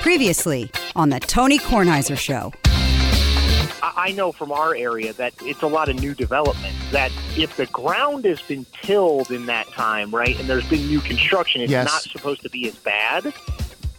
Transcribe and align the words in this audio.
Previously 0.00 0.70
on 0.96 1.10
the 1.10 1.20
Tony 1.20 1.58
Kornheiser 1.58 2.16
Show. 2.18 2.52
I 3.82 3.92
I 4.08 4.12
know 4.12 4.32
from 4.32 4.50
our 4.50 4.74
area 4.74 5.12
that 5.14 5.34
it's 5.42 5.60
a 5.62 5.66
lot 5.66 5.90
of 5.90 6.00
new 6.00 6.14
development. 6.14 6.74
That 6.90 7.12
if 7.36 7.56
the 7.58 7.66
ground 7.66 8.24
has 8.24 8.40
been 8.40 8.64
tilled 8.82 9.30
in 9.30 9.44
that 9.46 9.68
time, 9.68 10.10
right, 10.10 10.38
and 10.40 10.48
there's 10.48 10.66
been 10.68 10.86
new 10.86 11.00
construction, 11.00 11.60
it's 11.60 11.70
Yes. 11.70 11.86
not 11.86 12.02
supposed 12.02 12.40
to 12.42 12.48
be 12.50 12.66
as 12.66 12.74
bad. 12.76 13.24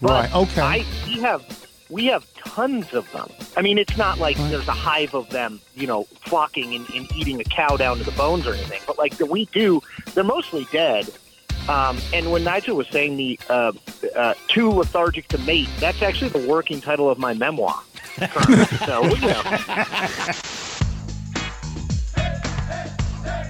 But 0.02 0.10
Right, 0.10 0.36
okay. 0.36 0.62
I, 0.62 0.86
we 1.06 1.20
have 1.22 1.68
we 1.90 2.06
have 2.08 2.26
tons 2.34 2.94
of 2.94 3.10
them. 3.12 3.30
I 3.56 3.62
mean, 3.62 3.78
it's 3.78 3.96
not 3.96 4.18
like 4.18 4.38
there's 4.50 4.68
a 4.68 4.72
hive 4.74 5.14
of 5.14 5.30
them, 5.30 5.62
you 5.76 5.86
know, 5.86 6.06
flocking 6.26 6.74
and, 6.74 6.90
and 6.96 7.12
eating 7.16 7.40
a 7.40 7.44
cow 7.44 7.78
down 7.78 7.98
to 8.00 8.04
the 8.04 8.12
bones 8.14 8.48
or 8.48 8.54
anything. 8.56 8.82
But 8.88 8.98
like 8.98 9.18
the 9.18 9.26
we 9.28 9.46
do, 9.48 9.82
they're 10.16 10.24
mostly 10.24 10.66
dead. 10.72 11.10
Um, 11.70 11.98
and 12.14 12.32
when 12.32 12.44
Nigel 12.44 12.76
was 12.76 12.88
saying 12.90 13.18
the 13.18 13.40
uh, 13.50 13.72
uh, 14.16 14.34
too 14.48 14.70
lethargic 14.70 15.28
to 15.30 15.38
mate, 15.40 15.70
that's 15.80 16.02
actually 16.02 16.30
the 16.30 16.48
working 16.48 16.82
title 16.82 17.10
of 17.10 17.18
my 17.18 17.34
memoir. 17.34 17.82
so 18.86 19.04
you 19.06 19.28
know. 19.28 19.44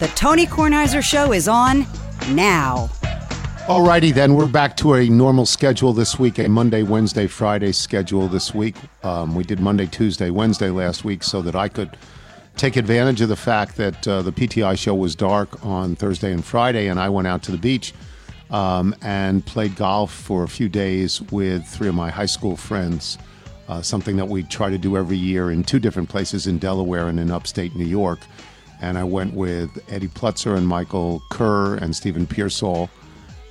The 0.01 0.07
Tony 0.15 0.47
Kornheiser 0.47 1.03
Show 1.03 1.31
is 1.31 1.47
on 1.47 1.85
now. 2.31 2.89
Alrighty, 3.67 4.11
then 4.11 4.33
we're 4.33 4.47
back 4.47 4.75
to 4.77 4.95
a 4.95 5.07
normal 5.07 5.45
schedule 5.45 5.93
this 5.93 6.17
week, 6.17 6.39
a 6.39 6.49
Monday, 6.49 6.81
Wednesday, 6.81 7.27
Friday 7.27 7.71
schedule 7.71 8.27
this 8.27 8.51
week. 8.51 8.75
Um, 9.03 9.35
we 9.35 9.43
did 9.43 9.59
Monday, 9.59 9.85
Tuesday, 9.85 10.31
Wednesday 10.31 10.71
last 10.71 11.05
week 11.05 11.21
so 11.21 11.43
that 11.43 11.55
I 11.55 11.67
could 11.67 11.95
take 12.57 12.77
advantage 12.77 13.21
of 13.21 13.29
the 13.29 13.35
fact 13.35 13.77
that 13.77 14.07
uh, 14.07 14.23
the 14.23 14.31
PTI 14.31 14.75
show 14.75 14.95
was 14.95 15.15
dark 15.15 15.63
on 15.63 15.95
Thursday 15.95 16.33
and 16.33 16.43
Friday, 16.43 16.87
and 16.87 16.99
I 16.99 17.07
went 17.09 17.27
out 17.27 17.43
to 17.43 17.51
the 17.51 17.59
beach 17.59 17.93
um, 18.51 18.95
and 19.01 19.45
played 19.45 19.75
golf 19.75 20.13
for 20.13 20.43
a 20.43 20.47
few 20.47 20.69
days 20.69 21.21
with 21.31 21.65
three 21.65 21.87
of 21.87 21.95
my 21.95 22.09
high 22.09 22.25
school 22.25 22.55
friends. 22.55 23.17
Uh, 23.67 23.81
something 23.81 24.17
that 24.17 24.27
we 24.27 24.43
try 24.43 24.69
to 24.69 24.77
do 24.77 24.97
every 24.97 25.15
year 25.15 25.49
in 25.51 25.63
two 25.63 25.79
different 25.79 26.09
places 26.09 26.45
in 26.45 26.57
Delaware 26.57 27.07
and 27.07 27.19
in 27.19 27.31
upstate 27.31 27.73
New 27.75 27.85
York. 27.85 28.19
And 28.81 28.97
I 28.97 29.03
went 29.03 29.33
with 29.33 29.69
Eddie 29.89 30.09
Plutzer 30.09 30.57
and 30.57 30.67
Michael 30.67 31.21
Kerr 31.29 31.75
and 31.75 31.95
Stephen 31.95 32.27
Pearsall 32.27 32.89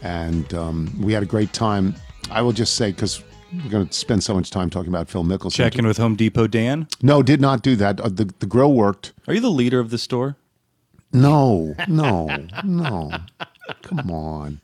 and 0.02 0.52
um, 0.54 0.92
we 1.00 1.12
had 1.12 1.22
a 1.22 1.26
great 1.26 1.52
time. 1.52 1.94
I 2.30 2.42
will 2.42 2.52
just 2.52 2.74
say 2.74 2.92
because 2.92 3.22
we're 3.52 3.70
going 3.70 3.86
to 3.86 3.92
spend 3.92 4.22
so 4.22 4.34
much 4.34 4.50
time 4.50 4.70
talking 4.70 4.88
about 4.88 5.08
Phil 5.08 5.24
Mickelson. 5.24 5.56
Checking 5.56 5.86
with 5.86 5.98
Home 5.98 6.16
Depot 6.16 6.46
Dan. 6.46 6.88
No, 7.02 7.22
did 7.22 7.40
not 7.40 7.62
do 7.62 7.76
that. 7.76 8.00
Uh, 8.00 8.08
the 8.08 8.32
the 8.38 8.46
grill 8.46 8.72
worked. 8.72 9.12
Are 9.26 9.34
you 9.34 9.40
the 9.40 9.50
leader 9.50 9.80
of 9.80 9.90
the 9.90 9.98
store? 9.98 10.36
No, 11.12 11.74
no, 11.88 12.28
no. 12.64 13.10
Come 13.82 14.10
on. 14.10 14.60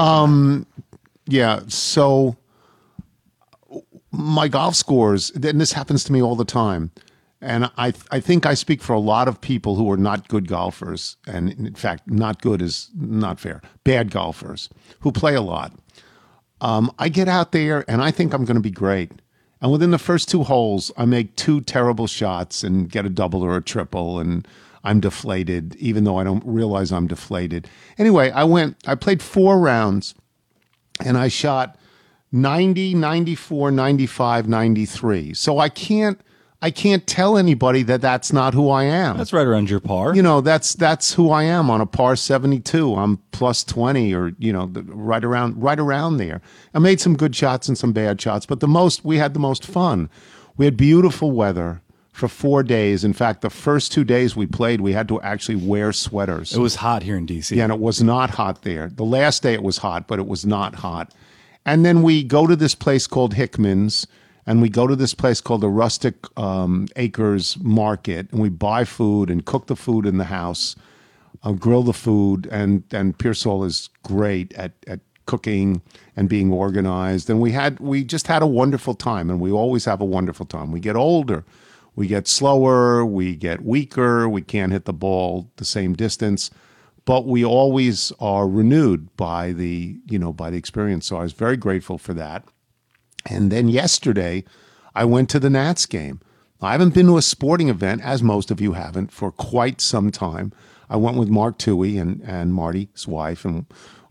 Um, 0.00 0.66
yeah. 1.26 1.60
So 1.68 2.36
my 4.10 4.48
golf 4.48 4.74
scores, 4.74 5.30
and 5.30 5.60
this 5.60 5.72
happens 5.72 6.04
to 6.04 6.12
me 6.12 6.22
all 6.22 6.36
the 6.36 6.44
time. 6.44 6.90
And 7.40 7.70
I, 7.78 7.92
I 8.10 8.18
think 8.18 8.46
I 8.46 8.54
speak 8.54 8.82
for 8.82 8.94
a 8.94 8.98
lot 8.98 9.28
of 9.28 9.40
people 9.40 9.76
who 9.76 9.88
are 9.92 9.96
not 9.96 10.26
good 10.26 10.48
golfers, 10.48 11.16
and 11.24 11.52
in 11.52 11.74
fact, 11.74 12.10
not 12.10 12.42
good 12.42 12.60
is 12.60 12.90
not 12.96 13.38
fair. 13.38 13.62
Bad 13.84 14.10
golfers 14.10 14.68
who 15.00 15.12
play 15.12 15.36
a 15.36 15.40
lot. 15.40 15.72
Um, 16.60 16.92
I 16.98 17.08
get 17.08 17.28
out 17.28 17.52
there 17.52 17.84
and 17.88 18.02
I 18.02 18.10
think 18.10 18.34
I'm 18.34 18.44
going 18.44 18.56
to 18.56 18.60
be 18.60 18.72
great. 18.72 19.12
And 19.60 19.70
within 19.70 19.92
the 19.92 19.98
first 19.98 20.28
two 20.28 20.42
holes, 20.42 20.90
I 20.96 21.04
make 21.04 21.36
two 21.36 21.60
terrible 21.60 22.08
shots 22.08 22.64
and 22.64 22.90
get 22.90 23.06
a 23.06 23.08
double 23.08 23.44
or 23.44 23.56
a 23.56 23.62
triple, 23.62 24.18
and 24.18 24.46
I'm 24.84 25.00
deflated, 25.00 25.74
even 25.76 26.04
though 26.04 26.16
I 26.18 26.24
don't 26.24 26.42
realize 26.46 26.92
I'm 26.92 27.06
deflated. 27.08 27.68
Anyway, 27.98 28.30
I 28.30 28.44
went, 28.44 28.76
I 28.86 28.94
played 28.94 29.20
four 29.22 29.58
rounds 29.58 30.14
and 31.04 31.16
I 31.18 31.28
shot 31.28 31.76
90, 32.32 32.94
94, 32.94 33.70
95, 33.70 34.48
93. 34.48 35.34
So 35.34 35.58
I 35.58 35.68
can't, 35.68 36.20
I 36.60 36.70
can't 36.70 37.06
tell 37.06 37.38
anybody 37.38 37.82
that 37.84 38.00
that's 38.00 38.32
not 38.32 38.52
who 38.52 38.68
I 38.68 38.82
am 38.84 39.16
That's 39.16 39.32
right 39.32 39.46
around 39.46 39.70
your 39.70 39.78
par. 39.78 40.14
you 40.16 40.22
know 40.22 40.40
that's 40.40 40.74
that's 40.74 41.14
who 41.14 41.30
I 41.30 41.44
am 41.44 41.70
on 41.70 41.80
a 41.80 41.86
par 41.86 42.16
72 42.16 42.96
I'm 42.96 43.18
plus 43.30 43.62
20 43.62 44.12
or 44.12 44.32
you 44.40 44.52
know 44.52 44.66
the- 44.66 44.82
right 44.82 45.22
around 45.22 45.62
right 45.62 45.78
around 45.78 46.16
there 46.16 46.40
I 46.74 46.80
made 46.80 47.00
some 47.00 47.16
good 47.16 47.36
shots 47.36 47.68
and 47.68 47.78
some 47.78 47.92
bad 47.92 48.20
shots 48.20 48.44
but 48.44 48.58
the 48.58 48.66
most 48.66 49.04
we 49.04 49.18
had 49.18 49.34
the 49.34 49.38
most 49.40 49.64
fun 49.64 50.10
we 50.56 50.64
had 50.64 50.76
beautiful 50.76 51.30
weather 51.30 51.80
for 52.18 52.28
4 52.28 52.62
days 52.62 53.04
in 53.04 53.12
fact 53.12 53.40
the 53.40 53.50
first 53.50 53.92
2 53.92 54.04
days 54.04 54.36
we 54.36 54.46
played 54.46 54.80
we 54.80 54.92
had 54.92 55.08
to 55.08 55.20
actually 55.22 55.56
wear 55.56 55.92
sweaters 55.92 56.52
it 56.52 56.60
was 56.60 56.76
hot 56.76 57.02
here 57.02 57.16
in 57.16 57.26
DC. 57.26 57.54
yeah, 57.56 57.64
and 57.64 57.72
it 57.72 57.80
was 57.80 58.02
not 58.02 58.30
hot 58.30 58.62
there. 58.62 58.88
The 58.88 59.04
last 59.04 59.42
day 59.42 59.54
it 59.54 59.62
was 59.62 59.78
hot, 59.78 60.08
but 60.08 60.18
it 60.18 60.26
was 60.26 60.44
not 60.44 60.76
hot. 60.76 61.14
And 61.64 61.84
then 61.84 62.02
we 62.02 62.22
go 62.22 62.46
to 62.46 62.56
this 62.56 62.74
place 62.74 63.06
called 63.06 63.34
Hickman's, 63.34 64.06
and 64.46 64.62
we 64.62 64.68
go 64.68 64.86
to 64.86 64.96
this 64.96 65.14
place 65.14 65.40
called 65.40 65.60
the 65.60 65.68
Rustic 65.68 66.14
um, 66.38 66.88
Acres 66.96 67.58
Market, 67.62 68.30
and 68.32 68.40
we 68.40 68.48
buy 68.48 68.84
food 68.84 69.30
and 69.30 69.44
cook 69.44 69.66
the 69.66 69.76
food 69.76 70.06
in 70.06 70.16
the 70.16 70.24
house, 70.24 70.74
uh, 71.42 71.52
grill 71.52 71.82
the 71.82 71.92
food, 71.92 72.48
and 72.50 72.82
and 72.90 73.18
Pearsall 73.18 73.64
is 73.64 73.90
great 74.02 74.52
at 74.54 74.72
at 74.86 75.00
cooking 75.26 75.82
and 76.16 76.28
being 76.28 76.50
organized. 76.50 77.28
And 77.28 77.40
we 77.40 77.52
had 77.52 77.78
we 77.80 78.02
just 78.02 78.26
had 78.26 78.42
a 78.42 78.46
wonderful 78.46 78.94
time, 78.94 79.28
and 79.30 79.38
we 79.40 79.50
always 79.52 79.84
have 79.84 80.00
a 80.00 80.06
wonderful 80.06 80.46
time. 80.46 80.72
We 80.72 80.80
get 80.80 80.96
older. 80.96 81.44
We 81.98 82.06
get 82.06 82.28
slower, 82.28 83.04
we 83.04 83.34
get 83.34 83.64
weaker, 83.64 84.28
we 84.28 84.42
can't 84.42 84.72
hit 84.72 84.84
the 84.84 84.92
ball 84.92 85.50
the 85.56 85.64
same 85.64 85.94
distance 85.94 86.50
but 87.08 87.24
we 87.24 87.42
always 87.42 88.12
are 88.20 88.46
renewed 88.46 89.16
by 89.16 89.50
the 89.52 89.96
you 90.10 90.18
know 90.18 90.30
by 90.30 90.50
the 90.50 90.58
experience. 90.58 91.06
So 91.06 91.16
i 91.16 91.22
was 91.22 91.32
very 91.32 91.56
grateful 91.56 91.96
for 91.96 92.12
that. 92.12 92.44
And 93.24 93.50
then 93.50 93.70
yesterday 93.70 94.44
i 94.94 95.06
went 95.06 95.30
to 95.30 95.40
the 95.40 95.48
nats 95.48 95.86
game. 95.86 96.20
I 96.60 96.72
haven't 96.72 96.92
been 96.92 97.06
to 97.06 97.16
a 97.16 97.22
sporting 97.22 97.70
event 97.70 98.02
as 98.04 98.22
most 98.22 98.50
of 98.50 98.60
you 98.60 98.74
haven't 98.74 99.10
for 99.10 99.32
quite 99.32 99.80
some 99.80 100.10
time. 100.10 100.52
I 100.90 100.96
went 100.96 101.16
with 101.16 101.30
Mark 101.30 101.56
Tuohey 101.56 101.98
and, 101.98 102.20
and 102.26 102.52
marty's 102.52 103.08
wife 103.08 103.42
and 103.46 103.64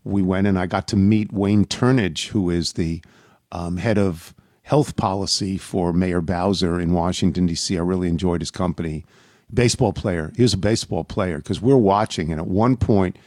we 0.04 0.24
went 0.24 0.48
and 0.48 0.58
i 0.58 0.66
got 0.66 0.88
to 0.88 0.96
meet 0.96 1.32
wayne 1.32 1.66
turnage 1.66 2.30
who 2.30 2.50
is 2.50 2.74
the 2.74 3.04
um, 3.52 3.78
head 3.78 4.00
of 4.00 4.34
health 4.68 4.96
policy 4.96 5.58
for 5.58 5.94
mayor 5.94 6.22
bowser 6.22 6.80
in 6.80 6.94
washington 6.94 7.46
d.c 7.46 7.78
i 7.78 7.82
really 7.82 8.08
enjoyed 8.08 8.42
his 8.42 8.52
company 8.52 9.04
baseball 9.54 9.94
player. 9.94 10.32
He 10.36 10.42
was 10.42 10.54
a 10.54 10.58
baseball 10.58 11.04
player 11.04 11.38
because 11.38 11.62
we're 11.62 11.78
watching, 11.78 12.32
and 12.32 12.40
at 12.40 12.48
one 12.48 12.78
point, 12.78 13.18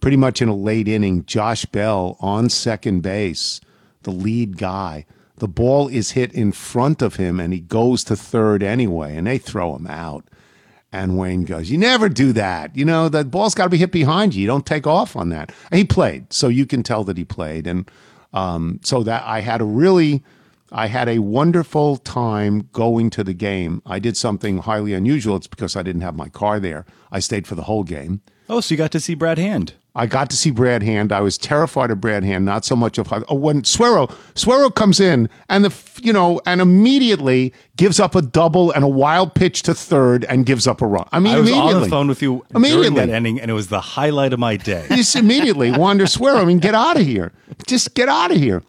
pretty 0.00 0.16
much 0.16 0.40
in 0.40 0.48
a 0.48 0.54
late 0.54 0.88
inning, 0.88 1.24
Josh 1.24 1.64
Bell 1.66 2.16
on 2.20 2.48
second 2.48 3.00
base, 3.00 3.60
the 4.02 4.10
lead 4.10 4.58
guy. 4.58 5.06
The 5.36 5.48
ball 5.48 5.88
is 5.88 6.12
hit 6.12 6.32
in 6.32 6.52
front 6.52 7.02
of 7.02 7.16
him, 7.16 7.40
and 7.40 7.52
he 7.52 7.60
goes 7.60 8.04
to 8.04 8.16
third 8.16 8.62
anyway, 8.62 9.16
and 9.16 9.26
they 9.26 9.38
throw 9.38 9.74
him 9.74 9.86
out. 9.86 10.24
And 10.92 11.18
Wayne 11.18 11.44
goes, 11.44 11.70
You 11.70 11.78
never 11.78 12.08
do 12.08 12.32
that. 12.34 12.76
You 12.76 12.84
know, 12.84 13.08
the 13.08 13.24
ball's 13.24 13.54
got 13.54 13.64
to 13.64 13.70
be 13.70 13.78
hit 13.78 13.90
behind 13.90 14.34
you. 14.34 14.42
You 14.42 14.46
don't 14.46 14.64
take 14.64 14.86
off 14.86 15.16
on 15.16 15.30
that. 15.30 15.52
And 15.72 15.78
he 15.78 15.84
played, 15.84 16.32
so 16.32 16.46
you 16.46 16.66
can 16.66 16.84
tell 16.84 17.02
that 17.04 17.18
he 17.18 17.24
played. 17.24 17.66
And 17.66 17.90
um, 18.32 18.78
so 18.84 19.02
that 19.02 19.24
I 19.24 19.40
had 19.40 19.60
a 19.60 19.64
really, 19.64 20.22
I 20.76 20.88
had 20.88 21.08
a 21.08 21.20
wonderful 21.20 21.98
time 21.98 22.68
going 22.72 23.08
to 23.10 23.22
the 23.22 23.32
game. 23.32 23.80
I 23.86 24.00
did 24.00 24.16
something 24.16 24.58
highly 24.58 24.92
unusual. 24.92 25.36
It's 25.36 25.46
because 25.46 25.76
I 25.76 25.82
didn't 25.82 26.02
have 26.02 26.16
my 26.16 26.28
car 26.28 26.58
there. 26.58 26.84
I 27.12 27.20
stayed 27.20 27.46
for 27.46 27.54
the 27.54 27.62
whole 27.62 27.84
game. 27.84 28.22
oh, 28.48 28.60
so 28.60 28.74
you 28.74 28.76
got 28.76 28.90
to 28.90 29.00
see 29.00 29.14
Brad 29.14 29.38
Hand. 29.38 29.74
I 29.94 30.06
got 30.06 30.28
to 30.30 30.36
see 30.36 30.50
Brad 30.50 30.82
Hand. 30.82 31.12
I 31.12 31.20
was 31.20 31.38
terrified 31.38 31.92
of 31.92 32.00
Brad 32.00 32.24
Hand, 32.24 32.44
not 32.44 32.64
so 32.64 32.74
much 32.74 32.98
of 32.98 33.12
oh, 33.12 33.34
when 33.36 33.62
Suero 33.62 34.12
Suero 34.34 34.68
comes 34.68 34.98
in 34.98 35.28
and 35.48 35.64
the 35.64 35.72
you 36.02 36.12
know 36.12 36.40
and 36.44 36.60
immediately 36.60 37.54
gives 37.76 38.00
up 38.00 38.16
a 38.16 38.22
double 38.22 38.72
and 38.72 38.82
a 38.82 38.88
wild 38.88 39.36
pitch 39.36 39.62
to 39.62 39.74
third 39.74 40.24
and 40.24 40.44
gives 40.44 40.66
up 40.66 40.82
a 40.82 40.86
run. 40.88 41.08
I 41.12 41.20
mean, 41.20 41.36
I 41.36 41.38
was 41.38 41.52
on 41.52 41.80
the 41.80 41.88
phone 41.88 42.08
with 42.08 42.20
you 42.20 42.44
during 42.50 42.66
Immediately. 42.66 43.06
that 43.06 43.10
ending, 43.10 43.40
and 43.40 43.48
it 43.48 43.54
was 43.54 43.68
the 43.68 43.80
highlight 43.80 44.32
of 44.32 44.40
my 44.40 44.56
day. 44.56 44.84
just 44.90 45.14
immediately 45.14 45.70
Wander 45.70 46.08
Suero. 46.08 46.38
I 46.38 46.44
mean, 46.44 46.58
get 46.58 46.74
out 46.74 46.98
of 46.98 47.06
here. 47.06 47.30
Just 47.68 47.94
get 47.94 48.08
out 48.08 48.32
of 48.32 48.38
here. 48.38 48.64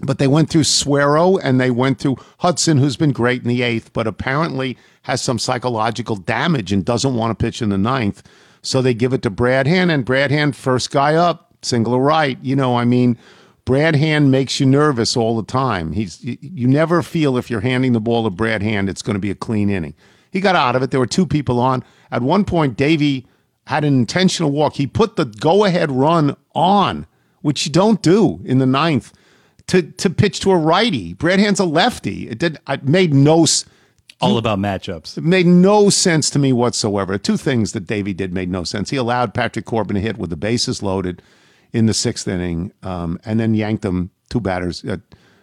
But 0.00 0.18
they 0.18 0.28
went 0.28 0.48
through 0.48 0.64
Suero 0.64 1.36
and 1.36 1.60
they 1.60 1.70
went 1.70 1.98
through 1.98 2.16
Hudson, 2.38 2.78
who's 2.78 2.96
been 2.96 3.12
great 3.12 3.42
in 3.42 3.48
the 3.48 3.62
eighth, 3.62 3.92
but 3.92 4.06
apparently 4.06 4.78
has 5.02 5.20
some 5.20 5.38
psychological 5.38 6.16
damage 6.16 6.72
and 6.72 6.84
doesn't 6.84 7.14
want 7.14 7.38
to 7.38 7.42
pitch 7.42 7.60
in 7.60 7.68
the 7.68 7.78
ninth. 7.78 8.22
So 8.62 8.80
they 8.80 8.94
give 8.94 9.12
it 9.12 9.22
to 9.22 9.30
Brad 9.30 9.66
Hand, 9.66 9.90
and 9.90 10.04
Brad 10.04 10.30
Hand, 10.30 10.56
first 10.56 10.90
guy 10.90 11.14
up, 11.14 11.54
single 11.62 12.00
right. 12.00 12.38
You 12.42 12.56
know, 12.56 12.76
I 12.76 12.84
mean, 12.84 13.18
Brad 13.64 13.94
Hand 13.94 14.30
makes 14.30 14.60
you 14.60 14.66
nervous 14.66 15.16
all 15.16 15.36
the 15.36 15.50
time. 15.50 15.92
He's 15.92 16.22
you, 16.22 16.66
never 16.66 17.02
feel 17.02 17.36
if 17.36 17.50
you're 17.50 17.60
handing 17.60 17.92
the 17.92 18.00
ball 18.00 18.24
to 18.24 18.30
Brad 18.30 18.62
Hand, 18.62 18.88
it's 18.88 19.02
going 19.02 19.14
to 19.14 19.20
be 19.20 19.30
a 19.30 19.34
clean 19.34 19.70
inning. 19.70 19.94
He 20.30 20.40
got 20.40 20.56
out 20.56 20.76
of 20.76 20.82
it. 20.82 20.90
There 20.90 21.00
were 21.00 21.06
two 21.06 21.26
people 21.26 21.58
on. 21.58 21.84
At 22.10 22.22
one 22.22 22.44
point, 22.44 22.76
Davey 22.76 23.26
had 23.66 23.84
an 23.84 23.94
intentional 23.94 24.50
walk. 24.50 24.74
He 24.74 24.86
put 24.86 25.16
the 25.16 25.24
go 25.24 25.64
ahead 25.64 25.90
run 25.90 26.36
on, 26.54 27.06
which 27.42 27.66
you 27.66 27.72
don't 27.72 28.02
do 28.02 28.40
in 28.44 28.58
the 28.58 28.66
ninth, 28.66 29.12
to 29.70 29.82
to 29.82 30.10
pitch 30.10 30.40
to 30.40 30.50
a 30.52 30.56
righty. 30.56 31.14
Brad 31.14 31.38
Hand's 31.40 31.60
a 31.60 31.64
lefty. 31.64 32.28
It 32.28 32.38
did. 32.38 32.58
It 32.68 32.84
made 32.84 33.12
no. 33.14 33.46
All 34.22 34.36
about 34.36 34.58
matchups. 34.58 35.16
it 35.16 35.24
made 35.24 35.46
no 35.46 35.88
sense 35.88 36.28
to 36.30 36.38
me 36.38 36.52
whatsoever. 36.52 37.16
Two 37.16 37.38
things 37.38 37.72
that 37.72 37.86
Davey 37.86 38.12
did 38.12 38.34
made 38.34 38.50
no 38.50 38.64
sense. 38.64 38.90
He 38.90 38.98
allowed 38.98 39.32
Patrick 39.32 39.64
Corbin 39.64 39.94
to 39.94 40.00
hit 40.00 40.18
with 40.18 40.28
the 40.28 40.36
bases 40.36 40.82
loaded 40.82 41.22
in 41.72 41.86
the 41.86 41.94
sixth 41.94 42.28
inning, 42.28 42.70
um, 42.82 43.18
and 43.24 43.40
then 43.40 43.54
yanked 43.54 43.82
him 43.82 44.10
two 44.28 44.40
batters, 44.40 44.84
uh, 44.84 44.98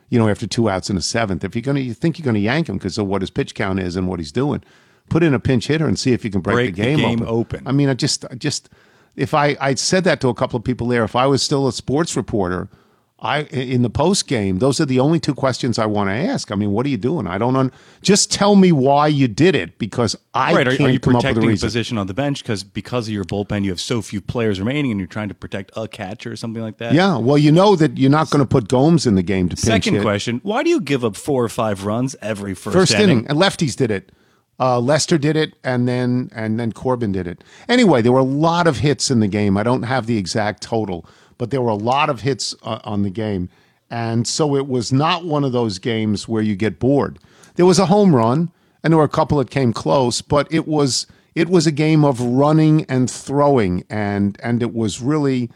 You 0.09 0.19
know, 0.19 0.29
after 0.29 0.45
two 0.45 0.69
outs 0.69 0.89
in 0.91 0.95
the 0.95 1.01
seventh, 1.01 1.43
if 1.43 1.55
you're 1.55 1.63
gonna, 1.63 1.79
you 1.79 1.93
think 1.95 2.19
you're 2.19 2.25
gonna 2.25 2.37
yank 2.37 2.69
him 2.69 2.77
because 2.77 2.97
of 2.99 3.07
what 3.07 3.21
his 3.23 3.31
pitch 3.31 3.55
count 3.55 3.79
is 3.79 3.95
and 3.95 4.07
what 4.07 4.19
he's 4.19 4.31
doing, 4.31 4.61
put 5.09 5.23
in 5.23 5.33
a 5.33 5.39
pinch 5.39 5.67
hitter 5.67 5.87
and 5.87 5.97
see 5.97 6.11
if 6.13 6.23
you 6.23 6.29
can 6.29 6.41
break, 6.41 6.55
Break 6.55 6.75
the 6.75 6.81
the 6.81 6.87
game, 6.87 6.97
game 6.99 7.21
open. 7.23 7.27
open. 7.27 7.67
I 7.67 7.71
mean, 7.71 7.89
I 7.89 7.93
just, 7.95 8.25
I 8.29 8.35
just, 8.35 8.69
if 9.15 9.33
I, 9.33 9.57
I 9.59 9.73
said 9.73 10.03
that 10.03 10.21
to 10.21 10.27
a 10.27 10.35
couple 10.35 10.55
of 10.57 10.63
people 10.63 10.85
there. 10.87 11.03
If 11.03 11.15
I 11.15 11.25
was 11.25 11.41
still 11.41 11.67
a 11.67 11.73
sports 11.73 12.15
reporter, 12.15 12.69
I 13.19 13.43
in 13.45 13.81
the 13.81 13.89
post 13.89 14.27
game, 14.27 14.59
those 14.59 14.79
are 14.79 14.85
the 14.85 14.99
only 14.99 15.19
two 15.19 15.33
questions 15.33 15.79
I 15.79 15.87
want 15.87 16.09
to 16.09 16.13
ask. 16.13 16.51
I 16.51 16.55
mean, 16.55 16.71
what 16.71 16.85
are 16.85 16.89
you 16.89 16.97
doing? 16.97 17.25
I 17.25 17.39
don't. 17.39 17.55
Un- 17.55 17.71
just 18.03 18.31
tell 18.31 18.55
me 18.55 18.71
why 18.71 19.07
you 19.07 19.27
did 19.27 19.55
it 19.55 19.79
because 19.79 20.15
I 20.35 20.53
right. 20.53 20.67
Can't 20.67 20.81
are 20.81 20.89
you 20.91 20.99
come 20.99 21.15
up 21.15 21.23
with 21.23 21.25
a 21.25 21.33
protecting 21.33 21.43
a 21.45 21.47
reason. 21.47 21.65
position 21.65 21.97
on 21.97 22.05
the 22.05 22.13
bench 22.13 22.43
because 22.43 22.63
because 22.63 23.07
of 23.07 23.13
your 23.15 23.23
bullpen 23.25 23.63
you 23.63 23.71
have 23.71 23.81
so 23.81 24.03
few 24.03 24.21
players 24.21 24.59
remaining 24.59 24.91
and 24.91 24.99
you're 24.99 25.07
trying 25.07 25.29
to 25.29 25.33
protect 25.33 25.71
a 25.75 25.87
catcher 25.87 26.31
or 26.31 26.35
something 26.35 26.61
like 26.61 26.77
that? 26.77 26.93
Yeah, 26.93 27.17
well, 27.17 27.39
you 27.39 27.51
know 27.51 27.75
that 27.75 27.97
you're 27.97 28.11
not 28.11 28.29
going 28.29 28.43
to 28.43 28.47
put 28.47 28.67
Gomes 28.67 29.07
in 29.07 29.15
the 29.15 29.23
game 29.23 29.49
to 29.49 29.55
pinch 29.55 29.65
Second 29.65 29.95
hit. 29.95 30.03
question: 30.03 30.39
Why 30.43 30.61
do 30.61 30.69
you 30.69 30.79
give 30.79 31.03
up 31.03 31.15
four 31.15 31.43
or 31.43 31.49
five 31.49 31.85
runs 31.85 32.15
every 32.21 32.53
first, 32.53 32.75
First 32.75 32.93
inning? 32.93 33.09
inning, 33.09 33.27
and 33.29 33.39
lefties 33.39 33.75
did 33.75 33.89
it. 33.89 34.11
Uh, 34.59 34.79
Lester 34.79 35.17
did 35.19 35.35
it, 35.35 35.53
and 35.63 35.87
then 35.87 36.29
and 36.35 36.59
then 36.59 36.71
Corbin 36.71 37.11
did 37.11 37.25
it. 37.27 37.43
Anyway, 37.67 38.01
there 38.03 38.11
were 38.11 38.19
a 38.19 38.23
lot 38.23 38.67
of 38.67 38.77
hits 38.77 39.09
in 39.09 39.19
the 39.21 39.27
game. 39.27 39.55
I 39.57 39.63
don't 39.63 39.83
have 39.83 40.07
the 40.07 40.17
exact 40.17 40.63
total, 40.63 41.05
but 41.37 41.51
there 41.51 41.61
were 41.61 41.69
a 41.69 41.75
lot 41.75 42.09
of 42.09 42.21
hits 42.21 42.55
uh, 42.63 42.79
on 42.83 43.03
the 43.03 43.09
game, 43.09 43.49
and 43.89 44.27
so 44.27 44.55
it 44.55 44.67
was 44.67 44.91
not 44.91 45.25
one 45.25 45.43
of 45.43 45.51
those 45.51 45.79
games 45.79 46.27
where 46.27 46.41
you 46.41 46.55
get 46.55 46.79
bored. 46.79 47.19
There 47.55 47.65
was 47.65 47.79
a 47.79 47.85
home 47.87 48.15
run, 48.15 48.51
and 48.83 48.91
there 48.93 48.97
were 48.97 49.03
a 49.03 49.09
couple 49.09 49.37
that 49.39 49.49
came 49.49 49.73
close, 49.73 50.21
but 50.21 50.47
it 50.51 50.67
was 50.67 51.07
it 51.35 51.49
was 51.49 51.67
a 51.67 51.71
game 51.71 52.03
of 52.03 52.19
running 52.19 52.85
and 52.85 53.09
throwing, 53.09 53.83
and 53.89 54.39
and 54.41 54.61
it 54.61 54.73
was 54.73 55.01
really 55.01 55.49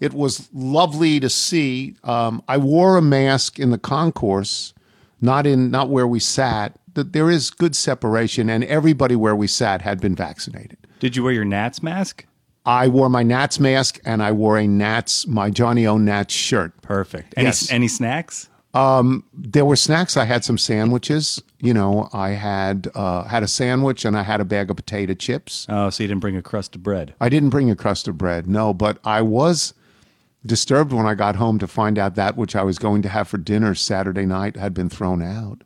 it 0.00 0.14
was 0.14 0.48
lovely 0.52 1.20
to 1.20 1.28
see. 1.28 1.94
Um, 2.04 2.42
I 2.48 2.56
wore 2.56 2.96
a 2.96 3.02
mask 3.02 3.58
in 3.58 3.70
the 3.70 3.78
concourse, 3.78 4.74
not 5.20 5.46
in 5.46 5.70
not 5.70 5.88
where 5.90 6.06
we 6.06 6.20
sat. 6.20 6.76
That 6.94 7.12
there 7.12 7.30
is 7.30 7.50
good 7.50 7.76
separation, 7.76 8.50
and 8.50 8.64
everybody 8.64 9.14
where 9.14 9.36
we 9.36 9.46
sat 9.46 9.82
had 9.82 10.00
been 10.00 10.16
vaccinated. 10.16 10.78
Did 10.98 11.14
you 11.14 11.22
wear 11.22 11.32
your 11.32 11.44
Nats 11.44 11.82
mask? 11.82 12.26
I 12.70 12.86
wore 12.86 13.08
my 13.08 13.24
Nats 13.24 13.58
mask, 13.58 13.98
and 14.04 14.22
I 14.22 14.30
wore 14.30 14.56
a 14.56 14.66
Nats 14.66 15.26
my 15.26 15.50
Johnny 15.50 15.86
O 15.88 15.98
Nats 15.98 16.32
shirt. 16.32 16.80
Perfect. 16.82 17.34
Any 17.36 17.46
Yes. 17.46 17.70
any 17.72 17.88
snacks? 17.88 18.48
There 18.72 19.64
were 19.64 19.74
snacks. 19.76 20.16
I 20.16 20.24
had 20.24 20.44
some 20.44 20.56
sandwiches. 20.56 21.42
You 21.58 21.74
know, 21.74 22.08
I 22.12 22.30
had 22.30 22.88
uh, 22.94 23.24
had 23.24 23.42
a 23.42 23.48
sandwich, 23.48 24.04
and 24.04 24.16
I 24.16 24.22
had 24.22 24.40
a 24.40 24.44
bag 24.44 24.70
of 24.70 24.76
potato 24.76 25.14
chips. 25.14 25.66
Oh, 25.68 25.90
so 25.90 26.02
you 26.04 26.08
didn't 26.08 26.20
bring 26.20 26.36
a 26.36 26.42
crust 26.42 26.76
of 26.76 26.82
bread. 26.82 27.12
I 27.20 27.28
didn't 27.28 27.50
bring 27.50 27.70
a 27.70 27.76
crust 27.76 28.06
of 28.06 28.16
bread, 28.16 28.46
no, 28.46 28.72
but 28.72 28.98
I 29.04 29.20
was 29.22 29.74
disturbed 30.46 30.92
when 30.92 31.06
I 31.06 31.14
got 31.14 31.36
home 31.36 31.58
to 31.58 31.66
find 31.66 31.98
out 31.98 32.14
that 32.14 32.36
which 32.36 32.54
I 32.54 32.62
was 32.62 32.78
going 32.78 33.02
to 33.02 33.08
have 33.08 33.26
for 33.28 33.36
dinner 33.36 33.74
Saturday 33.74 34.26
night 34.26 34.56
had 34.56 34.72
been 34.72 34.88
thrown 34.88 35.22
out. 35.22 35.64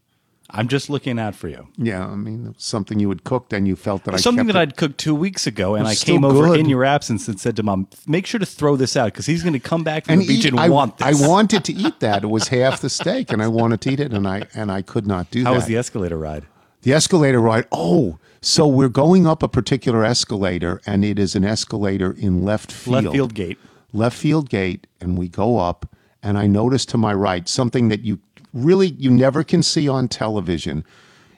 I'm 0.56 0.68
just 0.68 0.88
looking 0.88 1.18
out 1.18 1.34
for 1.34 1.48
you. 1.48 1.66
Yeah, 1.76 2.06
I 2.06 2.14
mean, 2.14 2.46
it 2.46 2.54
was 2.56 2.64
something 2.64 3.00
you 3.00 3.08
had 3.08 3.24
cooked 3.24 3.52
and 3.52 3.66
you 3.66 3.74
felt 3.76 4.04
that 4.04 4.14
I 4.14 4.18
Something 4.18 4.46
that 4.46 4.56
it. 4.56 4.60
I'd 4.60 4.76
cooked 4.76 4.98
two 4.98 5.14
weeks 5.14 5.46
ago, 5.46 5.74
and 5.74 5.86
I 5.86 5.94
came 5.96 6.24
over 6.24 6.46
good. 6.48 6.60
in 6.60 6.68
your 6.68 6.84
absence 6.84 7.26
and 7.28 7.40
said 7.40 7.56
to 7.56 7.62
mom, 7.62 7.88
"Make 8.06 8.24
sure 8.26 8.38
to 8.38 8.46
throw 8.46 8.76
this 8.76 8.96
out 8.96 9.06
because 9.06 9.26
he's 9.26 9.42
going 9.42 9.52
to 9.54 9.58
come 9.58 9.82
back 9.82 10.04
from 10.04 10.12
and 10.12 10.22
the 10.22 10.26
beach 10.28 10.44
eat- 10.46 10.52
and 10.52 10.60
I, 10.60 10.68
want 10.68 10.98
this." 10.98 11.22
I 11.22 11.26
wanted 11.28 11.64
to 11.64 11.72
eat 11.72 12.00
that. 12.00 12.22
It 12.22 12.28
was 12.28 12.48
half 12.48 12.80
the 12.80 12.88
steak, 12.88 13.32
and 13.32 13.42
I 13.42 13.48
wanted 13.48 13.80
to 13.82 13.90
eat 13.90 14.00
it, 14.00 14.12
and 14.12 14.26
I 14.28 14.44
and 14.54 14.70
I 14.70 14.82
could 14.82 15.06
not 15.06 15.30
do 15.30 15.40
How 15.40 15.44
that. 15.44 15.50
How 15.50 15.56
was 15.56 15.66
the 15.66 15.76
escalator 15.76 16.16
ride? 16.18 16.44
The 16.82 16.92
escalator 16.92 17.40
ride. 17.40 17.66
Oh, 17.72 18.18
so 18.40 18.66
we're 18.66 18.88
going 18.90 19.26
up 19.26 19.42
a 19.42 19.48
particular 19.48 20.04
escalator, 20.04 20.80
and 20.86 21.04
it 21.04 21.18
is 21.18 21.34
an 21.34 21.44
escalator 21.44 22.12
in 22.12 22.44
left 22.44 22.70
field. 22.70 23.04
Left 23.04 23.12
field 23.14 23.34
gate. 23.34 23.58
left 23.92 24.16
field 24.16 24.48
gate 24.50 24.86
and 25.00 25.16
we 25.16 25.28
go 25.28 25.58
up 25.58 25.86
and 26.22 26.36
i 26.36 26.46
notice 26.48 26.84
to 26.84 26.98
my 26.98 27.12
right 27.14 27.48
something 27.48 27.88
that 27.90 28.00
you 28.00 28.18
really 28.54 28.88
you 28.98 29.10
never 29.10 29.44
can 29.44 29.62
see 29.62 29.88
on 29.88 30.08
television. 30.08 30.84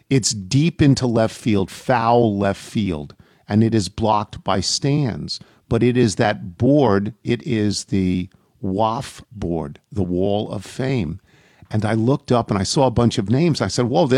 It's 0.08 0.30
deep 0.30 0.80
into 0.80 1.06
left 1.06 1.34
field 1.34 1.70
foul 1.70 2.38
left 2.38 2.60
field 2.60 3.16
and 3.48 3.64
it 3.64 3.74
is 3.74 3.88
blocked 3.88 4.44
by 4.44 4.60
stands. 4.60 5.40
But 5.68 5.82
it 5.82 5.96
is 5.96 6.14
that 6.16 6.56
board 6.58 7.14
it 7.24 7.42
is 7.42 7.86
the 7.86 8.28
WAF 8.62 9.22
board 9.32 9.80
the 9.90 10.04
wall 10.04 10.50
of 10.52 10.64
fame. 10.64 11.20
And 11.68 11.84
i 11.84 11.94
looked 11.94 12.30
up 12.30 12.50
and 12.50 12.60
i 12.60 12.62
saw 12.62 12.86
a 12.86 12.92
bunch 12.92 13.18
of 13.18 13.30
names. 13.30 13.60
I 13.60 13.68
said 13.68 13.86
whoa 13.86 14.08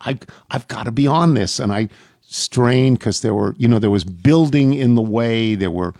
I, 0.00 0.18
i've 0.50 0.68
got 0.68 0.84
to 0.84 0.92
be 0.92 1.06
on 1.06 1.34
this. 1.34 1.58
And 1.58 1.72
i 1.72 1.88
strained 2.26 2.98
because 2.98 3.20
there 3.20 3.34
were 3.34 3.54
you 3.58 3.68
know 3.68 3.78
there 3.78 3.90
was 3.90 4.04
building 4.04 4.74
in 4.74 4.94
the 4.94 5.02
way. 5.02 5.54
There 5.54 5.70
were 5.70 5.94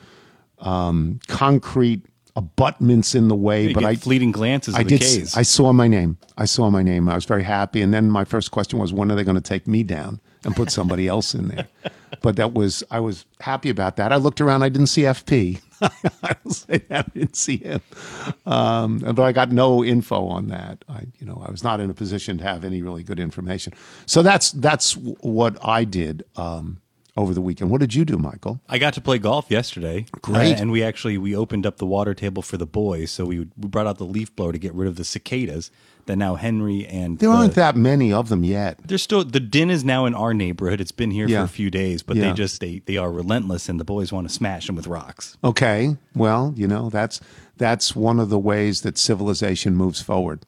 um, 0.61 1.21
concrete 1.29 2.07
abutments 2.37 3.15
in 3.15 3.29
the 3.29 3.35
way, 3.35 3.69
You 3.69 3.75
but 3.75 3.81
get 3.81 3.89
I 3.91 3.95
fleeting 3.97 4.33
glances 4.33 4.75
I 4.75 4.83
did. 4.83 5.03
I 5.37 5.43
saw 5.43 5.73
my 5.73 5.87
name. 5.89 6.19
I 6.37 6.47
saw 6.47 6.69
my 6.71 6.83
name. 6.83 7.09
I 7.09 7.15
was 7.15 7.25
very 7.25 7.45
happy. 7.45 7.81
And 7.81 7.95
then 7.95 8.11
my 8.11 8.25
first 8.25 8.51
question 8.51 8.79
was, 8.79 8.93
when 8.93 9.11
are 9.11 9.15
they 9.15 9.25
going 9.25 9.37
to 9.37 9.41
take 9.41 9.69
me 9.69 9.83
down 9.83 10.21
and 10.45 10.55
put 10.57 10.71
somebody 10.71 11.07
else 11.09 11.35
in 11.35 11.49
there? 11.49 11.69
But 12.23 12.37
that 12.37 12.55
was 12.55 12.83
I 12.91 13.01
was 13.01 13.27
happy 13.41 13.69
about 13.69 13.97
that. 13.97 14.11
I 14.11 14.17
looked 14.17 14.41
around. 14.41 14.63
I 14.63 14.71
didn't 14.71 14.87
see 14.87 15.03
FP. 15.03 15.61
I 15.83 16.37
will 16.43 16.53
say 16.53 16.79
that 16.89 17.07
I 17.07 17.19
didn't 17.19 17.37
see 17.37 17.59
him. 17.59 17.83
Um, 18.47 18.99
but 18.99 19.21
I 19.21 19.33
got 19.33 19.53
no 19.53 19.85
info 19.85 20.27
on 20.29 20.49
that. 20.49 20.85
I, 20.89 21.03
you 21.19 21.27
know, 21.27 21.43
I 21.47 21.51
was 21.51 21.63
not 21.63 21.81
in 21.81 21.91
a 21.91 21.95
position 21.95 22.39
to 22.39 22.45
have 22.45 22.65
any 22.65 22.81
really 22.83 23.03
good 23.03 23.21
information. 23.21 23.75
So 24.07 24.23
that's 24.23 24.53
that's 24.53 24.97
what 24.97 25.59
I 25.67 25.85
did 25.85 26.25
um, 26.37 26.81
over 27.17 27.33
the 27.33 27.41
weekend. 27.41 27.71
What 27.71 27.81
did 27.81 27.95
you 27.95 28.05
do, 28.05 28.17
Michael? 28.19 28.61
I 28.69 28.79
got 28.79 28.95
to 28.95 29.01
play 29.01 29.19
golf 29.19 29.51
yesterday. 29.51 30.07
Great. 30.23 30.55
Uh, 30.55 30.63
and 30.63 30.71
we 30.73 30.83
actually 30.83 31.17
we 31.19 31.35
opened 31.37 31.65
up 31.67 31.77
the 31.79 31.87
water 31.87 32.15
table 32.15 32.43
for 32.43 32.57
the 32.57 32.67
boys, 32.67 33.11
so 33.11 33.25
we 33.25 33.39
we 33.41 33.69
brought 33.69 33.87
out 33.87 33.99
the 33.99 34.05
leaf 34.05 34.35
blower 34.35 34.53
to 34.53 34.59
get 34.59 34.75
rid 34.75 34.89
of 34.89 34.97
the 34.97 35.05
cicadas 35.05 35.71
that 36.07 36.17
now 36.17 36.35
Henry 36.35 36.85
and 36.87 37.19
There 37.19 37.31
the- 37.31 37.35
aren't 37.35 37.55
that 37.55 37.77
many 37.77 38.13
of 38.13 38.29
them 38.29 38.45
yet. 38.45 38.79
There's 38.85 39.03
still 39.03 39.25
the 39.25 39.41
din 39.41 39.71
is 39.71 39.85
now 39.85 40.05
in 40.07 40.15
our 40.15 40.35
neighborhood. 40.35 40.81
It's 40.81 40.93
been 40.93 41.11
here 41.13 41.27
Yeah. 41.29 41.41
for 41.41 41.45
a 41.45 41.49
few 41.49 41.71
days, 41.71 42.03
but 42.03 42.17
Yeah. 42.17 42.29
they 42.29 42.33
just 42.35 42.61
they 42.61 42.83
they 42.87 42.97
are 42.97 43.11
relentless, 43.13 43.69
and 43.69 43.79
the 43.81 43.85
boys 43.85 44.13
want 44.13 44.29
to 44.29 44.35
smash 44.35 44.67
them 44.67 44.77
with 44.77 44.87
rocks. 44.87 45.37
Okay, 45.45 45.97
well, 46.15 46.53
you 46.57 46.67
know 46.67 46.91
that's 46.91 47.21
that's 47.57 47.95
one 47.95 48.19
of 48.19 48.29
the 48.29 48.39
ways 48.39 48.81
that 48.83 48.99
civilization 48.99 49.77
moves 49.77 50.03
forward. 50.03 50.45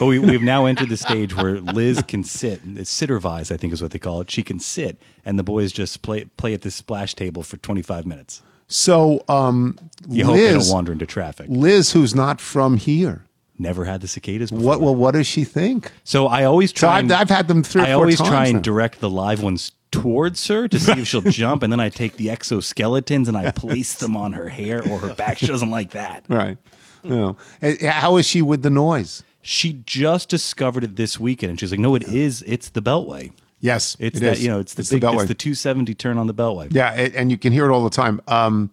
But 0.00 0.06
we, 0.06 0.18
we've 0.18 0.42
now 0.42 0.64
entered 0.66 0.88
the 0.88 0.96
stage 0.96 1.36
where 1.36 1.60
Liz 1.60 2.02
can 2.08 2.24
sit, 2.24 2.60
it's 2.64 2.90
sittervise, 2.90 3.52
I 3.52 3.56
think 3.56 3.72
is 3.72 3.80
what 3.82 3.92
they 3.92 3.98
call 4.00 4.20
it. 4.22 4.30
She 4.30 4.42
can 4.42 4.58
sit, 4.58 5.00
and 5.24 5.38
the 5.38 5.42
boys 5.44 5.70
just 5.72 6.02
play 6.02 6.24
play 6.38 6.54
at 6.54 6.62
this 6.62 6.74
splash 6.74 7.14
table 7.14 7.42
for 7.44 7.58
25 7.58 8.06
minutes. 8.06 8.42
So, 8.66 9.22
um, 9.28 9.78
You 10.08 10.24
hope 10.24 10.36
they 10.36 10.54
Liz, 10.54 10.66
don't 10.68 10.74
wander 10.74 10.92
into 10.92 11.04
traffic. 11.06 11.46
Liz, 11.50 11.92
who's 11.92 12.14
not 12.14 12.40
from 12.40 12.76
here, 12.78 13.26
Never 13.58 13.84
had 13.84 14.00
the 14.00 14.08
cicadas 14.08 14.50
before. 14.50 14.64
what 14.66 14.80
well, 14.80 14.94
what 14.96 15.12
does 15.12 15.26
she 15.26 15.44
think? 15.44 15.92
So 16.02 16.26
I 16.28 16.44
always 16.44 16.70
So 16.70 16.74
try. 16.76 16.96
I've, 16.96 17.04
and- 17.04 17.12
I've 17.12 17.28
had 17.28 17.46
them 17.46 17.62
three 17.62 17.82
I 17.82 17.92
always 17.92 18.16
try 18.16 18.46
and 18.46 18.54
now. 18.54 18.60
direct 18.62 19.00
the 19.00 19.10
live 19.10 19.42
ones 19.42 19.72
towards 19.92 20.46
her 20.48 20.66
to 20.68 20.78
see 20.80 20.92
if 20.92 21.08
she'll 21.08 21.20
jump, 21.42 21.62
and 21.62 21.70
then 21.70 21.80
I 21.80 21.90
take 21.90 22.16
the 22.16 22.28
exoskeletons 22.28 23.28
and 23.28 23.36
I 23.36 23.50
place 23.50 23.94
them 23.96 24.16
on 24.16 24.32
her 24.32 24.48
hair 24.48 24.82
or 24.88 24.98
her 25.00 25.14
back. 25.14 25.36
She 25.38 25.46
doesn't 25.46 25.70
like 25.70 25.90
that. 25.90 26.24
right. 26.28 26.56
No. 27.04 27.36
How 27.82 28.16
is 28.18 28.26
she 28.26 28.40
with 28.42 28.62
the 28.62 28.70
noise? 28.70 29.22
She 29.42 29.82
just 29.86 30.28
discovered 30.28 30.84
it 30.84 30.96
this 30.96 31.18
weekend, 31.18 31.50
and 31.50 31.60
she's 31.60 31.70
like, 31.70 31.80
"No, 31.80 31.94
it 31.94 32.02
is. 32.04 32.42
It's 32.46 32.68
the 32.68 32.82
Beltway. 32.82 33.32
Yes, 33.60 33.96
It's 34.00 34.16
it 34.18 34.20
that 34.20 34.32
is. 34.38 34.42
you 34.44 34.48
know, 34.50 34.58
it's 34.58 34.74
the 34.74 34.86
big, 34.90 35.02
Beltway. 35.02 35.20
it's 35.20 35.28
the 35.28 35.34
270 35.34 35.94
turn 35.94 36.16
on 36.18 36.26
the 36.26 36.34
Beltway. 36.34 36.72
Yeah, 36.74 36.92
and 36.92 37.30
you 37.30 37.36
can 37.38 37.52
hear 37.52 37.66
it 37.66 37.72
all 37.72 37.84
the 37.84 37.90
time. 37.90 38.20
Um, 38.28 38.70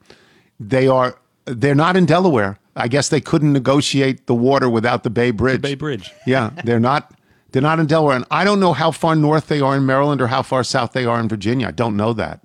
they 0.59 0.87
are 0.87 1.17
they're 1.45 1.75
not 1.75 1.95
in 1.97 2.05
Delaware. 2.05 2.57
I 2.75 2.87
guess 2.87 3.09
they 3.09 3.21
couldn't 3.21 3.53
negotiate 3.53 4.27
the 4.27 4.35
water 4.35 4.69
without 4.69 5.03
the 5.03 5.09
Bay 5.09 5.31
Bridge. 5.31 5.61
Bay 5.61 5.75
Bridge. 5.75 6.11
Yeah, 6.25 6.51
they're 6.63 6.79
not 6.79 7.13
they're 7.51 7.61
not 7.61 7.79
in 7.79 7.85
Delaware, 7.85 8.15
and 8.15 8.25
I 8.31 8.43
don't 8.43 8.59
know 8.59 8.73
how 8.73 8.91
far 8.91 9.15
north 9.15 9.47
they 9.47 9.59
are 9.61 9.75
in 9.75 9.85
Maryland 9.85 10.21
or 10.21 10.27
how 10.27 10.41
far 10.41 10.63
south 10.63 10.91
they 10.93 11.05
are 11.05 11.19
in 11.19 11.27
Virginia. 11.27 11.67
I 11.67 11.71
don't 11.71 11.97
know 11.97 12.13
that. 12.13 12.43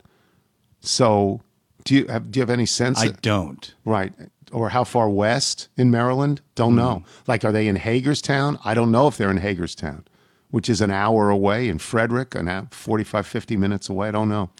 So, 0.80 1.40
do 1.84 1.94
you 1.94 2.06
have 2.06 2.30
do 2.30 2.38
you 2.38 2.42
have 2.42 2.50
any 2.50 2.66
sense? 2.66 2.98
I 3.00 3.08
don't. 3.08 3.74
right, 3.84 4.12
or 4.52 4.70
how 4.70 4.84
far 4.84 5.08
west 5.08 5.68
in 5.76 5.90
Maryland? 5.90 6.40
Don't 6.54 6.76
know. 6.76 7.04
Like, 7.26 7.44
are 7.44 7.52
they 7.52 7.68
in 7.68 7.76
Hagerstown? 7.76 8.58
I 8.64 8.74
don't 8.74 8.90
know 8.90 9.08
if 9.08 9.16
they're 9.16 9.30
in 9.30 9.38
Hagerstown, 9.38 10.04
which 10.50 10.68
is 10.68 10.80
an 10.80 10.90
hour 10.90 11.30
away, 11.30 11.68
in 11.68 11.78
Frederick, 11.78 12.34
an 12.34 12.48
hour, 12.48 12.68
45, 12.70 13.26
50 13.26 13.56
minutes 13.56 13.88
away. 13.88 14.08
I 14.08 14.10
don't 14.12 14.28
know. 14.28 14.50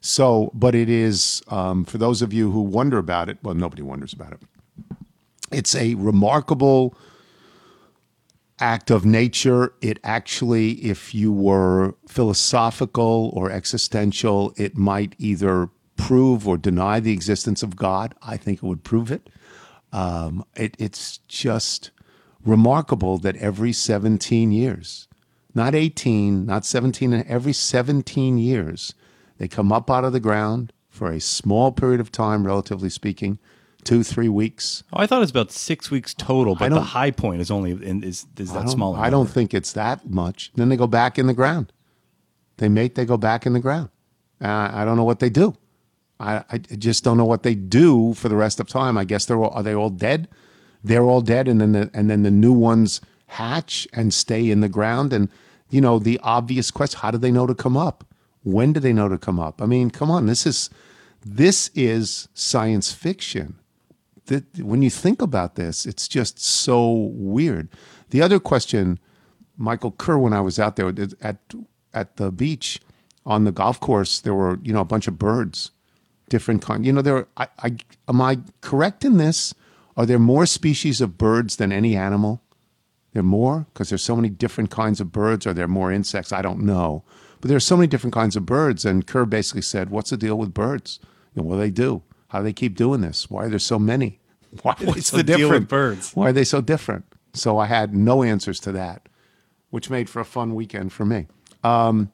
So, 0.00 0.50
but 0.52 0.74
it 0.74 0.88
is 0.88 1.42
um, 1.48 1.84
for 1.84 1.98
those 1.98 2.22
of 2.22 2.32
you 2.32 2.50
who 2.50 2.60
wonder 2.60 2.98
about 2.98 3.28
it. 3.28 3.38
Well, 3.42 3.54
nobody 3.54 3.82
wonders 3.82 4.12
about 4.12 4.32
it. 4.32 4.40
It's 5.52 5.74
a 5.74 5.94
remarkable 5.94 6.96
act 8.58 8.90
of 8.90 9.04
nature. 9.04 9.74
It 9.80 9.98
actually, 10.02 10.72
if 10.84 11.14
you 11.14 11.32
were 11.32 11.94
philosophical 12.08 13.30
or 13.34 13.50
existential, 13.50 14.52
it 14.56 14.76
might 14.76 15.14
either 15.18 15.68
prove 15.96 16.46
or 16.46 16.56
deny 16.56 17.00
the 17.00 17.12
existence 17.12 17.62
of 17.62 17.76
God. 17.76 18.14
I 18.22 18.36
think 18.36 18.58
it 18.58 18.66
would 18.66 18.84
prove 18.84 19.10
it. 19.10 19.28
Um, 19.92 20.44
it 20.56 20.74
it's 20.78 21.18
just 21.28 21.90
remarkable 22.44 23.18
that 23.18 23.36
every 23.36 23.72
17 23.72 24.50
years, 24.52 25.08
not 25.54 25.74
18, 25.74 26.46
not 26.46 26.64
17, 26.64 27.24
every 27.28 27.52
17 27.52 28.38
years, 28.38 28.94
they 29.38 29.48
come 29.48 29.72
up 29.72 29.90
out 29.90 30.04
of 30.04 30.12
the 30.12 30.20
ground 30.20 30.72
for 30.88 31.10
a 31.10 31.20
small 31.20 31.72
period 31.72 32.00
of 32.00 32.12
time, 32.12 32.46
relatively 32.46 32.90
speaking, 32.90 33.38
two, 33.84 34.02
three 34.02 34.28
weeks. 34.28 34.84
Oh, 34.92 35.00
I 35.00 35.06
thought 35.06 35.16
it 35.16 35.20
was 35.20 35.30
about 35.30 35.50
six 35.50 35.90
weeks 35.90 36.14
total, 36.14 36.54
but 36.54 36.70
the 36.70 36.80
high 36.80 37.10
point 37.10 37.40
is 37.40 37.50
only 37.50 37.72
in, 37.72 38.02
is 38.02 38.26
is 38.38 38.52
that 38.52 38.68
smaller. 38.68 38.98
I 38.98 39.10
don't 39.10 39.28
think 39.28 39.54
it's 39.54 39.72
that 39.72 40.08
much. 40.08 40.52
Then 40.54 40.68
they 40.68 40.76
go 40.76 40.86
back 40.86 41.18
in 41.18 41.26
the 41.26 41.34
ground. 41.34 41.72
They 42.58 42.68
mate, 42.68 42.94
they 42.94 43.04
go 43.04 43.16
back 43.16 43.46
in 43.46 43.52
the 43.52 43.60
ground. 43.60 43.88
Uh, 44.40 44.70
I 44.72 44.84
don't 44.84 44.96
know 44.96 45.04
what 45.04 45.20
they 45.20 45.30
do. 45.30 45.54
I, 46.20 46.44
I 46.50 46.58
just 46.58 47.04
don't 47.04 47.16
know 47.16 47.24
what 47.24 47.42
they 47.42 47.54
do 47.54 48.14
for 48.14 48.28
the 48.28 48.36
rest 48.36 48.60
of 48.60 48.68
time. 48.68 48.96
I 48.96 49.04
guess 49.04 49.26
they're 49.26 49.42
all, 49.42 49.50
are 49.50 49.62
they 49.62 49.74
all 49.74 49.90
dead? 49.90 50.28
They're 50.84 51.04
all 51.04 51.20
dead, 51.20 51.48
and 51.48 51.60
then 51.60 51.72
the, 51.72 51.90
and 51.94 52.10
then 52.10 52.22
the 52.22 52.30
new 52.30 52.52
ones 52.52 53.00
hatch 53.26 53.86
and 53.92 54.12
stay 54.12 54.50
in 54.50 54.60
the 54.60 54.68
ground. 54.68 55.12
And 55.12 55.28
you 55.70 55.80
know 55.80 55.98
the 55.98 56.18
obvious 56.22 56.70
question: 56.70 57.00
How 57.00 57.10
do 57.10 57.18
they 57.18 57.30
know 57.30 57.46
to 57.46 57.54
come 57.54 57.76
up? 57.76 58.04
When 58.42 58.72
do 58.72 58.80
they 58.80 58.92
know 58.92 59.08
to 59.08 59.18
come 59.18 59.38
up? 59.38 59.62
I 59.62 59.66
mean, 59.66 59.90
come 59.90 60.10
on, 60.10 60.26
this 60.26 60.46
is 60.46 60.70
this 61.24 61.70
is 61.74 62.28
science 62.34 62.92
fiction 62.92 63.58
that 64.26 64.58
when 64.58 64.82
you 64.82 64.90
think 64.90 65.22
about 65.22 65.54
this, 65.54 65.86
it's 65.86 66.08
just 66.08 66.38
so 66.38 66.90
weird. 66.90 67.68
The 68.10 68.22
other 68.22 68.38
question, 68.38 68.98
Michael 69.56 69.92
Kerr, 69.92 70.18
when 70.18 70.32
I 70.32 70.40
was 70.40 70.58
out 70.58 70.76
there 70.76 70.92
at 71.20 71.38
at 71.94 72.16
the 72.16 72.30
beach 72.32 72.80
on 73.24 73.44
the 73.44 73.52
golf 73.52 73.78
course, 73.78 74.20
there 74.20 74.34
were 74.34 74.58
you 74.62 74.72
know 74.72 74.80
a 74.80 74.84
bunch 74.86 75.06
of 75.06 75.18
birds, 75.18 75.70
different 76.32 76.62
kind. 76.62 76.84
You 76.86 76.92
know, 76.94 77.02
there. 77.02 77.26
I, 77.36 77.46
I 77.58 77.76
am 78.08 78.20
I 78.20 78.38
correct 78.62 79.04
in 79.04 79.18
this? 79.18 79.54
Are 79.98 80.06
there 80.06 80.18
more 80.18 80.46
species 80.46 81.00
of 81.02 81.18
birds 81.18 81.56
than 81.56 81.70
any 81.70 81.94
animal? 81.94 82.40
There 83.12 83.20
are 83.20 83.34
more 83.40 83.66
because 83.72 83.90
there's 83.90 84.02
so 84.02 84.16
many 84.16 84.30
different 84.30 84.70
kinds 84.70 84.98
of 85.00 85.12
birds. 85.12 85.46
Are 85.46 85.52
there 85.52 85.68
more 85.68 85.92
insects? 85.92 86.32
I 86.32 86.40
don't 86.40 86.60
know, 86.60 87.04
but 87.40 87.48
there 87.48 87.56
are 87.58 87.68
so 87.72 87.76
many 87.76 87.86
different 87.86 88.14
kinds 88.14 88.36
of 88.36 88.46
birds. 88.46 88.86
And 88.86 89.06
Kerr 89.06 89.26
basically 89.26 89.62
said, 89.62 89.90
"What's 89.90 90.10
the 90.10 90.16
deal 90.16 90.38
with 90.38 90.54
birds? 90.54 90.98
You 91.34 91.42
know, 91.42 91.48
what 91.48 91.56
do 91.56 91.60
they 91.60 91.70
do? 91.70 92.02
How 92.28 92.38
do 92.38 92.44
they 92.44 92.54
keep 92.54 92.74
doing 92.74 93.02
this? 93.02 93.30
Why 93.30 93.44
are 93.44 93.50
there 93.50 93.58
so 93.58 93.78
many? 93.78 94.18
Why 94.62 94.72
are 94.72 94.76
they 94.80 94.86
What's 94.86 95.08
so 95.08 95.18
the 95.18 95.22
deal 95.22 95.36
with 95.36 95.68
different? 95.68 95.68
birds? 95.68 96.16
Why 96.16 96.30
are 96.30 96.32
they 96.32 96.44
so 96.44 96.60
different?" 96.62 97.04
So 97.34 97.58
I 97.58 97.66
had 97.66 97.94
no 97.94 98.22
answers 98.22 98.58
to 98.60 98.72
that, 98.72 99.08
which 99.70 99.90
made 99.90 100.08
for 100.08 100.20
a 100.20 100.24
fun 100.24 100.54
weekend 100.54 100.92
for 100.92 101.04
me. 101.04 101.26
Um, 101.62 102.10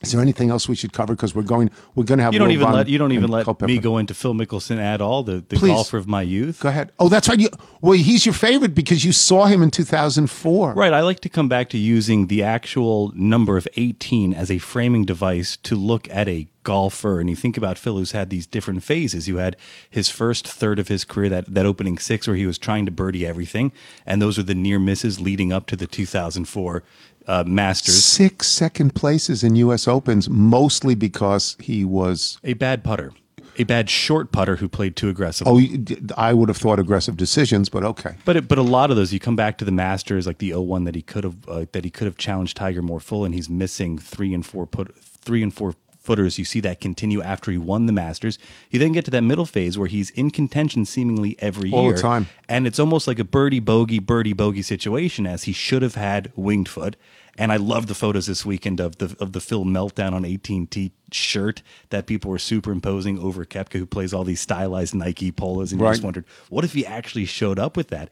is 0.00 0.12
there 0.12 0.20
anything 0.20 0.50
else 0.50 0.68
we 0.68 0.76
should 0.76 0.92
cover? 0.92 1.14
Because 1.14 1.34
we're 1.34 1.42
going, 1.42 1.70
we're 1.94 2.04
going 2.04 2.18
to 2.18 2.24
have. 2.24 2.32
You 2.32 2.38
don't 2.38 2.52
even 2.52 2.70
let 2.70 2.88
you 2.88 2.98
don't 2.98 3.12
even 3.12 3.30
let 3.30 3.44
Culpepper. 3.44 3.66
me 3.66 3.78
go 3.78 3.98
into 3.98 4.14
Phil 4.14 4.34
Mickelson 4.34 4.78
at 4.78 5.00
all, 5.00 5.22
the, 5.24 5.44
the 5.48 5.56
Please. 5.56 5.72
golfer 5.72 5.96
of 5.96 6.06
my 6.06 6.22
youth. 6.22 6.60
Go 6.60 6.68
ahead. 6.68 6.92
Oh, 6.98 7.08
that's 7.08 7.28
right. 7.28 7.38
You, 7.38 7.48
well, 7.80 7.94
he's 7.94 8.24
your 8.24 8.32
favorite 8.32 8.74
because 8.74 9.04
you 9.04 9.12
saw 9.12 9.46
him 9.46 9.62
in 9.62 9.70
2004. 9.70 10.74
Right. 10.74 10.92
I 10.92 11.00
like 11.00 11.20
to 11.20 11.28
come 11.28 11.48
back 11.48 11.68
to 11.70 11.78
using 11.78 12.28
the 12.28 12.42
actual 12.42 13.12
number 13.14 13.56
of 13.56 13.66
18 13.76 14.34
as 14.34 14.50
a 14.50 14.58
framing 14.58 15.04
device 15.04 15.56
to 15.58 15.74
look 15.74 16.08
at 16.10 16.28
a 16.28 16.48
golfer. 16.62 17.18
And 17.18 17.28
you 17.30 17.34
think 17.34 17.56
about 17.56 17.78
Phil, 17.78 17.96
who's 17.96 18.12
had 18.12 18.30
these 18.30 18.46
different 18.46 18.84
phases. 18.84 19.26
You 19.26 19.38
had 19.38 19.56
his 19.88 20.10
first 20.10 20.46
third 20.46 20.78
of 20.78 20.88
his 20.88 21.04
career, 21.04 21.30
that, 21.30 21.52
that 21.52 21.66
opening 21.66 21.98
six, 21.98 22.26
where 22.28 22.36
he 22.36 22.46
was 22.46 22.58
trying 22.58 22.84
to 22.86 22.92
birdie 22.92 23.26
everything. 23.26 23.72
And 24.06 24.22
those 24.22 24.38
are 24.38 24.42
the 24.42 24.54
near 24.54 24.78
misses 24.78 25.18
leading 25.18 25.52
up 25.52 25.66
to 25.68 25.76
the 25.76 25.86
2004 25.86 26.84
uh, 27.28 27.44
Masters. 27.46 28.02
Six 28.02 28.48
second 28.48 28.94
places 28.94 29.44
in 29.44 29.54
U.S. 29.56 29.86
Opens, 29.86 30.28
mostly 30.28 30.94
because 30.94 31.56
he 31.60 31.84
was. 31.84 32.38
A 32.42 32.54
bad 32.54 32.82
putter. 32.82 33.12
A 33.60 33.64
bad 33.64 33.90
short 33.90 34.30
putter 34.30 34.56
who 34.56 34.68
played 34.68 34.94
too 34.94 35.08
aggressively. 35.08 35.84
Oh, 35.90 36.06
I 36.16 36.32
would 36.32 36.48
have 36.48 36.56
thought 36.58 36.78
aggressive 36.78 37.16
decisions, 37.16 37.68
but 37.68 37.82
okay. 37.84 38.14
But 38.24 38.36
it, 38.36 38.48
but 38.48 38.56
a 38.56 38.62
lot 38.62 38.90
of 38.90 38.96
those, 38.96 39.12
you 39.12 39.18
come 39.18 39.34
back 39.36 39.58
to 39.58 39.64
the 39.64 39.72
Masters, 39.72 40.26
like 40.28 40.38
the 40.38 40.54
01 40.54 40.84
that 40.84 40.94
he 40.94 41.02
could 41.02 41.24
have 41.24 41.48
uh, 41.48 41.66
that 41.72 41.84
he 41.84 41.90
could 41.90 42.06
have 42.06 42.16
challenged 42.16 42.56
Tiger 42.56 42.82
more 42.82 43.00
full, 43.00 43.24
and 43.24 43.34
he's 43.34 43.50
missing 43.50 43.98
three 43.98 44.32
and 44.32 44.46
four 44.46 44.64
put 44.64 44.96
three 44.96 45.42
and 45.42 45.52
four 45.52 45.74
footers. 45.98 46.38
You 46.38 46.44
see 46.44 46.60
that 46.60 46.80
continue 46.80 47.20
after 47.20 47.50
he 47.50 47.58
won 47.58 47.86
the 47.86 47.92
Masters. 47.92 48.38
You 48.70 48.78
then 48.78 48.92
get 48.92 49.04
to 49.06 49.10
that 49.10 49.22
middle 49.22 49.44
phase 49.44 49.76
where 49.76 49.88
he's 49.88 50.10
in 50.10 50.30
contention 50.30 50.84
seemingly 50.84 51.36
every 51.40 51.72
All 51.72 51.82
the 51.82 51.88
year, 51.88 51.96
time. 51.98 52.28
and 52.48 52.64
it's 52.64 52.78
almost 52.78 53.08
like 53.08 53.18
a 53.18 53.24
birdie 53.24 53.60
bogey 53.60 53.98
birdie 53.98 54.34
bogey 54.34 54.62
situation, 54.62 55.26
as 55.26 55.42
he 55.42 55.52
should 55.52 55.82
have 55.82 55.96
had 55.96 56.32
winged 56.36 56.68
foot. 56.68 56.94
And 57.38 57.52
I 57.52 57.56
love 57.56 57.86
the 57.86 57.94
photos 57.94 58.26
this 58.26 58.44
weekend 58.44 58.80
of 58.80 58.98
the 58.98 59.16
of 59.20 59.32
the 59.32 59.40
Phil 59.40 59.64
meltdown 59.64 60.12
on 60.12 60.24
18T 60.24 60.90
shirt 61.12 61.62
that 61.90 62.06
people 62.06 62.30
were 62.30 62.38
superimposing 62.38 63.18
over 63.18 63.44
Koepka, 63.44 63.78
who 63.78 63.86
plays 63.86 64.12
all 64.12 64.24
these 64.24 64.40
stylized 64.40 64.94
Nike 64.94 65.30
polos, 65.30 65.72
and 65.72 65.80
you 65.80 65.86
just 65.86 66.02
wondered 66.02 66.24
what 66.48 66.64
if 66.64 66.74
he 66.74 66.84
actually 66.84 67.24
showed 67.24 67.58
up 67.58 67.76
with 67.76 67.88
that. 67.88 68.10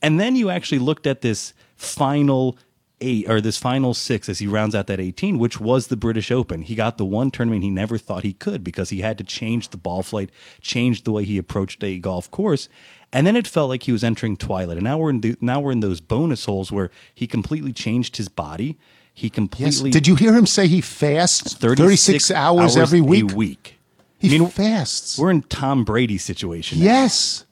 And 0.00 0.20
then 0.20 0.36
you 0.36 0.48
actually 0.48 0.78
looked 0.78 1.08
at 1.08 1.22
this 1.22 1.52
final 1.74 2.56
eight 3.00 3.28
or 3.28 3.40
this 3.40 3.58
final 3.58 3.94
six 3.94 4.28
as 4.28 4.38
he 4.38 4.46
rounds 4.46 4.74
out 4.74 4.86
that 4.88 5.00
18, 5.00 5.38
which 5.38 5.60
was 5.60 5.86
the 5.86 5.96
British 5.96 6.30
Open. 6.30 6.62
He 6.62 6.74
got 6.74 6.98
the 6.98 7.04
one 7.04 7.30
tournament 7.30 7.62
he 7.62 7.70
never 7.70 7.98
thought 7.98 8.24
he 8.24 8.32
could 8.32 8.64
because 8.64 8.90
he 8.90 9.00
had 9.00 9.18
to 9.18 9.24
change 9.24 9.68
the 9.68 9.76
ball 9.76 10.02
flight, 10.02 10.30
change 10.60 11.04
the 11.04 11.12
way 11.12 11.24
he 11.24 11.38
approached 11.38 11.82
a 11.84 11.98
golf 11.98 12.30
course. 12.30 12.68
And 13.12 13.26
then 13.26 13.36
it 13.36 13.46
felt 13.46 13.70
like 13.70 13.84
he 13.84 13.92
was 13.92 14.04
entering 14.04 14.36
twilight. 14.36 14.76
And 14.76 14.84
now 14.84 14.98
we're 14.98 15.10
in 15.10 15.20
the, 15.22 15.36
now 15.40 15.60
we're 15.60 15.72
in 15.72 15.80
those 15.80 16.00
bonus 16.00 16.44
holes 16.44 16.70
where 16.70 16.90
he 17.14 17.26
completely 17.26 17.72
changed 17.72 18.16
his 18.16 18.28
body. 18.28 18.78
He 19.14 19.26
Yes. 19.28 19.34
completely 19.34 19.90
Did 19.90 20.06
you 20.06 20.14
hear 20.14 20.32
him 20.34 20.46
say 20.46 20.68
he 20.68 20.80
fasts 20.80 21.54
36, 21.54 22.30
hours, 22.30 22.76
every 22.76 23.00
week? 23.00 23.32
Week. 23.34 23.78
He 24.18 24.34
I 24.34 24.38
mean, 24.38 24.48
fasts. 24.48 25.18
We're 25.18 25.30
in 25.30 25.42
Tom 25.42 25.84
Brady 25.84 26.18
situation. 26.18 26.78
now. 26.78 26.84
Yes. 26.84 27.44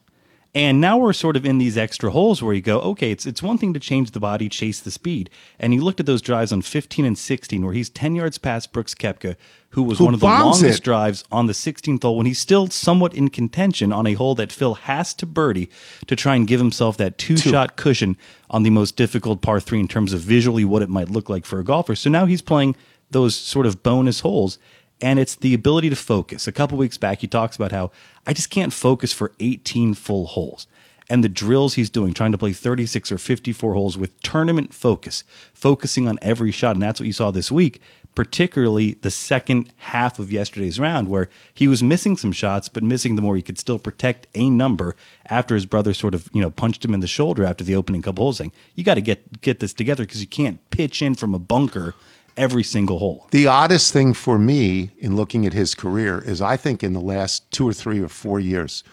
And 0.55 0.81
now 0.81 0.97
we're 0.97 1.13
sort 1.13 1.35
of 1.35 1.45
in 1.45 1.57
these 1.59 1.77
extra 1.77 2.09
holes 2.09 2.41
where 2.41 2.53
you 2.53 2.61
go, 2.61 2.79
okay, 2.79 3.11
it's 3.11 3.25
it's 3.25 3.43
one 3.43 3.57
thing 3.57 3.73
to 3.73 3.79
change 3.79 4.11
the 4.11 4.19
body, 4.19 4.49
chase 4.49 4.79
the 4.79 4.89
speed. 4.91 5.29
And 5.59 5.73
you 5.73 5.81
looked 5.81 5.99
at 5.99 6.05
those 6.05 6.21
drives 6.21 6.51
on 6.51 6.61
15 6.61 7.05
and 7.05 7.17
16 7.17 7.63
where 7.63 7.73
he's 7.73 7.89
10 7.89 8.15
yards 8.15 8.37
past 8.37 8.71
Brooks 8.71 8.95
Koepka, 8.95 9.35
who 9.71 9.83
was 9.83 9.97
Who 9.97 10.05
one 10.05 10.13
of 10.13 10.19
the 10.21 10.25
longest 10.25 10.79
it. 10.79 10.83
drives 10.83 11.23
on 11.31 11.45
the 11.47 11.53
16th 11.53 12.01
hole 12.01 12.17
when 12.17 12.25
he's 12.25 12.39
still 12.39 12.67
somewhat 12.67 13.13
in 13.13 13.29
contention 13.29 13.91
on 13.91 14.07
a 14.07 14.13
hole 14.13 14.33
that 14.35 14.51
Phil 14.51 14.75
has 14.75 15.13
to 15.15 15.25
birdie 15.25 15.69
to 16.07 16.15
try 16.15 16.35
and 16.35 16.47
give 16.47 16.59
himself 16.59 16.97
that 16.97 17.17
two-shot 17.17 17.75
cushion 17.75 18.17
on 18.49 18.63
the 18.63 18.69
most 18.69 18.95
difficult 18.95 19.41
par 19.41 19.59
3 19.59 19.79
in 19.81 19.87
terms 19.87 20.13
of 20.13 20.21
visually 20.21 20.65
what 20.65 20.81
it 20.81 20.89
might 20.89 21.09
look 21.09 21.29
like 21.29 21.45
for 21.45 21.59
a 21.59 21.63
golfer. 21.63 21.95
So 21.95 22.09
now 22.09 22.25
he's 22.25 22.41
playing 22.41 22.75
those 23.11 23.35
sort 23.35 23.65
of 23.65 23.83
bonus 23.83 24.21
holes 24.21 24.57
and 25.01 25.19
it's 25.19 25.35
the 25.35 25.53
ability 25.53 25.89
to 25.89 25.95
focus. 25.95 26.47
A 26.47 26.51
couple 26.51 26.77
weeks 26.77 26.97
back, 26.97 27.19
he 27.19 27.27
talks 27.27 27.55
about 27.55 27.71
how 27.71 27.91
I 28.25 28.33
just 28.33 28.49
can't 28.49 28.73
focus 28.73 29.13
for 29.13 29.31
18 29.39 29.93
full 29.93 30.25
holes. 30.27 30.65
And 31.09 31.23
the 31.23 31.29
drills 31.29 31.75
he's 31.75 31.89
doing, 31.89 32.13
trying 32.13 32.33
to 32.33 32.37
play 32.37 32.51
36 32.51 33.11
or 33.11 33.17
54 33.17 33.73
holes 33.73 33.97
with 33.97 34.19
tournament 34.21 34.73
focus, 34.73 35.23
focusing 35.53 36.07
on 36.07 36.19
every 36.21 36.51
shot. 36.51 36.75
And 36.75 36.83
that's 36.83 36.99
what 36.99 37.07
you 37.07 37.13
saw 37.13 37.31
this 37.31 37.49
week, 37.49 37.81
particularly 38.13 38.93
the 39.01 39.11
second 39.11 39.71
half 39.77 40.19
of 40.19 40.31
yesterday's 40.31 40.79
round, 40.79 41.07
where 41.07 41.29
he 41.53 41.67
was 41.67 41.81
missing 41.81 42.17
some 42.17 42.33
shots, 42.33 42.67
but 42.67 42.83
missing 42.83 43.15
them 43.15 43.25
where 43.25 43.37
he 43.37 43.41
could 43.41 43.57
still 43.57 43.79
protect 43.79 44.27
a 44.35 44.49
number 44.49 44.95
after 45.27 45.55
his 45.55 45.65
brother 45.65 45.93
sort 45.93 46.13
of, 46.13 46.29
you 46.33 46.41
know, 46.41 46.49
punched 46.49 46.83
him 46.83 46.93
in 46.93 46.99
the 46.99 47.07
shoulder 47.07 47.45
after 47.45 47.63
the 47.63 47.75
opening 47.75 48.01
couple 48.01 48.25
holes, 48.25 48.37
saying, 48.37 48.51
You 48.75 48.83
got 48.83 48.95
to 48.95 49.01
get 49.01 49.41
get 49.41 49.59
this 49.59 49.73
together 49.73 50.03
because 50.03 50.19
you 50.19 50.27
can't 50.27 50.67
pitch 50.71 51.01
in 51.01 51.15
from 51.15 51.33
a 51.33 51.39
bunker 51.39 51.95
every 52.37 52.63
single 52.63 52.99
hole. 52.99 53.27
The 53.31 53.47
oddest 53.47 53.91
thing 53.91 54.13
for 54.13 54.37
me 54.37 54.91
in 54.99 55.15
looking 55.15 55.45
at 55.45 55.53
his 55.53 55.75
career 55.75 56.19
is 56.19 56.41
I 56.41 56.55
think 56.55 56.83
in 56.83 56.93
the 56.93 57.01
last 57.01 57.49
two 57.51 57.67
or 57.67 57.73
three 57.73 57.99
or 57.99 58.07
four 58.07 58.39
years, 58.39 58.83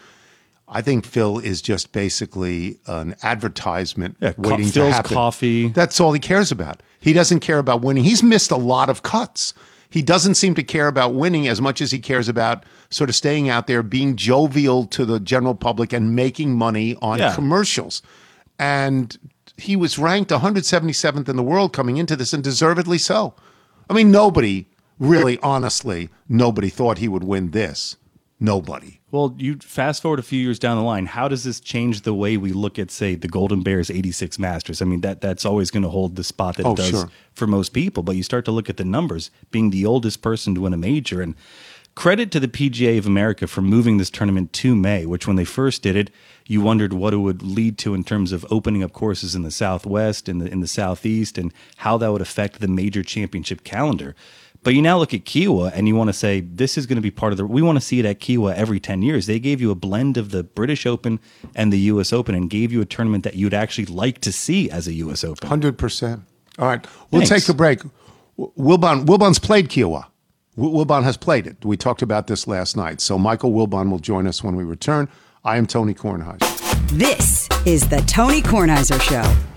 I 0.67 0.81
think 0.81 1.05
Phil 1.05 1.39
is 1.39 1.61
just 1.61 1.93
basically 1.93 2.79
an 2.87 3.17
advertisement 3.23 4.17
Yeah, 4.21 4.33
co- 4.33 4.51
waiting 4.51 4.67
to 4.67 4.73
Phil's 4.73 4.95
happen. 4.95 5.15
coffee. 5.15 5.69
That's 5.69 6.01
all 6.01 6.13
he 6.13 6.21
cares 6.21 6.51
about. 6.51 6.83
He 7.01 7.13
doesn't 7.13 7.41
care 7.41 7.59
about 7.59 7.83
winning. 7.83 8.05
He's 8.05 8.23
missed 8.23 8.51
a 8.51 8.57
lot 8.57 8.89
of 8.89 9.03
cuts. 9.03 9.53
He 9.91 10.01
doesn't 10.03 10.35
seem 10.37 10.55
to 10.55 10.63
care 10.63 10.89
about 10.89 11.15
winning 11.15 11.47
as 11.47 11.61
much 11.61 11.81
as 11.81 11.91
he 11.93 11.99
cares 11.99 12.29
about 12.29 12.65
sort 12.91 13.11
of 13.11 13.15
staying 13.15 13.49
out 13.49 13.67
there, 13.67 13.83
being 13.83 14.17
jovial 14.17 14.87
to 14.87 15.05
the 15.05 15.21
general 15.21 15.55
public, 15.55 15.93
and 15.93 16.17
making 16.17 16.57
money 16.57 16.97
on 17.03 17.19
Yeah. 17.19 17.35
commercials. 17.35 18.03
And 18.59 19.17
he 19.57 19.77
was 19.77 19.99
ranked 19.99 20.33
177th 20.33 21.29
in 21.29 21.37
the 21.37 21.43
world 21.43 21.73
coming 21.73 21.97
into 21.99 22.17
this, 22.17 22.33
and 22.33 22.43
deservedly 22.43 22.99
so. 22.99 23.35
I 23.89 23.93
mean, 23.93 24.11
nobody, 24.11 24.67
really, 24.99 25.39
honestly, 25.43 26.09
nobody 26.29 26.71
thought 26.71 26.99
he 26.99 27.07
would 27.09 27.23
win 27.25 27.51
this. 27.51 27.97
Nobody. 28.41 29.01
Well, 29.11 29.35
you 29.39 29.57
fast 29.59 30.03
forward 30.03 30.19
a 30.19 30.23
few 30.23 30.41
years 30.41 30.59
down 30.59 30.77
the 30.77 30.83
line. 30.83 31.07
How 31.07 31.29
does 31.29 31.45
this 31.45 31.61
change 31.61 32.03
the 32.03 32.13
way 32.13 32.37
we 32.37 32.53
look 32.53 32.79
at, 32.81 32.91
say, 32.91 33.15
the 33.15 33.29
Golden 33.29 33.63
Bears 33.63 33.91
'86 33.91 34.39
Masters? 34.39 34.83
I 34.83 34.87
mean, 34.87 35.03
that 35.03 35.21
that's 35.21 35.45
always 35.45 35.71
going 35.71 35.85
to 35.85 35.89
hold 35.89 36.17
the 36.17 36.25
spot 36.25 36.57
that 36.57 36.67
Oh, 36.67 36.73
it 36.73 36.77
does 36.79 36.91
sure. 36.91 37.11
for 37.33 37.47
most 37.47 37.73
people. 37.73 38.03
But 38.03 38.17
you 38.17 38.23
start 38.25 38.45
to 38.47 38.51
look 38.51 38.69
at 38.69 38.77
the 38.77 38.85
numbers, 38.85 39.31
being 39.51 39.71
the 39.71 39.87
oldest 39.87 40.21
person 40.21 40.55
to 40.57 40.63
win 40.63 40.75
a 40.75 40.77
major, 40.77 41.23
and 41.23 41.37
credit 41.95 42.33
to 42.33 42.41
the 42.41 42.49
PGA 42.49 42.99
of 42.99 43.07
America 43.07 43.47
for 43.47 43.63
moving 43.63 43.99
this 43.99 44.11
tournament 44.11 44.53
to 44.55 44.75
May. 44.75 45.07
Which, 45.07 45.29
when 45.29 45.37
they 45.37 45.45
first 45.45 45.81
did 45.83 45.95
it, 45.95 46.11
you 46.45 46.61
wondered 46.61 46.93
what 46.93 47.15
it 47.15 47.19
would 47.19 47.41
lead 47.43 47.79
to 47.79 47.95
in 47.95 48.03
terms 48.03 48.33
of 48.33 48.45
opening 48.51 48.83
up 48.83 48.93
courses 48.93 49.37
in 49.37 49.43
the 49.43 49.53
Southwest 49.53 50.29
and 50.29 50.41
the, 50.41 50.51
in 50.51 50.59
the 50.59 50.67
Southeast, 50.67 51.39
and 51.39 51.55
how 51.77 51.97
that 51.99 52.11
would 52.11 52.21
affect 52.21 52.61
the 52.61 52.69
major 52.69 53.05
championship 53.05 53.63
calendar. 53.63 54.17
But 54.65 54.75
you 54.75 54.81
now 54.81 54.99
look 54.99 55.13
at 55.13 55.25
Kiawah 55.25 55.73
and 55.75 55.87
you 55.87 55.95
want 55.95 56.09
to 56.09 56.15
say 56.15 56.41
this 56.41 56.79
is 56.79 56.87
going 56.87 56.97
to 56.97 57.03
be 57.03 57.11
part 57.11 57.33
of 57.33 57.37
the. 57.37 57.47
We 57.47 57.61
want 57.61 57.77
to 57.77 57.85
see 57.85 58.01
it 58.01 58.07
at 58.07 58.19
Kiawah 58.19 58.55
every 58.55 58.81
ten 58.81 59.03
years. 59.03 59.27
They 59.27 59.39
gave 59.39 59.61
you 59.61 59.71
a 59.71 59.75
blend 59.75 60.17
of 60.17 60.31
the 60.31 60.43
British 60.43 60.87
Open 60.87 61.21
and 61.55 61.73
the 61.73 61.79
U.S. 61.81 62.13
Open, 62.13 62.35
and 62.35 62.49
gave 62.49 62.73
you 62.73 62.81
a 62.81 62.87
tournament 62.87 63.25
that 63.25 63.35
you'd 63.35 63.55
actually 63.55 63.87
like 63.87 64.21
to 64.23 64.33
see 64.33 64.71
as 64.71 64.89
a 64.89 64.95
U.S. 64.95 65.23
Open. 65.23 65.47
Hundred 65.47 65.79
percent. 65.79 66.23
All 66.59 66.67
right, 66.67 66.85
we'll 67.11 67.27
Thanks. 67.27 67.47
take 67.47 67.55
a 67.55 67.57
break. 67.57 67.81
Wilbon 68.39 69.05
Wilbon's 69.05 69.39
played 69.39 69.69
Kiawah. 69.69 70.07
Wilbon 70.57 71.03
has 71.03 71.17
played 71.17 71.47
it. 71.47 71.65
We 71.65 71.77
talked 71.77 72.01
about 72.01 72.27
this 72.27 72.47
last 72.47 72.77
night. 72.77 73.01
So 73.01 73.19
Michael 73.19 73.53
Wilbon 73.53 73.91
will 73.91 73.99
join 73.99 74.27
us 74.27 74.43
when 74.43 74.57
we 74.57 74.65
return 74.65 75.09
I 75.45 75.59
am 75.59 75.67
Tony 75.67 75.95
Kornheiser. 75.95 76.89
This 76.89 77.49
is 77.67 77.87
the 77.89 78.01
Tony 78.07 78.41
Kornheiser 78.41 79.01
Show. 79.01 79.54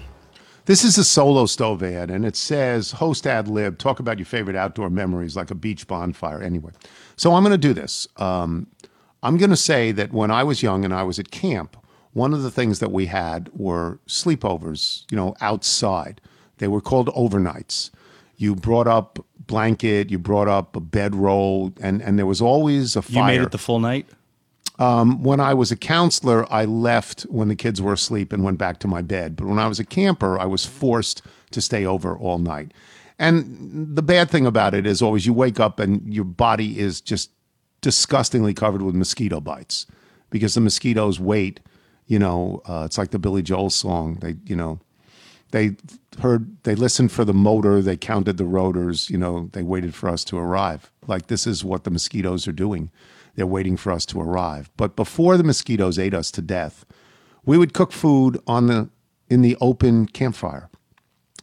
This 0.67 0.83
is 0.83 0.97
a 0.97 1.05
solo 1.05 1.45
stove 1.45 1.81
ad, 1.81 2.11
and 2.11 2.25
it 2.25 2.35
says 2.35 2.91
host 2.91 3.25
ad 3.25 3.47
lib, 3.47 3.77
talk 3.77 4.01
about 4.01 4.19
your 4.19 4.25
favorite 4.25 4.57
outdoor 4.57 4.89
memories 4.89 5.33
like 5.33 5.49
a 5.49 5.55
beach 5.55 5.87
bonfire. 5.87 6.41
Anyway, 6.41 6.71
so 7.15 7.35
I'm 7.35 7.43
going 7.43 7.53
to 7.53 7.57
do 7.57 7.73
this. 7.73 8.05
Um, 8.17 8.67
I'm 9.23 9.37
going 9.37 9.49
to 9.49 9.55
say 9.55 9.93
that 9.93 10.11
when 10.11 10.29
I 10.29 10.43
was 10.43 10.61
young 10.61 10.83
and 10.83 10.93
I 10.93 11.03
was 11.03 11.19
at 11.19 11.31
camp, 11.31 11.77
one 12.11 12.33
of 12.33 12.43
the 12.43 12.51
things 12.51 12.79
that 12.79 12.91
we 12.91 13.05
had 13.05 13.49
were 13.53 13.99
sleepovers, 14.07 15.05
you 15.09 15.15
know, 15.15 15.35
outside. 15.39 16.19
They 16.57 16.67
were 16.67 16.81
called 16.81 17.07
overnights. 17.15 17.89
You 18.35 18.53
brought 18.53 18.87
up 18.87 19.25
blanket, 19.39 20.11
you 20.11 20.19
brought 20.19 20.49
up 20.49 20.75
a 20.75 20.81
bedroll, 20.81 21.71
and, 21.79 22.01
and 22.01 22.19
there 22.19 22.25
was 22.25 22.41
always 22.41 22.97
a 22.97 23.01
fire. 23.01 23.31
You 23.31 23.39
made 23.39 23.41
it 23.45 23.51
the 23.51 23.57
full 23.57 23.79
night? 23.79 24.09
When 24.77 25.39
I 25.39 25.53
was 25.53 25.71
a 25.71 25.75
counselor, 25.75 26.51
I 26.51 26.65
left 26.65 27.23
when 27.23 27.47
the 27.47 27.55
kids 27.55 27.81
were 27.81 27.93
asleep 27.93 28.31
and 28.31 28.43
went 28.43 28.57
back 28.57 28.79
to 28.79 28.87
my 28.87 29.01
bed. 29.01 29.35
But 29.35 29.47
when 29.47 29.59
I 29.59 29.67
was 29.67 29.79
a 29.79 29.85
camper, 29.85 30.39
I 30.39 30.45
was 30.45 30.65
forced 30.65 31.21
to 31.51 31.61
stay 31.61 31.85
over 31.85 32.15
all 32.17 32.37
night. 32.37 32.73
And 33.19 33.95
the 33.95 34.03
bad 34.03 34.29
thing 34.29 34.45
about 34.45 34.75
it 34.75 34.85
is 34.85 35.01
always 35.01 35.25
you 35.25 35.33
wake 35.33 35.59
up 35.59 35.79
and 35.79 36.13
your 36.13 36.23
body 36.23 36.79
is 36.79 37.01
just 37.01 37.31
disgustingly 37.81 38.53
covered 38.53 38.81
with 38.81 38.95
mosquito 38.95 39.39
bites 39.39 39.87
because 40.29 40.53
the 40.53 40.61
mosquitoes 40.61 41.19
wait. 41.19 41.59
You 42.05 42.19
know, 42.19 42.61
uh, 42.65 42.83
it's 42.85 42.97
like 42.97 43.11
the 43.11 43.19
Billy 43.19 43.41
Joel 43.41 43.69
song. 43.69 44.19
They, 44.21 44.35
you 44.45 44.55
know, 44.55 44.79
they 45.51 45.75
heard, 46.19 46.55
they 46.63 46.75
listened 46.75 47.11
for 47.11 47.25
the 47.25 47.33
motor, 47.33 47.81
they 47.81 47.97
counted 47.97 48.37
the 48.37 48.45
rotors, 48.45 49.09
you 49.09 49.17
know, 49.17 49.49
they 49.53 49.63
waited 49.63 49.95
for 49.95 50.09
us 50.09 50.23
to 50.25 50.37
arrive. 50.37 50.91
Like 51.07 51.27
this 51.27 51.47
is 51.47 51.63
what 51.63 51.83
the 51.83 51.91
mosquitoes 51.91 52.47
are 52.47 52.53
doing. 52.53 52.91
They're 53.37 53.47
waiting 53.47 53.77
for 53.77 53.91
us 53.91 54.05
to 54.07 54.19
arrive. 54.19 54.69
But 54.75 54.95
before 54.95 55.37
the 55.37 55.43
mosquitoes 55.43 55.99
ate 55.99 56.15
us 56.15 56.31
to 56.31 56.41
death, 56.41 56.85
we 57.45 57.57
would 57.57 57.73
cook 57.73 57.93
food 57.93 58.41
on 58.47 58.65
the 58.65 58.89
in 59.29 59.43
the 59.43 59.55
open 59.61 60.07
campfire. 60.07 60.69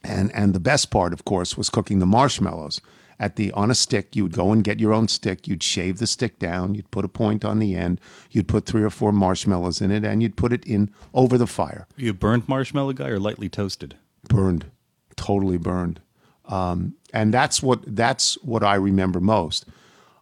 And 0.02 0.34
and 0.34 0.52
the 0.54 0.60
best 0.60 0.90
part, 0.90 1.12
of 1.12 1.24
course, 1.24 1.56
was 1.56 1.70
cooking 1.70 2.00
the 2.00 2.06
marshmallows 2.06 2.80
at 3.20 3.36
the 3.36 3.52
on 3.52 3.70
a 3.70 3.76
stick. 3.76 4.16
You 4.16 4.24
would 4.24 4.32
go 4.32 4.50
and 4.50 4.64
get 4.64 4.80
your 4.80 4.92
own 4.92 5.06
stick. 5.06 5.46
You'd 5.46 5.62
shave 5.62 5.98
the 5.98 6.08
stick 6.08 6.40
down. 6.40 6.74
You'd 6.74 6.90
put 6.90 7.04
a 7.04 7.08
point 7.08 7.44
on 7.44 7.60
the 7.60 7.76
end. 7.76 8.00
You'd 8.28 8.48
put 8.48 8.66
three 8.66 8.82
or 8.82 8.90
four 8.90 9.12
marshmallows 9.12 9.80
in 9.80 9.92
it, 9.92 10.04
and 10.04 10.20
you'd 10.20 10.36
put 10.36 10.52
it 10.52 10.64
in 10.64 10.90
over 11.14 11.38
the 11.38 11.46
fire. 11.46 11.86
You 11.96 12.12
burnt 12.12 12.48
marshmallow 12.48 12.94
guy 12.94 13.08
or 13.08 13.20
lightly 13.20 13.48
toasted? 13.48 13.96
Burned, 14.28 14.66
totally 15.14 15.58
burned. 15.58 16.00
Um, 16.46 16.96
and 17.12 17.32
that's 17.32 17.62
what 17.62 17.84
that's 17.86 18.34
what 18.42 18.64
I 18.64 18.74
remember 18.74 19.20
most. 19.20 19.64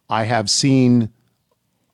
I 0.07 0.25
have 0.25 0.51
seen 0.51 1.09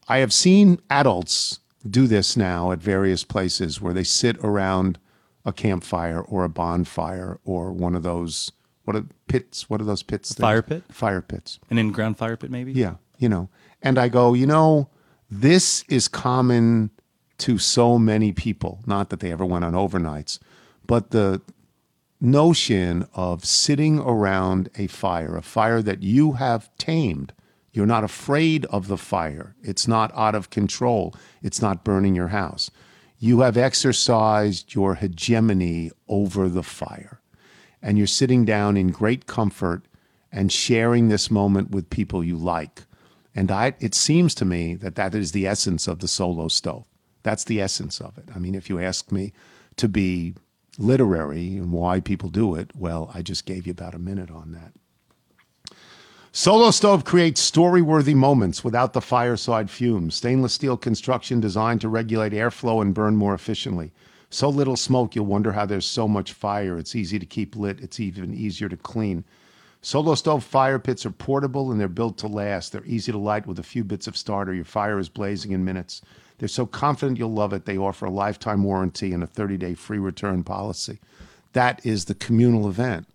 I 0.09 0.17
have 0.17 0.33
seen 0.33 0.79
adults 0.89 1.59
do 1.87 2.07
this 2.07 2.35
now 2.35 2.71
at 2.71 2.79
various 2.79 3.23
places 3.23 3.79
where 3.79 3.93
they 3.93 4.03
sit 4.03 4.37
around 4.39 4.99
a 5.45 5.53
campfire 5.53 6.19
or 6.19 6.43
a 6.43 6.49
bonfire 6.49 7.39
or 7.45 7.71
one 7.71 7.95
of 7.95 8.03
those 8.03 8.51
what 8.89 8.95
are 8.95 9.05
pits? 9.27 9.69
What 9.69 9.81
are 9.81 9.83
those 9.83 10.01
pits? 10.01 10.33
Fire 10.33 10.63
pit? 10.63 10.83
Fire 10.89 11.21
pits. 11.21 11.59
An 11.69 11.77
in 11.77 11.91
ground 11.91 12.17
fire 12.17 12.35
pit, 12.35 12.49
maybe? 12.49 12.71
Yeah, 12.71 12.95
you 13.19 13.29
know. 13.29 13.47
And 13.83 13.99
I 13.99 14.09
go, 14.09 14.33
you 14.33 14.47
know, 14.47 14.89
this 15.29 15.83
is 15.87 16.07
common 16.07 16.89
to 17.37 17.59
so 17.59 17.99
many 17.99 18.31
people. 18.31 18.79
Not 18.87 19.11
that 19.11 19.19
they 19.19 19.31
ever 19.31 19.45
went 19.45 19.63
on 19.63 19.73
overnights, 19.73 20.39
but 20.87 21.11
the 21.11 21.39
notion 22.19 23.07
of 23.13 23.45
sitting 23.45 23.99
around 23.99 24.69
a 24.75 24.87
fire, 24.87 25.37
a 25.37 25.43
fire 25.43 25.83
that 25.83 26.01
you 26.01 26.31
have 26.33 26.75
tamed. 26.79 27.31
You're 27.71 27.85
not 27.85 28.03
afraid 28.03 28.65
of 28.65 28.87
the 28.87 28.97
fire. 28.97 29.55
It's 29.61 29.87
not 29.87 30.11
out 30.15 30.35
of 30.35 30.49
control. 30.49 31.13
It's 31.41 31.61
not 31.61 31.83
burning 31.83 32.15
your 32.15 32.29
house. 32.29 32.71
You 33.19 33.41
have 33.41 33.57
exercised 33.57 34.73
your 34.73 34.95
hegemony 34.95 35.91
over 36.07 36.49
the 36.49 36.63
fire. 36.63 37.19
And 37.81 37.97
you're 37.97 38.07
sitting 38.07 38.45
down 38.45 38.77
in 38.77 38.91
great 38.91 39.25
comfort 39.27 39.83
and 40.31 40.51
sharing 40.51 41.09
this 41.09 41.29
moment 41.29 41.71
with 41.71 41.89
people 41.89 42.23
you 42.23 42.37
like. 42.37 42.83
And 43.35 43.51
I, 43.51 43.73
it 43.79 43.95
seems 43.95 44.33
to 44.35 44.45
me 44.45 44.75
that 44.75 44.95
that 44.95 45.15
is 45.15 45.31
the 45.31 45.47
essence 45.47 45.87
of 45.87 45.99
the 45.99 46.07
solo 46.07 46.47
stove. 46.47 46.85
That's 47.23 47.43
the 47.43 47.61
essence 47.61 47.99
of 48.01 48.17
it. 48.17 48.25
I 48.35 48.39
mean, 48.39 48.55
if 48.55 48.69
you 48.69 48.79
ask 48.79 49.11
me 49.11 49.33
to 49.77 49.87
be 49.87 50.35
literary 50.77 51.57
and 51.57 51.71
why 51.71 51.99
people 51.99 52.29
do 52.29 52.55
it, 52.55 52.71
well, 52.75 53.11
I 53.13 53.21
just 53.21 53.45
gave 53.45 53.67
you 53.67 53.71
about 53.71 53.95
a 53.95 53.99
minute 53.99 54.31
on 54.31 54.51
that. 54.53 54.73
Solo 56.41 56.71
Stove 56.71 57.03
creates 57.03 57.41
story 57.41 57.81
worthy 57.81 58.13
moments 58.13 58.63
without 58.63 58.93
the 58.93 59.01
fireside 59.01 59.69
fumes. 59.69 60.15
Stainless 60.15 60.53
steel 60.53 60.77
construction 60.77 61.41
designed 61.41 61.81
to 61.81 61.89
regulate 61.89 62.31
airflow 62.31 62.81
and 62.81 62.93
burn 62.93 63.17
more 63.17 63.33
efficiently. 63.33 63.91
So 64.29 64.47
little 64.47 64.77
smoke, 64.77 65.15
you'll 65.15 65.25
wonder 65.25 65.51
how 65.51 65.65
there's 65.65 65.85
so 65.85 66.07
much 66.07 66.31
fire. 66.31 66.77
It's 66.77 66.95
easy 66.95 67.19
to 67.19 67.25
keep 67.25 67.57
lit, 67.57 67.81
it's 67.81 67.99
even 67.99 68.33
easier 68.33 68.69
to 68.69 68.77
clean. 68.77 69.25
Solo 69.81 70.15
Stove 70.15 70.45
fire 70.45 70.79
pits 70.79 71.05
are 71.05 71.11
portable 71.11 71.73
and 71.73 71.77
they're 71.77 71.89
built 71.89 72.17
to 72.19 72.27
last. 72.27 72.71
They're 72.71 72.85
easy 72.85 73.11
to 73.11 73.17
light 73.17 73.45
with 73.45 73.59
a 73.59 73.61
few 73.61 73.83
bits 73.83 74.07
of 74.07 74.15
starter. 74.15 74.53
Your 74.53 74.63
fire 74.63 74.97
is 74.97 75.09
blazing 75.09 75.51
in 75.51 75.65
minutes. 75.65 76.01
They're 76.37 76.47
so 76.47 76.65
confident 76.65 77.19
you'll 77.19 77.33
love 77.33 77.51
it, 77.51 77.65
they 77.65 77.77
offer 77.77 78.05
a 78.05 78.09
lifetime 78.09 78.63
warranty 78.63 79.11
and 79.11 79.23
a 79.23 79.27
30 79.27 79.57
day 79.57 79.73
free 79.73 79.99
return 79.99 80.45
policy. 80.45 80.99
That 81.51 81.85
is 81.85 82.05
the 82.05 82.15
communal 82.15 82.69
event. 82.69 83.07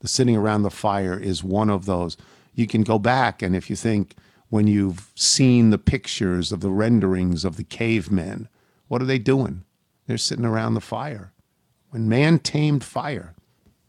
The 0.00 0.08
sitting 0.08 0.36
around 0.36 0.62
the 0.62 0.70
fire 0.70 1.16
is 1.16 1.44
one 1.44 1.70
of 1.70 1.86
those. 1.86 2.16
You 2.54 2.66
can 2.66 2.82
go 2.82 2.98
back, 2.98 3.42
and 3.42 3.56
if 3.56 3.70
you 3.70 3.76
think 3.76 4.14
when 4.48 4.66
you've 4.66 5.10
seen 5.14 5.70
the 5.70 5.78
pictures 5.78 6.52
of 6.52 6.60
the 6.60 6.70
renderings 6.70 7.44
of 7.44 7.56
the 7.56 7.64
cavemen, 7.64 8.48
what 8.88 9.00
are 9.00 9.06
they 9.06 9.18
doing? 9.18 9.64
They're 10.06 10.18
sitting 10.18 10.44
around 10.44 10.74
the 10.74 10.80
fire. 10.80 11.32
When 11.90 12.08
man 12.08 12.38
tamed 12.38 12.84
fire, 12.84 13.34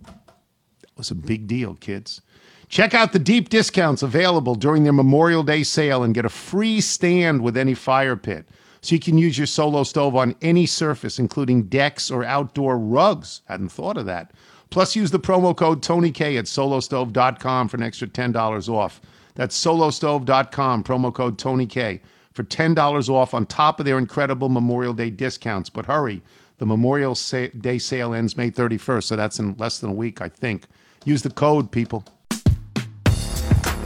that 0.06 0.89
was 0.95 1.12
a 1.12 1.15
big 1.15 1.47
deal, 1.47 1.76
kids. 1.76 2.21
Check 2.69 2.93
out 2.93 3.12
the 3.12 3.19
deep 3.19 3.49
discounts 3.49 4.02
available 4.02 4.56
during 4.56 4.84
their 4.84 4.93
Memorial 4.93 5.43
Day 5.43 5.63
sale 5.63 6.02
and 6.02 6.15
get 6.15 6.26
a 6.26 6.30
free 6.30 6.82
stand 6.82 7.41
with 7.41 7.58
any 7.58 7.73
fire 7.73 8.15
pit. 8.15 8.47
So 8.82 8.95
you 8.95 8.99
can 8.99 9.17
use 9.17 9.38
your 9.38 9.47
solo 9.47 9.84
stove 9.84 10.15
on 10.15 10.36
any 10.41 10.65
surface, 10.65 11.19
including 11.19 11.63
decks 11.63 12.10
or 12.12 12.23
outdoor 12.23 12.78
rugs. 12.78 13.41
Hadn't 13.45 13.69
thought 13.69 13.97
of 13.97 14.06
that. 14.08 14.32
Plus, 14.74 14.96
use 14.96 15.12
the 15.12 15.20
promo 15.20 15.56
code 15.56 15.84
TonyK 15.84 16.40
at 16.40 16.46
solostove.com 16.46 17.68
for 17.68 17.78
an 17.78 17.84
extra 17.84 18.08
$10 18.08 18.70
off. 18.70 19.02
That's 19.36 19.56
solostove.com, 19.64 20.84
promo 20.84 21.14
code 21.14 21.38
TonyK 21.38 22.00
for 22.34 22.44
$10 22.44 23.10
off 23.10 23.36
on 23.36 23.46
top 23.46 23.80
of 23.80 23.86
their 23.86 24.00
incredible 24.00 24.50
Memorial 24.50 24.94
Day 24.94 25.12
discounts. 25.12 25.70
But 25.70 25.86
hurry, 25.86 26.24
the 26.58 26.66
Memorial 26.66 27.16
Day 27.60 27.78
sale 27.78 28.16
ends 28.16 28.36
May 28.36 28.50
31st, 28.50 29.04
so 29.04 29.16
that's 29.16 29.38
in 29.38 29.56
less 29.60 29.78
than 29.78 29.92
a 29.92 29.94
week, 29.94 30.22
I 30.22 30.30
think. 30.30 30.66
Use 31.06 31.22
the 31.22 31.30
code, 31.30 31.70
people. 31.70 32.04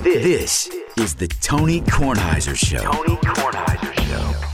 This 0.03 0.69
is 0.95 1.15
the 1.15 1.27
Tony 1.27 1.81
Kornheiser 1.81 2.55
Show. 2.55 2.77
Tony 2.77 3.17
Kornheiser 3.17 3.93
Show. 4.07 4.46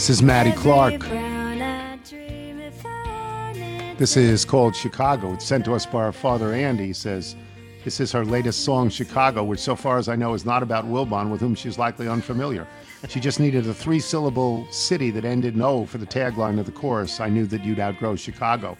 This 0.00 0.08
is 0.08 0.22
Maddie 0.22 0.52
Clark. 0.52 0.94
Every 0.94 1.08
brown-eyed 1.10 2.04
dream 2.04 2.58
if 2.58 2.86
I 2.86 3.52
wanted 3.52 3.98
This 3.98 4.16
is 4.16 4.46
called 4.46 4.74
Chicago. 4.74 5.34
It's 5.34 5.44
sent 5.44 5.66
to 5.66 5.74
us 5.74 5.84
by 5.84 6.04
our 6.04 6.10
father, 6.10 6.54
Andy. 6.54 6.86
He 6.86 6.92
says, 6.94 7.36
This 7.84 8.00
is 8.00 8.10
her 8.12 8.24
latest 8.24 8.64
song, 8.64 8.88
Chicago, 8.88 9.44
which, 9.44 9.60
so 9.60 9.76
far 9.76 9.98
as 9.98 10.08
I 10.08 10.16
know, 10.16 10.32
is 10.32 10.46
not 10.46 10.62
about 10.62 10.86
Wilbon, 10.86 11.30
with 11.30 11.42
whom 11.42 11.54
she's 11.54 11.78
likely 11.78 12.08
unfamiliar. 12.08 12.66
She 13.10 13.20
just 13.20 13.40
needed 13.40 13.66
a 13.66 13.74
three 13.74 14.00
syllable 14.00 14.66
city 14.72 15.10
that 15.10 15.26
ended 15.26 15.54
in 15.54 15.60
O 15.60 15.84
for 15.84 15.98
the 15.98 16.06
tagline 16.06 16.58
of 16.58 16.64
the 16.64 16.72
chorus. 16.72 17.20
I 17.20 17.28
knew 17.28 17.44
that 17.48 17.62
you'd 17.62 17.78
outgrow 17.78 18.16
Chicago. 18.16 18.78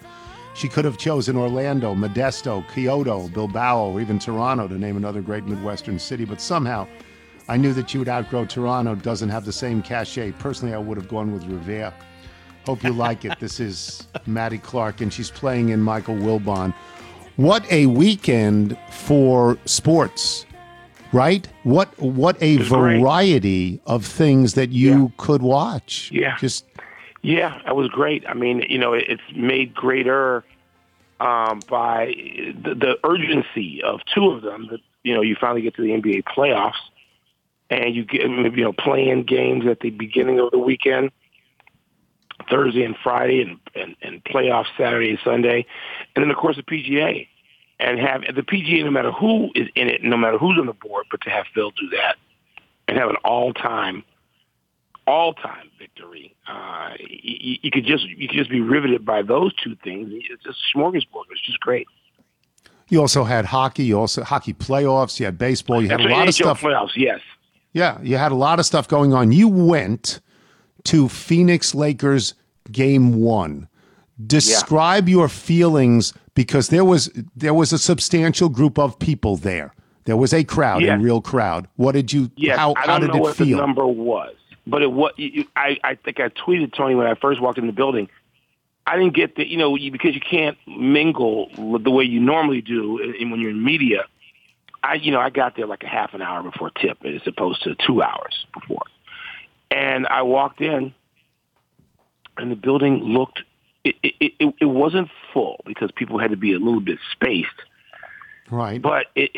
She 0.55 0.67
could 0.67 0.85
have 0.85 0.97
chosen 0.97 1.37
Orlando, 1.37 1.93
Modesto, 1.93 2.67
Kyoto, 2.73 3.27
Bilbao, 3.27 3.91
or 3.91 4.01
even 4.01 4.17
Toronto 4.17 4.67
to 4.67 4.73
name 4.73 4.97
another 4.97 5.21
great 5.21 5.45
Midwestern 5.45 5.99
city, 5.99 6.25
but 6.25 6.41
somehow 6.41 6.87
I 7.51 7.57
knew 7.57 7.73
that 7.73 7.93
you 7.93 7.99
would 7.99 8.07
outgrow 8.07 8.45
Toronto. 8.45 8.95
Doesn't 8.95 9.27
have 9.27 9.43
the 9.43 9.51
same 9.51 9.81
cachet. 9.81 10.31
Personally, 10.39 10.73
I 10.73 10.77
would 10.77 10.95
have 10.95 11.09
gone 11.09 11.33
with 11.33 11.43
Revere. 11.47 11.93
Hope 12.65 12.81
you 12.81 12.93
like 12.93 13.25
it. 13.25 13.37
This 13.41 13.59
is 13.59 14.07
Maddie 14.25 14.57
Clark, 14.57 15.01
and 15.01 15.11
she's 15.11 15.29
playing 15.29 15.67
in 15.67 15.81
Michael 15.81 16.15
Wilbon. 16.15 16.73
What 17.35 17.69
a 17.69 17.87
weekend 17.87 18.77
for 18.89 19.57
sports, 19.65 20.45
right? 21.11 21.45
What 21.63 21.89
what 21.99 22.41
a 22.41 22.57
was 22.57 22.69
great. 22.69 23.01
variety 23.01 23.81
of 23.85 24.05
things 24.05 24.53
that 24.53 24.69
you 24.69 24.91
Yeah. 25.07 25.07
could 25.17 25.41
watch. 25.41 26.09
Yeah. 26.13 26.37
just 26.37 26.63
Yeah, 27.21 27.59
it 27.67 27.75
was 27.75 27.89
great. 27.89 28.23
I 28.29 28.33
mean, 28.33 28.63
you 28.69 28.77
know, 28.77 28.93
it's 28.93 29.21
made 29.35 29.73
greater 29.75 30.45
um, 31.19 31.59
by 31.69 32.13
the, 32.63 32.75
the 32.75 32.97
urgency 33.03 33.83
of 33.83 33.99
two 34.15 34.29
of 34.29 34.41
them. 34.41 34.69
That 34.71 34.79
you 35.03 35.13
know, 35.13 35.21
you 35.21 35.35
finally 35.35 35.61
get 35.63 35.75
to 35.75 35.81
the 35.81 35.89
NBA 35.89 36.23
playoffs, 36.23 36.79
and 37.71 37.95
you 37.95 38.03
get 38.03 38.21
you 38.21 38.63
know 38.63 38.73
playing 38.73 39.23
games 39.23 39.65
at 39.65 39.79
the 39.79 39.89
beginning 39.89 40.39
of 40.39 40.51
the 40.51 40.59
weekend, 40.59 41.11
Thursday 42.49 42.83
and 42.83 42.95
Friday, 43.01 43.41
and 43.41 43.57
and, 43.73 43.95
and 44.01 44.23
playoffs 44.25 44.67
Saturday 44.77 45.09
and 45.09 45.19
Sunday, 45.23 45.65
and 46.15 46.23
then 46.23 46.29
of 46.29 46.37
course 46.37 46.57
the 46.57 46.63
PGA. 46.63 47.27
and 47.79 47.99
have 47.99 48.21
the 48.35 48.43
PGA, 48.43 48.83
no 48.83 48.91
matter 48.91 49.11
who 49.11 49.49
is 49.55 49.69
in 49.75 49.87
it, 49.87 50.03
no 50.03 50.17
matter 50.17 50.37
who's 50.37 50.59
on 50.59 50.67
the 50.67 50.73
board, 50.73 51.05
but 51.09 51.21
to 51.21 51.29
have 51.29 51.45
Phil 51.55 51.71
do 51.71 51.89
that 51.89 52.17
and 52.87 52.97
have 52.97 53.09
an 53.09 53.15
all-time, 53.23 54.03
all-time 55.07 55.69
victory, 55.79 56.35
uh, 56.47 56.91
you, 56.99 57.57
you 57.61 57.71
could 57.71 57.85
just 57.85 58.03
you 58.03 58.27
could 58.27 58.37
just 58.37 58.51
be 58.51 58.59
riveted 58.59 59.05
by 59.05 59.21
those 59.21 59.53
two 59.55 59.77
things. 59.81 60.09
It's 60.11 60.43
just 60.43 60.59
smorgasbord. 60.75 61.23
It's 61.31 61.41
just 61.41 61.61
great. 61.61 61.87
You 62.89 62.99
also 62.99 63.23
had 63.23 63.45
hockey. 63.45 63.85
You 63.85 63.97
also 63.97 64.25
hockey 64.25 64.53
playoffs. 64.53 65.17
You 65.21 65.25
had 65.25 65.37
baseball. 65.37 65.81
You 65.81 65.87
had 65.87 66.01
That's 66.01 66.09
a 66.09 66.13
lot 66.13 66.27
of 66.27 66.33
stuff. 66.33 66.61
Playoffs, 66.61 66.97
yes. 66.97 67.21
Yeah, 67.73 67.99
you 68.01 68.17
had 68.17 68.31
a 68.31 68.35
lot 68.35 68.59
of 68.59 68.65
stuff 68.65 68.87
going 68.87 69.13
on. 69.13 69.31
You 69.31 69.47
went 69.47 70.19
to 70.85 71.07
Phoenix 71.07 71.73
Lakers 71.73 72.33
game 72.71 73.15
one. 73.21 73.67
Describe 74.27 75.09
your 75.09 75.27
feelings 75.29 76.13
because 76.35 76.67
there 76.69 76.85
was 76.85 77.09
there 77.35 77.53
was 77.53 77.73
a 77.73 77.77
substantial 77.79 78.49
group 78.49 78.77
of 78.77 78.99
people 78.99 79.35
there. 79.37 79.73
There 80.05 80.17
was 80.17 80.33
a 80.33 80.43
crowd, 80.43 80.81
Yeah. 80.83 80.95
a 80.95 80.99
real 80.99 81.21
crowd. 81.21 81.67
What 81.75 81.93
did 81.93 82.11
you? 82.13 82.29
Yes, 82.35 82.57
how 82.57 82.73
I 82.77 82.85
don't 82.87 83.01
did 83.01 83.09
know 83.11 83.15
it 83.17 83.21
what 83.21 83.37
the 83.37 83.53
number 83.55 83.85
was, 83.87 84.33
but 84.67 84.81
it 84.83 84.91
was. 84.91 85.11
I 85.55 85.77
I 85.83 85.95
think 85.95 86.19
I 86.19 86.29
tweeted 86.29 86.73
Tony 86.75 86.95
when 86.95 87.07
I 87.07 87.15
first 87.15 87.41
walked 87.41 87.57
in 87.57 87.67
the 87.67 87.73
building. 87.73 88.09
I 88.85 88.97
didn't 88.97 89.13
get 89.15 89.35
the 89.35 89.47
you 89.47 89.57
know 89.57 89.75
because 89.75 90.13
you 90.13 90.21
can't 90.21 90.57
mingle 90.67 91.49
the 91.79 91.91
way 91.91 92.03
you 92.03 92.19
normally 92.19 92.61
do 92.61 92.93
when 93.19 93.39
you're 93.39 93.51
in 93.51 93.63
media. 93.63 94.05
I 94.83 94.95
you 94.95 95.11
know 95.11 95.19
I 95.19 95.29
got 95.29 95.55
there 95.55 95.67
like 95.67 95.83
a 95.83 95.87
half 95.87 96.13
an 96.13 96.21
hour 96.21 96.43
before 96.43 96.69
tip 96.71 96.97
as 97.05 97.21
opposed 97.25 97.63
to 97.63 97.75
two 97.75 98.01
hours 98.01 98.45
before, 98.53 98.83
and 99.69 100.07
I 100.07 100.21
walked 100.23 100.61
in, 100.61 100.93
and 102.37 102.51
the 102.51 102.55
building 102.55 102.99
looked. 103.03 103.41
It 103.83 103.95
it, 104.03 104.33
it, 104.39 104.55
it 104.61 104.65
wasn't 104.65 105.09
full 105.33 105.61
because 105.65 105.91
people 105.91 106.19
had 106.19 106.31
to 106.31 106.37
be 106.37 106.53
a 106.53 106.59
little 106.59 106.81
bit 106.81 106.99
spaced 107.11 107.49
Right. 108.51 108.81
but 108.81 109.07
it 109.15 109.31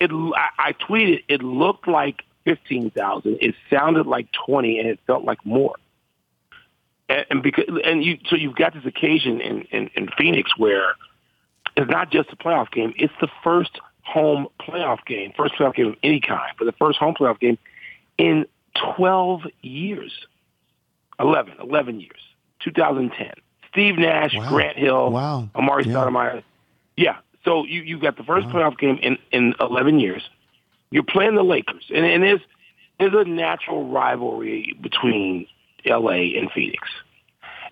it 0.00 0.10
I, 0.12 0.48
I 0.58 0.72
tweeted 0.72 1.22
it 1.28 1.42
looked 1.42 1.86
like 1.86 2.24
fifteen 2.44 2.90
thousand. 2.90 3.38
It 3.40 3.54
sounded 3.70 4.06
like 4.06 4.28
twenty, 4.32 4.78
and 4.78 4.88
it 4.88 4.98
felt 5.06 5.24
like 5.24 5.44
more. 5.46 5.76
And, 7.08 7.24
and 7.30 7.42
because 7.42 7.66
and 7.84 8.04
you 8.04 8.18
so 8.28 8.36
you've 8.36 8.56
got 8.56 8.74
this 8.74 8.84
occasion 8.84 9.40
in, 9.40 9.62
in 9.70 9.90
in 9.94 10.08
Phoenix 10.18 10.50
where 10.58 10.94
it's 11.76 11.88
not 11.88 12.10
just 12.10 12.30
a 12.32 12.36
playoff 12.36 12.70
game; 12.72 12.92
it's 12.96 13.14
the 13.20 13.28
first 13.44 13.78
home 14.08 14.48
playoff 14.60 15.04
game, 15.06 15.32
first 15.36 15.54
playoff 15.54 15.74
game 15.74 15.88
of 15.88 15.96
any 16.02 16.20
kind, 16.20 16.52
but 16.58 16.64
the 16.64 16.72
first 16.72 16.98
home 16.98 17.14
playoff 17.14 17.38
game 17.38 17.58
in 18.16 18.46
twelve 18.96 19.42
years, 19.62 20.12
11, 21.20 21.54
11 21.60 22.00
years, 22.00 22.20
two 22.60 22.70
thousand 22.72 23.10
ten. 23.10 23.32
Steve 23.70 23.98
Nash, 23.98 24.34
Wow. 24.34 24.48
Grant 24.48 24.76
Hill, 24.78 25.10
Wow. 25.10 25.48
Amar'e 25.54 25.84
Yeah. 25.84 25.92
Stoudemire. 25.92 26.42
Yeah. 26.96 27.16
So 27.44 27.64
you 27.64 27.82
you 27.82 27.98
got 27.98 28.16
the 28.16 28.24
first 28.24 28.48
playoff 28.48 28.78
game 28.78 28.98
in 29.02 29.18
in 29.30 29.54
11 29.60 30.00
years. 30.00 30.22
You're 30.90 31.02
playing 31.02 31.34
the 31.34 31.44
Lakers, 31.44 31.84
and, 31.94 32.04
and 32.04 32.22
there's 32.22 32.40
there's 32.98 33.12
a 33.14 33.24
natural 33.28 33.88
rivalry 33.88 34.74
between 34.80 35.46
L.A. 35.84 36.34
and 36.36 36.50
Phoenix, 36.50 36.88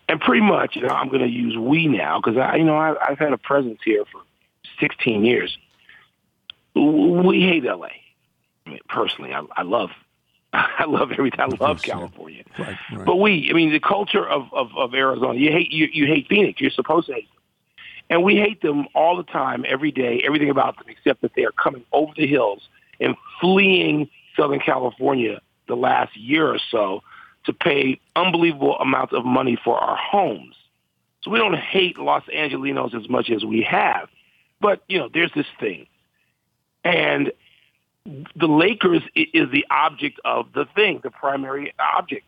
and 0.08 0.20
pretty 0.20 0.42
much, 0.42 0.76
you 0.76 0.82
know, 0.82 0.88
I'm 0.94 1.08
going 1.08 1.22
to 1.22 1.28
use 1.28 1.56
we 1.56 1.86
now 1.88 2.20
because 2.20 2.36
I 2.36 2.56
you 2.56 2.64
know 2.64 2.76
I, 2.76 2.94
I've 3.08 3.18
had 3.18 3.32
a 3.32 3.38
presence 3.38 3.80
here 3.84 4.04
for 4.12 4.20
16 4.80 5.24
years. 5.24 5.56
We 6.76 7.40
hate 7.40 7.64
L.A. 7.64 7.90
I 8.66 8.70
mean, 8.70 8.78
personally, 8.88 9.32
I, 9.32 9.42
I 9.56 9.62
love 9.62 9.90
I 10.52 10.84
love 10.86 11.12
everything. 11.12 11.40
I 11.40 11.46
love 11.46 11.58
course, 11.58 11.86
yeah. 11.86 11.94
California. 11.94 12.44
Right, 12.58 12.76
right. 12.92 13.06
But 13.06 13.16
we, 13.16 13.48
I 13.50 13.54
mean, 13.54 13.72
the 13.72 13.80
culture 13.80 14.26
of, 14.26 14.52
of, 14.52 14.68
of 14.76 14.94
Arizona, 14.94 15.38
you 15.38 15.50
hate 15.50 15.72
you, 15.72 15.88
you 15.92 16.06
hate 16.06 16.28
Phoenix. 16.28 16.60
You're 16.60 16.70
supposed 16.70 17.08
to 17.08 17.14
hate 17.14 17.28
them, 17.28 17.42
and 18.10 18.24
we 18.24 18.36
hate 18.36 18.62
them 18.62 18.86
all 18.94 19.16
the 19.16 19.24
time, 19.24 19.64
every 19.68 19.90
day, 19.90 20.22
everything 20.24 20.50
about 20.50 20.76
them, 20.76 20.86
except 20.88 21.22
that 21.22 21.32
they 21.34 21.44
are 21.44 21.52
coming 21.52 21.84
over 21.92 22.12
the 22.16 22.26
hills 22.26 22.68
and 23.00 23.16
fleeing 23.40 24.08
Southern 24.36 24.60
California 24.60 25.40
the 25.68 25.74
last 25.74 26.16
year 26.16 26.48
or 26.48 26.60
so 26.70 27.02
to 27.44 27.52
pay 27.52 28.00
unbelievable 28.14 28.76
amounts 28.78 29.12
of 29.12 29.24
money 29.24 29.58
for 29.62 29.78
our 29.78 29.96
homes. 29.96 30.54
So 31.22 31.30
we 31.30 31.38
don't 31.38 31.56
hate 31.56 31.98
Los 31.98 32.24
Angelinos 32.34 32.94
as 32.94 33.08
much 33.08 33.30
as 33.30 33.44
we 33.44 33.62
have, 33.62 34.08
but 34.60 34.82
you 34.88 34.98
know, 34.98 35.08
there's 35.12 35.32
this 35.34 35.46
thing, 35.58 35.86
and 36.86 37.32
the 38.36 38.46
Lakers 38.46 39.02
is 39.16 39.50
the 39.50 39.66
object 39.70 40.20
of 40.24 40.52
the 40.52 40.66
thing, 40.76 41.00
the 41.02 41.10
primary 41.10 41.74
object, 41.78 42.26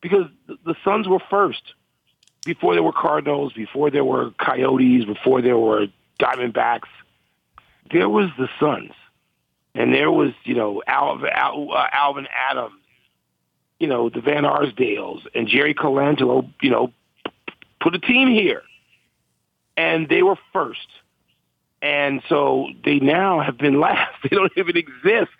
because 0.00 0.26
the- 0.46 0.74
Suns 0.82 1.06
were 1.06 1.18
first 1.18 1.74
before 2.46 2.72
there 2.72 2.82
were 2.82 2.92
Cardinals, 2.92 3.52
before 3.52 3.90
there 3.90 4.04
were 4.04 4.30
Coyotes, 4.38 5.04
before 5.04 5.42
there 5.42 5.58
were 5.58 5.88
Diamondbacks. 6.18 6.88
There 7.92 8.08
was 8.08 8.30
the 8.38 8.48
Suns, 8.58 8.92
and 9.74 9.92
there 9.92 10.10
was 10.10 10.32
you 10.44 10.54
know 10.54 10.82
Al, 10.86 11.20
Al, 11.26 11.72
uh, 11.72 11.88
Alvan 11.92 12.26
Adams, 12.48 12.72
you 13.78 13.88
know 13.88 14.08
the 14.08 14.22
Van 14.22 14.44
Arsdales, 14.44 15.26
and 15.34 15.46
Jerry 15.46 15.74
Colangelo. 15.74 16.48
You 16.62 16.70
know, 16.70 16.92
put 17.80 17.94
a 17.94 17.98
team 17.98 18.28
here, 18.28 18.62
and 19.76 20.08
they 20.08 20.22
were 20.22 20.38
first. 20.52 20.88
And 21.82 22.22
so 22.28 22.68
they 22.84 22.98
now 22.98 23.40
have 23.40 23.58
been 23.58 23.80
last. 23.80 24.14
They 24.22 24.36
don't 24.36 24.52
even 24.56 24.76
exist. 24.76 25.30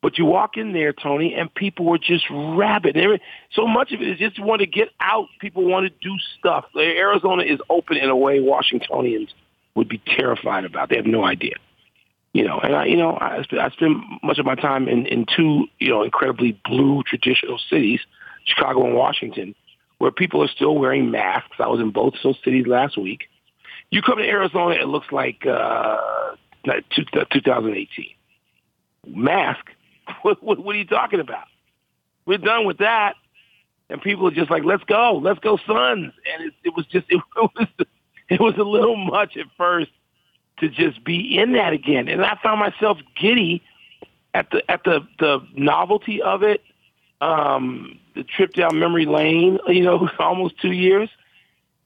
But 0.00 0.16
you 0.16 0.26
walk 0.26 0.56
in 0.56 0.72
there, 0.72 0.92
Tony, 0.92 1.34
and 1.34 1.52
people 1.52 1.84
were 1.84 1.98
just 1.98 2.24
rabid. 2.30 2.96
And 2.96 3.20
So 3.52 3.66
much 3.66 3.90
of 3.92 4.00
it 4.00 4.08
is 4.08 4.18
just 4.18 4.38
want 4.38 4.60
to 4.60 4.66
get 4.66 4.90
out. 5.00 5.26
People 5.40 5.64
want 5.64 5.86
to 5.86 6.08
do 6.08 6.14
stuff. 6.38 6.66
Arizona 6.76 7.42
is 7.42 7.58
open 7.68 7.96
in 7.96 8.08
a 8.08 8.16
way 8.16 8.38
Washingtonians 8.38 9.34
would 9.74 9.88
be 9.88 10.00
terrified 10.06 10.64
about. 10.64 10.88
They 10.88 10.96
have 10.96 11.06
no 11.06 11.24
idea. 11.24 11.54
You 12.32 12.44
know, 12.44 12.60
and 12.60 12.76
I, 12.76 12.84
you 12.84 12.96
know, 12.96 13.14
I, 13.14 13.42
I 13.58 13.70
spend 13.70 13.96
much 14.22 14.38
of 14.38 14.46
my 14.46 14.54
time 14.54 14.86
in, 14.86 15.06
in 15.06 15.26
two, 15.34 15.66
you 15.80 15.88
know, 15.88 16.02
incredibly 16.02 16.60
blue 16.64 17.02
traditional 17.04 17.58
cities, 17.70 18.00
Chicago 18.44 18.84
and 18.84 18.94
Washington, 18.94 19.54
where 19.96 20.12
people 20.12 20.42
are 20.42 20.48
still 20.48 20.76
wearing 20.76 21.10
masks. 21.10 21.56
I 21.58 21.66
was 21.66 21.80
in 21.80 21.90
both 21.90 22.14
those 22.22 22.38
cities 22.44 22.66
last 22.66 22.96
week. 22.96 23.28
You 23.90 24.02
come 24.02 24.18
to 24.18 24.24
Arizona, 24.24 24.74
it 24.74 24.86
looks 24.86 25.10
like 25.12 25.46
uh, 25.46 25.98
two- 26.90 27.04
2018. 27.32 28.06
Mask? 29.06 29.64
What, 30.22 30.42
what, 30.42 30.58
what 30.64 30.74
are 30.74 30.78
you 30.78 30.86
talking 30.86 31.20
about? 31.20 31.44
We're 32.24 32.38
done 32.38 32.64
with 32.64 32.78
that. 32.78 33.16
And 33.90 34.00
people 34.00 34.26
are 34.26 34.30
just 34.30 34.50
like, 34.50 34.64
let's 34.64 34.82
go, 34.84 35.20
let's 35.22 35.38
go, 35.40 35.58
Suns. 35.58 36.14
And 36.32 36.44
it, 36.44 36.54
it 36.64 36.74
was 36.74 36.86
just, 36.86 37.04
it, 37.10 37.20
was, 37.36 37.68
it 38.30 38.40
was 38.40 38.54
a 38.56 38.62
little 38.62 38.96
much 38.96 39.36
at 39.36 39.44
first 39.58 39.90
to 40.60 40.68
just 40.70 41.04
be 41.04 41.38
in 41.38 41.52
that 41.52 41.74
again. 41.74 42.08
And 42.08 42.24
I 42.24 42.38
found 42.42 42.60
myself 42.60 42.98
giddy 43.20 43.62
at 44.34 44.50
the 44.50 44.68
at 44.70 44.84
the 44.84 45.00
the 45.18 45.40
novelty 45.54 46.22
of 46.22 46.42
it, 46.42 46.62
um, 47.20 47.98
the 48.14 48.22
trip 48.24 48.52
down 48.52 48.78
memory 48.78 49.06
lane. 49.06 49.58
You 49.66 49.82
know, 49.82 50.08
almost 50.18 50.60
two 50.60 50.72
years, 50.72 51.08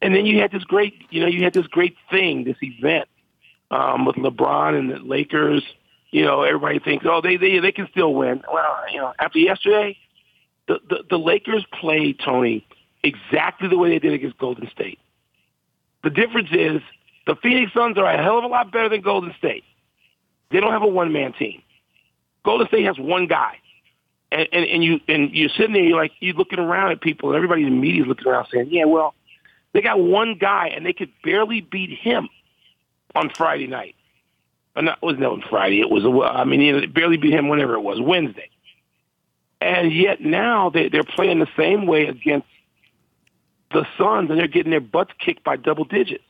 and 0.02 0.14
then 0.14 0.26
you 0.26 0.40
had 0.40 0.50
this 0.50 0.64
great, 0.64 0.94
you 1.10 1.20
know, 1.20 1.26
you 1.26 1.42
had 1.44 1.54
this 1.54 1.66
great 1.68 1.96
thing, 2.10 2.44
this 2.44 2.56
event 2.60 3.08
um, 3.70 4.04
with 4.04 4.16
LeBron 4.16 4.78
and 4.78 4.90
the 4.90 4.98
Lakers. 4.98 5.62
You 6.10 6.24
know, 6.24 6.42
everybody 6.42 6.78
thinks, 6.78 7.06
oh, 7.08 7.20
they 7.22 7.36
they 7.36 7.58
they 7.60 7.72
can 7.72 7.88
still 7.90 8.12
win. 8.12 8.42
Well, 8.52 8.76
you 8.92 8.98
know, 8.98 9.14
after 9.18 9.38
yesterday, 9.38 9.96
the 10.68 10.80
the, 10.88 11.04
the 11.10 11.18
Lakers 11.18 11.64
played 11.80 12.18
Tony 12.22 12.66
exactly 13.02 13.68
the 13.68 13.78
way 13.78 13.90
they 13.90 13.98
did 13.98 14.12
against 14.12 14.38
Golden 14.38 14.68
State. 14.70 14.98
The 16.04 16.10
difference 16.10 16.48
is 16.52 16.82
the 17.26 17.36
Phoenix 17.42 17.72
Suns 17.72 17.96
are 17.96 18.04
a 18.04 18.22
hell 18.22 18.38
of 18.38 18.44
a 18.44 18.48
lot 18.48 18.72
better 18.72 18.88
than 18.88 19.00
Golden 19.00 19.32
State. 19.38 19.64
They 20.50 20.60
don't 20.60 20.72
have 20.72 20.82
a 20.82 20.88
one 20.88 21.12
man 21.12 21.32
team. 21.32 21.62
Golden 22.44 22.66
State 22.66 22.84
has 22.84 22.98
one 22.98 23.26
guy. 23.26 23.58
And, 24.30 24.48
and, 24.52 24.64
and 24.64 24.84
you 24.84 25.00
and 25.08 25.30
you're 25.32 25.50
sitting 25.50 25.74
there, 25.74 25.82
you're 25.82 25.96
like 25.96 26.12
you're 26.20 26.34
looking 26.34 26.58
around 26.58 26.90
at 26.92 27.00
people, 27.02 27.28
and 27.30 27.36
everybody 27.36 27.64
in 27.64 27.70
the 27.70 27.76
media 27.76 28.02
is 28.02 28.08
looking 28.08 28.26
around 28.26 28.48
saying, 28.50 28.68
Yeah, 28.70 28.86
well, 28.86 29.14
they 29.72 29.80
got 29.80 30.00
one 30.00 30.36
guy 30.38 30.68
and 30.68 30.84
they 30.84 30.92
could 30.92 31.10
barely 31.24 31.60
beat 31.60 31.98
him 31.98 32.28
on 33.14 33.30
Friday 33.30 33.66
night. 33.66 33.94
Or 34.76 34.82
not, 34.82 34.98
it 34.98 35.04
wasn't 35.04 35.24
on 35.24 35.42
Friday. 35.48 35.80
It 35.80 35.90
was, 35.90 36.04
I 36.24 36.44
mean, 36.44 36.80
they 36.80 36.86
barely 36.86 37.16
beat 37.16 37.32
him 37.32 37.48
whenever 37.48 37.74
it 37.74 37.80
was, 37.80 38.00
Wednesday. 38.00 38.48
And 39.60 39.92
yet 39.92 40.20
now 40.20 40.70
they, 40.70 40.88
they're 40.88 41.04
playing 41.04 41.38
the 41.38 41.48
same 41.56 41.86
way 41.86 42.06
against 42.06 42.48
the 43.72 43.86
Suns, 43.96 44.30
and 44.30 44.38
they're 44.38 44.48
getting 44.48 44.70
their 44.70 44.80
butts 44.80 45.12
kicked 45.18 45.44
by 45.44 45.56
double 45.56 45.84
digits. 45.84 46.24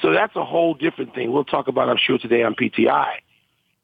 So 0.00 0.12
that's 0.12 0.34
a 0.36 0.44
whole 0.44 0.74
different 0.74 1.14
thing. 1.14 1.32
We'll 1.32 1.44
talk 1.44 1.68
about, 1.68 1.88
I'm 1.88 1.98
sure, 1.98 2.18
today 2.18 2.42
on 2.42 2.54
PTI. 2.54 3.16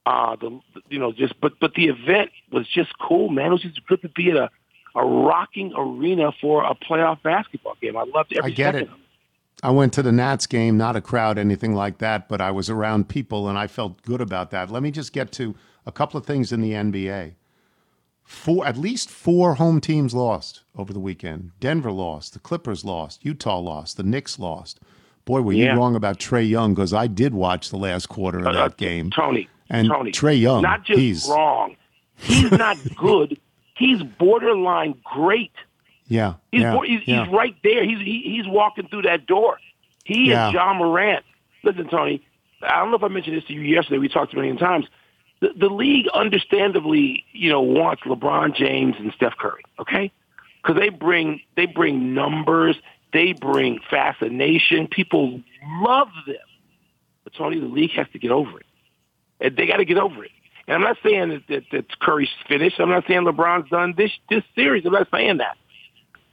Uh, 0.06 0.36
the 0.36 0.60
you 0.88 1.00
know 1.00 1.10
just 1.10 1.34
but 1.40 1.58
but 1.60 1.74
the 1.74 1.88
event 1.88 2.30
was 2.52 2.68
just 2.68 2.96
cool, 3.00 3.28
man. 3.28 3.46
It 3.46 3.50
was 3.50 3.62
just 3.62 3.86
good 3.88 4.02
to 4.02 4.08
be 4.08 4.30
at 4.30 4.36
a 4.36 4.50
a 4.96 5.04
rocking 5.06 5.72
arena 5.76 6.32
for 6.40 6.64
a 6.64 6.74
playoff 6.74 7.22
basketball 7.22 7.76
game. 7.80 7.96
I 7.96 8.04
loved 8.14 8.32
every 8.36 8.52
I 8.52 8.54
get 8.54 8.74
second 8.74 8.80
it. 8.80 8.88
of 8.88 8.94
it. 8.94 9.00
I 9.62 9.70
went 9.70 9.92
to 9.94 10.02
the 10.02 10.12
Nats 10.12 10.46
game, 10.46 10.76
not 10.76 10.96
a 10.96 11.00
crowd, 11.00 11.38
anything 11.38 11.74
like 11.74 11.98
that, 11.98 12.28
but 12.28 12.40
I 12.40 12.50
was 12.50 12.68
around 12.68 13.08
people 13.08 13.48
and 13.48 13.56
I 13.58 13.66
felt 13.68 14.02
good 14.02 14.20
about 14.20 14.50
that. 14.50 14.70
Let 14.70 14.82
me 14.82 14.90
just 14.90 15.12
get 15.12 15.32
to 15.32 15.54
a 15.86 15.92
couple 15.92 16.18
of 16.18 16.26
things 16.26 16.52
in 16.52 16.60
the 16.60 16.72
NBA. 16.72 17.34
Four, 18.22 18.66
at 18.66 18.76
least 18.76 19.08
four 19.08 19.54
home 19.54 19.80
teams 19.80 20.12
lost 20.14 20.62
over 20.76 20.92
the 20.92 20.98
weekend. 21.00 21.52
Denver 21.60 21.92
lost, 21.92 22.32
the 22.32 22.38
Clippers 22.40 22.84
lost, 22.84 23.24
Utah 23.24 23.58
lost, 23.60 23.96
the 23.96 24.02
Knicks 24.02 24.38
lost. 24.38 24.80
Boy, 25.24 25.40
were 25.42 25.52
Yeah. 25.52 25.72
you 25.74 25.78
wrong 25.78 25.94
about 25.94 26.18
Trae 26.18 26.48
Young 26.48 26.74
because 26.74 26.92
I 26.92 27.06
did 27.06 27.34
watch 27.34 27.70
the 27.70 27.78
last 27.78 28.08
quarter 28.08 28.40
of 28.40 28.46
Uh, 28.48 28.52
that 28.52 28.76
game. 28.76 29.10
Tony. 29.10 29.48
And 29.70 29.88
Tony. 29.88 30.10
Trae 30.12 30.38
Young, 30.40 30.62
Not 30.62 30.84
just 30.84 30.98
he's- 31.00 31.28
wrong. 31.28 31.76
He's 32.16 32.50
not 32.50 32.76
good. 32.96 33.38
He's 33.76 34.02
borderline 34.02 35.00
great. 35.04 35.52
Yeah, 36.08 36.34
He's 36.52 36.62
yeah, 36.62 36.78
he's, 36.84 37.00
yeah. 37.06 37.24
he's 37.24 37.32
right 37.32 37.56
there. 37.64 37.84
He's 37.84 37.98
he, 37.98 38.22
he's 38.36 38.46
walking 38.46 38.86
through 38.88 39.02
that 39.02 39.26
door. 39.26 39.58
He 40.04 40.28
Yeah. 40.30 40.46
and 40.46 40.54
Ja 40.54 40.72
Morant. 40.74 41.24
Listen, 41.64 41.88
Tony. 41.88 42.22
I 42.62 42.78
don't 42.78 42.90
know 42.90 42.96
if 42.96 43.02
I 43.02 43.08
mentioned 43.08 43.36
this 43.36 43.44
to 43.44 43.52
you 43.52 43.60
yesterday. 43.60 43.98
We 43.98 44.08
talked 44.08 44.32
a 44.32 44.36
million 44.36 44.56
times. 44.56 44.86
The, 45.40 45.50
the 45.54 45.68
league, 45.68 46.06
understandably, 46.14 47.24
you 47.32 47.50
know, 47.50 47.60
wants 47.60 48.02
LeBron 48.04 48.54
James 48.56 48.94
and 48.98 49.12
Steph 49.14 49.36
Curry. 49.36 49.62
Okay, 49.80 50.10
because 50.62 50.80
they 50.80 50.88
bring 50.88 51.40
they 51.56 51.66
bring 51.66 52.14
numbers. 52.14 52.76
They 53.12 53.32
bring 53.32 53.80
fascination. 53.90 54.86
People 54.88 55.40
love 55.80 56.08
them. 56.26 56.36
But 57.24 57.34
Tony, 57.34 57.58
the 57.58 57.66
league 57.66 57.92
has 57.92 58.06
to 58.12 58.18
get 58.18 58.30
over 58.30 58.60
it. 58.60 58.66
And 59.40 59.56
they 59.56 59.66
got 59.66 59.78
to 59.78 59.84
get 59.84 59.98
over 59.98 60.24
it. 60.24 60.30
And 60.68 60.74
I'm 60.74 60.82
not 60.82 60.96
saying 61.02 61.28
that, 61.28 61.42
that, 61.48 61.62
that 61.72 62.00
Curry's 62.00 62.28
finished. 62.48 62.80
I'm 62.80 62.90
not 62.90 63.04
saying 63.06 63.22
LeBron's 63.22 63.70
done 63.70 63.94
this 63.96 64.10
this 64.28 64.42
series. 64.54 64.84
I'm 64.84 64.92
not 64.92 65.08
saying 65.12 65.38
that. 65.38 65.56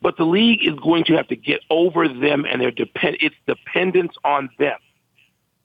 But 0.02 0.18
the 0.18 0.26
league 0.26 0.66
is 0.66 0.78
going 0.80 1.06
to 1.06 1.14
have 1.14 1.28
to 1.30 1.36
get 1.36 1.62
over 1.70 2.08
them 2.08 2.46
and 2.46 2.62
their 2.62 2.72
depend. 2.72 3.18
It's 3.22 3.36
dependence 3.48 4.14
on 4.26 4.50
them, 4.60 4.78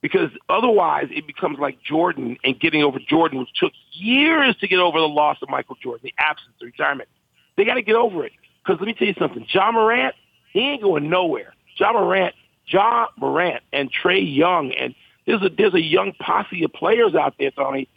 because 0.00 0.31
otherwise 0.48 1.07
it 1.11 1.26
becomes 1.26 1.59
like 1.59 1.83
Jordan 1.83 2.37
and 2.44 2.61
getting 2.61 2.85
over 2.85 2.98
Jordan, 3.00 3.40
which 3.40 3.52
took 3.59 3.72
years 3.92 4.54
to 4.61 4.68
get 4.68 4.78
over 4.78 5.00
the 5.00 5.09
loss 5.09 5.38
of 5.42 5.48
Michael 5.48 5.76
Jordan, 5.83 6.02
the 6.04 6.14
absence, 6.18 6.54
the 6.61 6.66
retirement. 6.66 7.09
They 7.57 7.64
got 7.64 7.74
to 7.74 7.83
get 7.83 7.96
over 7.96 8.24
it. 8.24 8.33
Because 8.62 8.81
let 8.81 8.87
me 8.87 8.92
tell 8.92 9.09
you 9.09 9.14
something, 9.18 9.46
Ja 9.52 9.72
Morant, 9.72 10.14
he 10.52 10.61
ain't 10.61 10.83
going 10.83 11.09
nowhere. 11.09 11.54
Ja 11.76 11.92
Morant, 11.92 12.35
Ja 12.66 13.09
Morant, 13.16 13.62
and 13.72 13.90
Trae 13.92 14.22
Young, 14.22 14.72
and 14.72 14.94
there's 15.26 15.42
a 15.42 15.48
there's 15.48 15.74
a 15.74 15.83
young 15.83 16.12
posse 16.20 16.62
of 16.64 16.72
players 16.72 17.14
out 17.14 17.35
there, 17.38 17.50
Tony, 17.50 17.88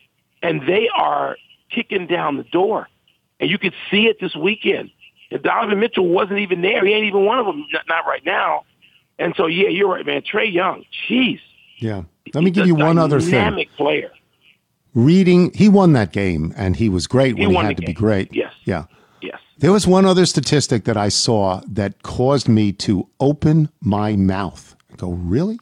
and 0.41 0.61
they 0.67 0.89
are 0.95 1.37
kicking 1.69 2.07
down 2.07 2.37
the 2.37 2.43
door, 2.43 2.87
and 3.39 3.49
you 3.49 3.57
could 3.57 3.73
see 3.89 4.07
it 4.07 4.19
this 4.19 4.35
weekend. 4.35 4.91
And 5.31 5.41
Donovan 5.41 5.79
Mitchell 5.79 6.07
wasn't 6.07 6.39
even 6.39 6.61
there. 6.61 6.85
He 6.85 6.93
ain't 6.93 7.05
even 7.05 7.25
one 7.25 7.39
of 7.39 7.45
them. 7.45 7.65
Not, 7.71 7.83
not 7.87 8.05
right 8.05 8.25
now. 8.25 8.65
And 9.17 9.33
so, 9.37 9.45
yeah, 9.47 9.69
you're 9.69 9.87
right, 9.89 10.05
man. 10.05 10.23
Trae 10.23 10.51
Young, 10.51 10.83
jeez. 11.07 11.39
yeah. 11.77 12.03
Let 12.33 12.43
me 12.43 12.51
give 12.51 12.65
you 12.67 12.75
one 12.75 12.97
other 12.97 13.19
thing. 13.19 13.31
Dynamic 13.31 13.69
player. 13.75 14.11
Reading, 14.93 15.51
he 15.53 15.69
won 15.69 15.93
that 15.93 16.11
game, 16.11 16.53
and 16.57 16.75
he 16.75 16.89
was 16.89 17.07
great 17.07 17.37
He 17.37 17.45
when 17.45 17.55
he, 17.55 17.61
had 17.61 17.77
to 17.77 17.83
be 17.83 17.93
great. 17.93 18.33
Yes. 18.33 18.53
Yeah. 18.65 18.85
Yes. 19.21 19.39
There 19.57 19.71
was 19.71 19.87
one 19.87 20.05
other 20.05 20.25
statistic 20.25 20.83
that 20.85 20.97
I 20.97 21.09
saw 21.09 21.61
that 21.67 22.03
caused 22.03 22.49
me 22.49 22.73
to 22.73 23.07
open 23.19 23.69
my 23.79 24.15
mouth. 24.15 24.75
I 24.91 24.95
go, 24.95 25.11
really? 25.11 25.59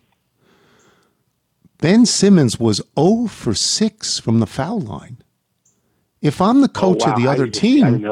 Ben 1.80 2.06
Simmons 2.06 2.60
was 2.60 2.82
0 3.00 3.28
for 3.28 3.54
6 3.54 4.20
from 4.20 4.39
the 4.39 4.46
foul 4.46 4.80
line. 4.82 5.18
If 6.22 6.42
I'm 6.42 6.62
the 6.62 6.68
oh, 6.76 6.80
coach 6.80 7.02
Oh, 7.04 7.08
wow. 7.08 7.15
of 7.15 7.22
the 7.22 7.30
other 7.30 7.46
I 7.46 7.50
team, 7.50 8.06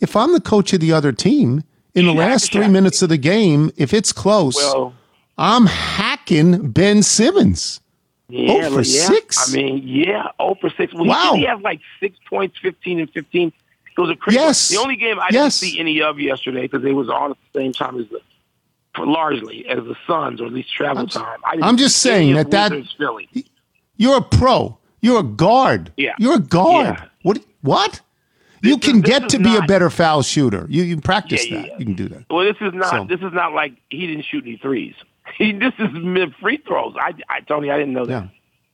if 0.00 0.14
I'm 0.14 0.32
the 0.32 0.40
coach 0.40 0.72
of 0.72 0.80
the 0.80 0.92
other 0.92 1.12
team, 1.12 1.64
in 1.94 2.04
the 2.06 2.12
last 2.12 2.52
three 2.52 2.68
minutes 2.68 3.00
of 3.02 3.08
the 3.08 3.16
game, 3.16 3.70
if 3.76 3.94
it's 3.94 4.12
close, 4.12 4.56
Well, 4.56 4.94
I'm 5.38 5.66
hacking 5.66 6.70
Ben 6.70 7.02
Simmons. 7.02 7.80
yeah, 8.28 8.66
Oh, 8.66 8.70
for 8.74 8.82
yeah. 8.82 9.06
six? 9.06 9.52
I 9.52 9.56
mean, 9.56 9.82
yeah, 9.86 10.28
0 10.40 10.56
for 10.60 10.68
6. 10.70 10.92
Well, 10.94 11.06
Wow. 11.06 11.32
He, 11.34 11.40
he 11.40 11.46
has 11.46 11.60
like 11.62 11.80
six 12.00 12.18
points, 12.28 12.58
15 12.60 13.00
and 13.00 13.10
15. 13.10 13.52
Those 13.96 14.10
are 14.10 14.16
crazy. 14.16 14.38
Yes. 14.38 14.68
The 14.68 14.76
only 14.76 14.96
game 14.96 15.18
I 15.18 15.28
Yes. 15.32 15.58
didn't 15.58 15.72
see 15.72 15.80
any 15.80 16.02
of 16.02 16.20
yesterday 16.20 16.62
because 16.62 16.82
they 16.82 16.92
was 16.92 17.08
on 17.08 17.30
at 17.32 17.36
the 17.52 17.58
same 17.60 17.72
time 17.72 17.98
as 17.98 18.06
the, 18.08 18.20
largely 19.06 19.66
as 19.68 19.78
the 19.78 19.96
Suns, 20.06 20.40
or 20.40 20.46
at 20.46 20.52
least 20.52 20.72
travel 20.74 20.98
I'm- 21.00 21.08
time. 21.08 21.38
I 21.44 21.58
I'm 21.62 21.76
just 21.76 21.98
saying 21.98 22.34
that 22.34 22.50
that- 22.50 22.72
Philly. 22.96 23.28
You're 23.96 24.18
a 24.18 24.22
pro. 24.22 24.78
You're 25.00 25.20
a 25.20 25.24
guard. 25.24 25.92
Yeah. 25.96 26.14
You're 26.18 26.36
a 26.36 26.40
guard. 26.40 26.86
Yeah. 26.98 27.04
What? 27.22 27.38
What? 27.62 28.00
You 28.62 28.76
This 28.76 28.86
can 28.86 28.96
is- 28.96 29.02
get 29.02 29.28
to 29.30 29.38
be 29.38 29.54
a 29.56 29.62
better 29.62 29.88
foul 29.90 30.22
shooter. 30.22 30.66
You 30.68 30.82
you 30.82 31.00
practice 31.00 31.48
Yeah, 31.48 31.58
that. 31.62 31.66
yeah. 31.68 31.78
You 31.78 31.84
can 31.84 31.94
do 31.94 32.08
that. 32.08 32.24
Well, 32.30 32.44
this 32.44 32.56
is 32.60 32.74
not. 32.74 32.90
So- 32.90 33.04
This 33.04 33.20
is 33.20 33.32
not 33.32 33.52
like 33.52 33.74
he 33.90 34.06
didn't 34.06 34.24
shoot 34.24 34.44
any 34.44 34.56
threes. 34.56 34.94
He, 35.36 35.52
this 35.52 35.74
is 35.78 35.90
mid 35.92 36.34
free 36.36 36.56
throws. 36.66 36.94
I, 36.98 37.12
I, 37.28 37.40
Tony, 37.40 37.70
I 37.70 37.76
didn't 37.78 37.92
know 37.92 38.06
that. 38.06 38.24
Yeah. 38.24 38.28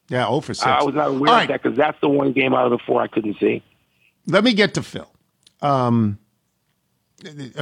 Yeah. 0.09 0.27
Oh 0.29 0.41
for 0.41 0.55
six. 0.55 0.67
I 0.67 0.83
was 0.85 0.95
not 0.95 1.09
aware 1.09 1.19
All 1.19 1.35
of 1.35 1.41
right. 1.41 1.49
that 1.49 1.63
because 1.63 1.77
that's 1.77 2.01
the 2.01 2.09
one 2.09 2.33
game 2.33 2.55
out 2.55 2.65
of 2.67 2.71
the 2.71 2.79
four 2.87 3.03
I 3.03 3.09
couldn't 3.09 3.39
see. 3.41 3.61
Let 4.29 4.45
me 4.45 4.55
get 4.55 4.73
to 4.75 4.83
Phil. 4.83 5.11
Um, 5.63 6.19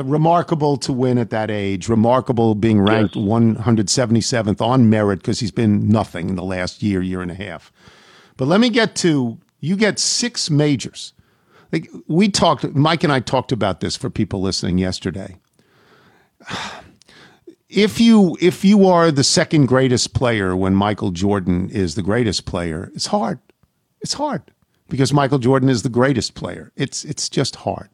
remarkable 0.03 0.77
to 0.79 0.93
win 0.93 1.19
at 1.19 1.31
that 1.31 1.51
age. 1.51 1.89
Remarkable 1.89 2.55
being 2.55 2.81
ranked 2.81 3.17
Yes. 3.17 3.25
177th 3.25 4.61
on 4.61 4.89
merit 4.91 5.21
because 5.21 5.41
he's 5.41 5.51
been 5.51 5.89
nothing 5.89 6.29
in 6.31 6.37
the 6.37 6.45
last 6.45 6.83
year, 6.83 7.03
year 7.03 7.21
and 7.23 7.31
a 7.31 7.35
half. 7.35 7.73
But 8.37 8.49
let 8.49 8.61
me 8.61 8.71
get 8.71 8.95
to 8.97 9.39
you 9.61 9.77
get 9.77 9.99
six 9.99 10.51
majors. 10.51 11.13
Like 11.71 11.89
we 12.07 12.29
talked, 12.29 12.65
Mike 12.75 13.05
and 13.05 13.13
I 13.13 13.21
talked 13.21 13.53
about 13.53 13.81
this 13.81 13.97
for 13.97 14.11
people 14.11 14.41
listening 14.41 14.79
yesterday. 14.79 15.37
If 17.75 17.99
you 17.99 18.37
if 18.39 18.67
you 18.67 18.87
are 18.87 19.11
the 19.11 19.25
second 19.25 19.65
greatest 19.65 20.13
player 20.13 20.55
when 20.55 20.75
Michael 20.75 21.11
Jordan 21.11 21.71
is 21.71 21.95
the 21.95 22.03
greatest 22.03 22.45
player, 22.45 22.91
it's 22.95 23.07
hard. 23.07 23.39
It's 24.03 24.13
hard 24.13 24.43
because 24.91 25.11
Michael 25.15 25.39
Jordan 25.39 25.71
is 25.71 25.83
the 25.83 25.89
greatest 25.89 26.35
player. 26.35 26.71
It's 26.77 27.03
it's 27.03 27.31
just 27.31 27.57
hard. 27.57 27.89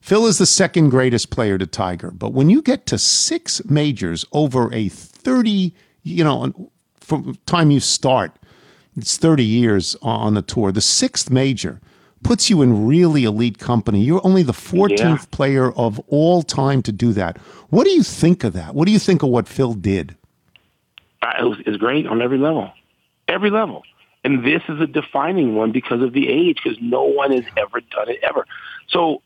Phil 0.00 0.26
is 0.26 0.38
the 0.38 0.46
second 0.46 0.90
greatest 0.90 1.30
player 1.30 1.58
to 1.58 1.66
Tiger, 1.66 2.10
but 2.10 2.32
when 2.32 2.48
you 2.50 2.62
get 2.62 2.86
to 2.86 2.98
six 2.98 3.62
majors 3.66 4.24
over 4.32 4.72
a 4.72 4.88
30, 4.88 5.74
you 6.02 6.24
know, 6.24 6.70
from 7.00 7.24
the 7.24 7.38
time 7.46 7.70
you 7.70 7.80
start, 7.80 8.32
it's 8.96 9.16
30 9.18 9.44
years 9.44 9.96
on 10.02 10.34
the 10.34 10.42
tour. 10.42 10.72
The 10.72 10.80
sixth 10.80 11.30
major 11.30 11.80
puts 12.22 12.50
you 12.50 12.60
in 12.62 12.86
really 12.86 13.24
elite 13.24 13.58
company. 13.58 14.02
You're 14.02 14.20
only 14.26 14.42
the 14.42 14.52
14th 14.52 14.98
Yeah. 14.98 15.16
player 15.30 15.70
of 15.72 15.98
all 16.08 16.42
time 16.42 16.82
to 16.82 16.92
do 16.92 17.12
that. 17.12 17.38
What 17.68 17.84
do 17.84 17.90
you 17.90 18.02
think 18.02 18.42
of 18.42 18.52
that? 18.54 18.74
What 18.74 18.86
do 18.86 18.92
you 18.92 18.98
think 18.98 19.22
of 19.22 19.28
what 19.28 19.48
Phil 19.48 19.74
did? 19.74 20.16
Uh, 21.22 21.32
It 21.40 21.44
was, 21.44 21.58
it's 21.66 21.76
great 21.76 22.06
on 22.06 22.20
every 22.22 22.38
level, 22.38 22.70
every 23.28 23.50
level. 23.50 23.82
And 24.24 24.44
this 24.44 24.62
is 24.68 24.80
a 24.80 24.86
defining 24.86 25.54
one 25.54 25.72
because 25.72 26.02
of 26.02 26.12
the 26.12 26.28
age, 26.28 26.58
because 26.62 26.78
no 26.80 27.04
one 27.04 27.32
has 27.32 27.44
ever 27.56 27.80
done 27.80 28.08
it 28.10 28.18
ever. 28.22 28.46
So, 28.88 29.22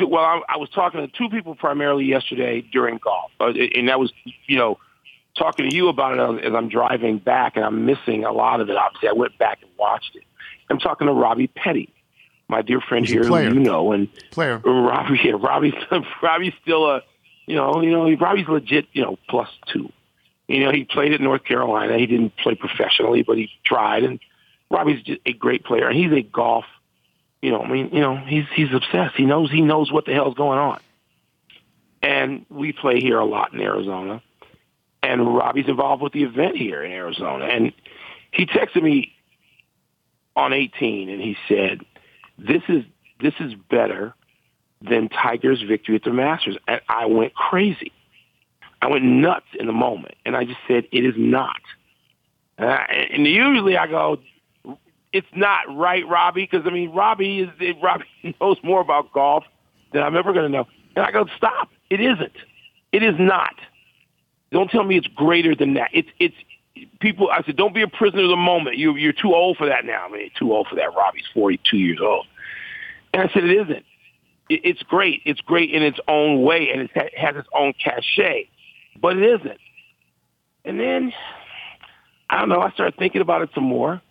well, 0.00 0.24
I, 0.24 0.40
I 0.48 0.56
was 0.56 0.68
talking 0.70 1.00
to 1.00 1.08
two 1.08 1.28
people 1.28 1.54
primarily 1.54 2.04
yesterday 2.04 2.60
during 2.60 2.98
golf, 2.98 3.30
uh, 3.40 3.52
and 3.74 3.88
that 3.88 4.00
was, 4.00 4.12
you 4.46 4.56
know, 4.56 4.78
talking 5.36 5.68
to 5.68 5.74
you 5.74 5.88
about 5.88 6.18
it 6.18 6.44
as 6.44 6.54
I'm 6.54 6.68
driving 6.68 7.18
back, 7.18 7.56
and 7.56 7.64
I'm 7.64 7.86
missing 7.86 8.24
a 8.24 8.32
lot 8.32 8.60
of 8.60 8.68
it. 8.68 8.76
Obviously, 8.76 9.08
I 9.08 9.12
went 9.12 9.38
back 9.38 9.60
and 9.62 9.70
watched 9.78 10.16
it. 10.16 10.24
I'm 10.68 10.78
talking 10.78 11.06
to 11.06 11.12
Robbie 11.12 11.46
Petty, 11.46 11.92
my 12.48 12.62
dear 12.62 12.80
friend 12.80 13.06
He's 13.06 13.12
here, 13.12 13.24
who 13.24 13.38
you 13.38 13.60
know, 13.60 13.92
and 13.92 14.08
Player. 14.30 14.58
Robbie, 14.58 15.20
yeah, 15.24 15.32
Robbie's 15.38 15.74
Robbie's 16.22 16.54
still 16.62 16.90
a, 16.90 17.02
you 17.46 17.54
know, 17.54 17.80
you 17.80 17.90
know, 17.90 18.10
Robbie's 18.16 18.48
legit, 18.48 18.86
you 18.92 19.02
know, 19.02 19.18
plus 19.28 19.48
two. 19.68 19.92
You 20.48 20.64
know, 20.64 20.72
he 20.72 20.84
played 20.84 21.12
at 21.12 21.20
North 21.20 21.44
Carolina. 21.44 21.98
He 21.98 22.06
didn't 22.06 22.36
play 22.36 22.54
professionally, 22.54 23.22
but 23.22 23.36
he 23.36 23.50
tried. 23.64 24.04
And 24.04 24.20
Robbie's 24.70 25.02
just 25.02 25.20
a 25.26 25.32
great 25.32 25.64
player, 25.64 25.88
and 25.88 25.96
he's 25.96 26.12
a 26.12 26.22
golf. 26.22 26.64
You 27.46 27.52
know, 27.52 27.62
I 27.62 27.70
mean, 27.70 27.90
you 27.92 28.00
know, 28.00 28.16
he's 28.16 28.46
he's 28.56 28.74
obsessed. 28.74 29.14
He 29.14 29.24
knows 29.24 29.52
he 29.52 29.60
knows 29.60 29.92
what 29.92 30.04
the 30.04 30.12
hell's 30.12 30.34
going 30.34 30.58
on. 30.58 30.80
And 32.02 32.44
we 32.50 32.72
play 32.72 32.98
here 32.98 33.20
a 33.20 33.24
lot 33.24 33.54
in 33.54 33.60
Arizona, 33.60 34.20
and 35.00 35.32
Robbie's 35.32 35.68
involved 35.68 36.02
with 36.02 36.12
the 36.12 36.24
event 36.24 36.56
here 36.56 36.82
in 36.82 36.90
Arizona. 36.90 37.44
And 37.44 37.72
he 38.32 38.46
texted 38.46 38.82
me 38.82 39.12
on 40.34 40.52
18, 40.52 41.08
and 41.08 41.22
he 41.22 41.36
said, 41.46 41.82
"This 42.36 42.62
is 42.66 42.82
this 43.20 43.34
is 43.38 43.54
better 43.54 44.12
than 44.82 45.08
Tiger's 45.08 45.62
victory 45.62 45.94
at 45.94 46.02
the 46.02 46.12
Masters." 46.12 46.56
And 46.66 46.80
I 46.88 47.06
went 47.06 47.32
crazy. 47.34 47.92
I 48.82 48.88
went 48.88 49.04
nuts 49.04 49.46
in 49.56 49.68
the 49.68 49.72
moment, 49.72 50.16
and 50.24 50.36
I 50.36 50.46
just 50.46 50.58
said, 50.66 50.88
"It 50.90 51.04
is 51.04 51.14
not." 51.16 51.62
Uh, 52.58 52.64
and 52.64 53.24
usually 53.24 53.76
I 53.76 53.86
go, 53.86 54.18
"It's 55.16 55.26
not 55.34 55.74
right, 55.74 56.06
Robbie," 56.06 56.48
because 56.50 56.66
I 56.66 56.70
mean, 56.70 56.92
Robbie 56.92 57.40
is 57.40 57.76
Robbie 57.82 58.04
knows 58.40 58.58
more 58.62 58.80
about 58.80 59.12
golf 59.12 59.44
than 59.92 60.02
I'm 60.02 60.16
ever 60.16 60.32
going 60.32 60.44
to 60.44 60.50
know. 60.50 60.66
And 60.94 61.04
I 61.04 61.10
go, 61.10 61.26
"Stop! 61.36 61.70
It 61.88 62.00
isn't. 62.00 62.36
It 62.92 63.02
is 63.02 63.14
not. 63.18 63.54
Don't 64.52 64.70
tell 64.70 64.84
me 64.84 64.96
it's 64.96 65.06
greater 65.08 65.54
than 65.54 65.74
that. 65.74 65.90
It's 65.92 66.08
it's." 66.18 66.36
People, 67.00 67.30
I 67.30 67.42
said, 67.42 67.56
don't 67.56 67.74
be 67.74 67.80
a 67.80 67.88
prisoner 67.88 68.24
of 68.24 68.28
the 68.28 68.36
moment. 68.36 68.76
You, 68.76 68.96
you're 68.96 69.14
too 69.14 69.34
old 69.34 69.56
for 69.56 69.66
that 69.66 69.86
now. 69.86 70.04
I 70.06 70.12
mean, 70.12 70.30
too 70.38 70.52
old 70.52 70.66
for 70.68 70.74
that. 70.74 70.94
Robbie's 70.94 71.24
42 71.32 71.78
years 71.78 72.00
old. 72.02 72.26
And 73.14 73.22
I 73.22 73.32
said, 73.32 73.44
it 73.44 73.50
isn't. 73.50 73.84
It, 74.50 74.60
it's 74.62 74.82
great. 74.82 75.22
It's 75.24 75.40
great 75.40 75.70
in 75.70 75.82
its 75.82 75.98
own 76.06 76.42
way, 76.42 76.68
and 76.70 76.82
it 76.82 76.90
has 77.16 77.34
its 77.34 77.48
own 77.54 77.72
cachet, 77.82 78.50
but 79.00 79.16
it 79.16 79.40
isn't. 79.40 79.58
And 80.66 80.78
then, 80.78 81.14
I 82.28 82.40
don't 82.40 82.50
know, 82.50 82.60
I 82.60 82.70
started 82.72 82.98
thinking 82.98 83.22
about 83.22 83.40
it 83.40 83.48
some 83.54 83.64
more, 83.64 84.02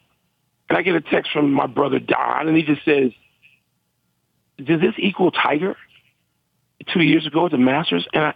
and 0.69 0.78
I 0.78 0.82
get 0.82 0.95
a 0.95 1.01
text 1.01 1.32
from 1.32 1.51
my 1.51 1.67
brother 1.67 1.99
Don, 1.99 2.47
and 2.47 2.58
he 2.58 2.63
just 2.63 2.84
says, 2.86 3.12
does 4.58 4.82
this 4.82 4.93
equal 4.97 5.32
Tiger 5.32 5.75
two 6.93 7.01
years 7.01 7.28
ago 7.28 7.45
at 7.45 7.51
the 7.51 7.58
Masters? 7.58 8.08
And 8.13 8.23
I, 8.23 8.34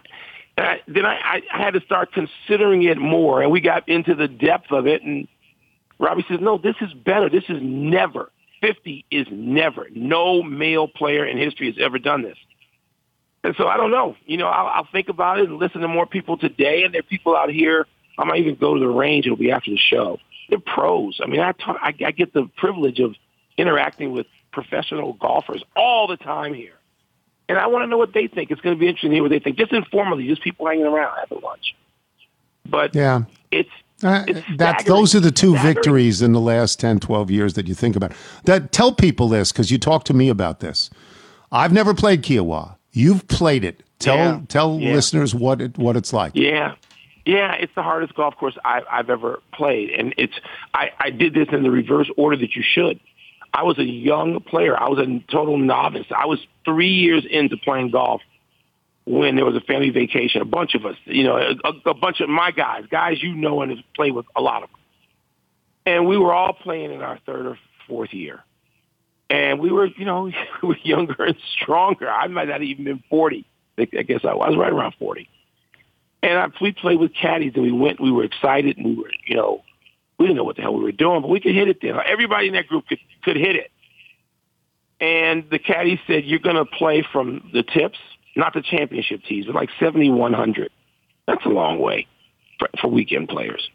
And 0.56 0.66
I, 0.66 0.80
then 0.86 1.06
I, 1.06 1.40
I, 1.52 1.62
had 1.62 1.74
to 1.74 1.80
start 1.80 2.10
considering 2.12 2.82
it 2.82 2.98
more, 2.98 3.42
and 3.42 3.50
we 3.50 3.60
got 3.60 3.88
into 3.88 4.14
the 4.14 4.28
depth 4.28 4.70
of 4.70 4.86
it. 4.86 5.02
And 5.02 5.26
Robbie 5.98 6.24
says, 6.28 6.38
"No, 6.40 6.58
this 6.58 6.76
is 6.80 6.92
better. 6.92 7.30
This 7.30 7.44
is 7.48 7.58
never. 7.60 8.30
Fifty 8.60 9.06
is 9.10 9.26
never. 9.30 9.86
No 9.94 10.42
male 10.42 10.86
player 10.88 11.24
in 11.24 11.38
history 11.38 11.66
has 11.72 11.76
ever 11.82 11.98
done 11.98 12.22
this." 12.22 12.36
And 13.42 13.54
so 13.56 13.68
I 13.68 13.78
don't 13.78 13.90
know. 13.90 14.16
You 14.26 14.36
know, 14.36 14.48
I'll, 14.48 14.66
I'll 14.66 14.88
think 14.92 15.08
about 15.08 15.38
it 15.38 15.48
and 15.48 15.58
listen 15.58 15.80
to 15.80 15.88
more 15.88 16.06
people 16.06 16.36
today. 16.36 16.82
And 16.84 16.92
there 16.92 17.00
are 17.00 17.04
people 17.04 17.34
out 17.34 17.50
here. 17.50 17.86
I 18.18 18.24
might 18.24 18.40
even 18.40 18.56
go 18.56 18.74
to 18.74 18.80
the 18.80 18.88
range. 18.88 19.24
It'll 19.24 19.38
be 19.38 19.50
after 19.50 19.70
the 19.70 19.78
show. 19.78 20.18
They're 20.50 20.58
pros. 20.58 21.20
I 21.22 21.26
mean, 21.26 21.40
I 21.40 21.52
talk, 21.52 21.76
I, 21.80 21.94
I 22.04 22.10
get 22.10 22.32
the 22.34 22.48
privilege 22.56 23.00
of 23.00 23.14
interacting 23.56 24.12
with 24.12 24.26
professional 24.52 25.14
golfers 25.14 25.62
all 25.76 26.06
the 26.06 26.16
time 26.16 26.52
here. 26.54 26.72
And 27.48 27.58
I 27.58 27.66
want 27.68 27.82
to 27.82 27.86
know 27.86 27.98
what 27.98 28.12
they 28.12 28.26
think. 28.28 28.50
It's 28.50 28.60
going 28.60 28.76
to 28.76 28.80
be 28.80 28.86
interesting 28.86 29.10
to 29.10 29.16
hear 29.16 29.22
what 29.22 29.30
they 29.30 29.38
think. 29.40 29.56
Just 29.56 29.72
informally, 29.72 30.26
just 30.28 30.42
people 30.42 30.66
hanging 30.66 30.86
around 30.86 31.16
having 31.18 31.40
lunch. 31.42 31.74
But 32.68 32.94
Yeah. 32.94 33.22
it's 33.50 33.70
Uh, 34.02 34.24
that 34.56 34.84
those 34.86 35.14
are 35.14 35.20
the 35.20 35.30
two 35.30 35.52
Staggering. 35.52 35.74
victories 35.74 36.22
in 36.22 36.32
the 36.32 36.40
last 36.40 36.80
10 36.80 37.00
12 37.00 37.30
years 37.30 37.52
that 37.54 37.68
you 37.68 37.74
think 37.74 37.94
about 37.96 38.12
that 38.44 38.72
tell 38.72 38.92
people 38.92 39.28
this 39.28 39.52
because 39.52 39.70
you 39.70 39.76
talked 39.78 40.06
to 40.06 40.14
me 40.14 40.30
about 40.30 40.60
this 40.60 40.88
i've 41.52 41.70
never 41.70 41.92
played 41.92 42.22
Kiawah 42.22 42.76
you've 42.92 43.28
played 43.28 43.62
it 43.62 43.82
tell 43.98 44.16
Yeah. 44.16 44.40
tell 44.48 44.78
Yeah. 44.80 44.94
listeners 44.94 45.34
what 45.34 45.60
it 45.60 45.76
what 45.76 45.98
it's 45.98 46.14
like 46.14 46.32
Yeah. 46.34 46.76
Yeah, 47.24 47.52
it's 47.54 47.72
the 47.74 47.82
hardest 47.82 48.14
golf 48.14 48.36
course 48.36 48.56
I, 48.64 48.82
I've 48.90 49.10
ever 49.10 49.40
played. 49.52 49.90
And 49.90 50.14
it's 50.16 50.32
I, 50.72 50.90
I 50.98 51.10
did 51.10 51.34
this 51.34 51.48
in 51.52 51.62
the 51.62 51.70
reverse 51.70 52.10
order 52.16 52.36
that 52.36 52.54
you 52.54 52.62
should. 52.62 52.98
I 53.52 53.62
was 53.64 53.78
a 53.78 53.84
young 53.84 54.40
player. 54.40 54.78
I 54.78 54.88
was 54.88 54.98
a 54.98 55.32
total 55.32 55.58
novice. 55.58 56.06
I 56.16 56.26
was 56.26 56.38
three 56.64 56.92
years 56.92 57.26
into 57.28 57.56
playing 57.56 57.90
golf 57.90 58.22
when 59.04 59.36
there 59.36 59.44
was 59.44 59.56
a 59.56 59.60
family 59.60 59.90
vacation. 59.90 60.40
A 60.40 60.44
bunch 60.44 60.74
of 60.74 60.86
us, 60.86 60.96
you 61.04 61.24
know, 61.24 61.36
a, 61.36 61.90
a 61.90 61.94
bunch 61.94 62.20
of 62.20 62.28
my 62.28 62.52
guys, 62.52 62.84
guys 62.90 63.22
you 63.22 63.34
know 63.34 63.60
and 63.60 63.72
have 63.72 63.84
played 63.94 64.14
with 64.14 64.26
a 64.36 64.40
lot 64.40 64.62
of 64.62 64.70
them. 64.70 64.78
And 65.86 66.06
we 66.06 66.16
were 66.16 66.32
all 66.32 66.52
playing 66.52 66.92
in 66.92 67.02
our 67.02 67.18
third 67.26 67.46
or 67.46 67.58
fourth 67.88 68.12
year. 68.12 68.44
And 69.28 69.60
we 69.60 69.70
were, 69.70 69.86
you 69.86 70.04
know, 70.04 70.30
we 70.62 70.68
were 70.68 70.76
younger 70.82 71.24
and 71.24 71.36
stronger. 71.60 72.08
I 72.08 72.28
might 72.28 72.48
not 72.48 72.62
even 72.62 72.84
been 72.84 73.02
40. 73.10 73.44
I 73.78 73.84
guess 73.84 74.20
I 74.24 74.34
was 74.34 74.56
right 74.58 74.72
around 74.72 74.94
40. 74.98 75.28
And 76.22 76.38
I, 76.38 76.46
we 76.60 76.72
played 76.72 77.00
with 77.00 77.12
caddies, 77.14 77.52
and 77.54 77.62
we 77.62 77.72
went. 77.72 78.00
We 78.00 78.12
were 78.12 78.24
excited, 78.24 78.76
and 78.76 78.86
we 78.86 78.94
were, 78.94 79.10
you 79.26 79.36
know, 79.36 79.62
we 80.18 80.26
didn't 80.26 80.36
know 80.36 80.44
what 80.44 80.56
the 80.56 80.62
hell 80.62 80.74
we 80.74 80.84
were 80.84 80.92
doing, 80.92 81.22
but 81.22 81.28
we 81.28 81.40
could 81.40 81.54
hit 81.54 81.68
it. 81.68 81.78
Then 81.80 81.96
everybody 82.06 82.48
in 82.48 82.54
that 82.54 82.66
group 82.66 82.86
could 82.88 82.98
could 83.24 83.36
hit 83.36 83.56
it. 83.56 83.70
And 85.00 85.48
the 85.50 85.58
caddy 85.58 86.00
said, 86.06 86.24
"You're 86.26 86.40
going 86.40 86.56
to 86.56 86.66
play 86.66 87.06
from 87.10 87.50
the 87.54 87.62
tips, 87.62 87.98
not 88.36 88.52
the 88.52 88.62
championship 88.62 89.22
tees, 89.26 89.46
but 89.46 89.54
like 89.54 89.70
7100. 89.80 90.70
That's 91.26 91.44
a 91.46 91.48
long 91.48 91.78
way 91.78 92.06
for, 92.58 92.68
for 92.80 92.88
weekend 92.88 93.28
players. 93.28 93.68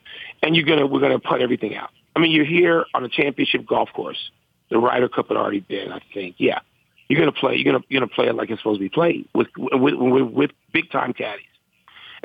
And 0.43 0.55
you're 0.55 0.65
gonna 0.65 0.85
we're 0.85 0.99
gonna 0.99 1.19
put 1.19 1.41
everything 1.41 1.75
out. 1.75 1.89
I 2.15 2.19
mean, 2.19 2.31
you're 2.31 2.45
here 2.45 2.85
on 2.93 3.03
a 3.03 3.09
championship 3.09 3.65
golf 3.65 3.89
course. 3.93 4.31
The 4.69 4.77
Ryder 4.77 5.09
Cup 5.09 5.27
had 5.27 5.37
already 5.37 5.59
been, 5.59 5.91
I 5.91 5.99
think. 6.13 6.35
Yeah, 6.37 6.59
you're 7.07 7.19
gonna 7.19 7.31
play. 7.31 7.55
You're 7.55 7.71
gonna 7.71 7.83
you're 7.89 7.99
gonna 7.99 8.13
play 8.13 8.27
it 8.27 8.35
like 8.35 8.49
it's 8.49 8.61
supposed 8.61 8.79
to 8.79 8.85
be 8.85 8.89
played 8.89 9.27
with 9.33 9.47
with 9.57 9.95
with, 9.95 10.23
with 10.31 10.51
big 10.71 10.91
time 10.91 11.13
caddies. 11.13 11.45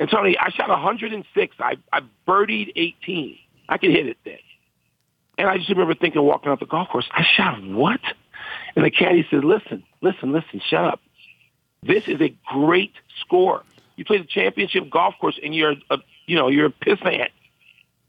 And 0.01 0.09
Tony, 0.09 0.35
I 0.35 0.49
shot 0.49 0.67
106. 0.67 1.55
I 1.59 1.75
I 1.93 2.01
birdied 2.27 2.71
18. 2.75 3.37
I 3.69 3.77
could 3.77 3.91
hit 3.91 4.07
it 4.07 4.17
then. 4.25 4.39
And 5.37 5.47
I 5.47 5.57
just 5.57 5.69
remember 5.69 5.93
thinking, 5.93 6.19
walking 6.23 6.51
out 6.51 6.59
the 6.59 6.65
golf 6.65 6.89
course, 6.89 7.07
I 7.11 7.23
shot 7.37 7.63
what? 7.63 7.99
And 8.75 8.83
the 8.83 8.89
caddy 8.89 9.27
said, 9.29 9.43
"Listen, 9.43 9.83
listen, 10.01 10.31
listen, 10.31 10.59
shut 10.67 10.85
up. 10.85 11.01
This 11.83 12.07
is 12.07 12.19
a 12.19 12.35
great 12.47 12.93
score. 13.19 13.61
You 13.95 14.03
play 14.03 14.17
the 14.17 14.25
championship 14.25 14.89
golf 14.89 15.13
course, 15.21 15.39
and 15.43 15.53
you're 15.53 15.75
a 15.91 15.99
you 16.25 16.35
know 16.35 16.47
you're 16.47 16.65
a 16.65 16.71
pissant. 16.71 17.29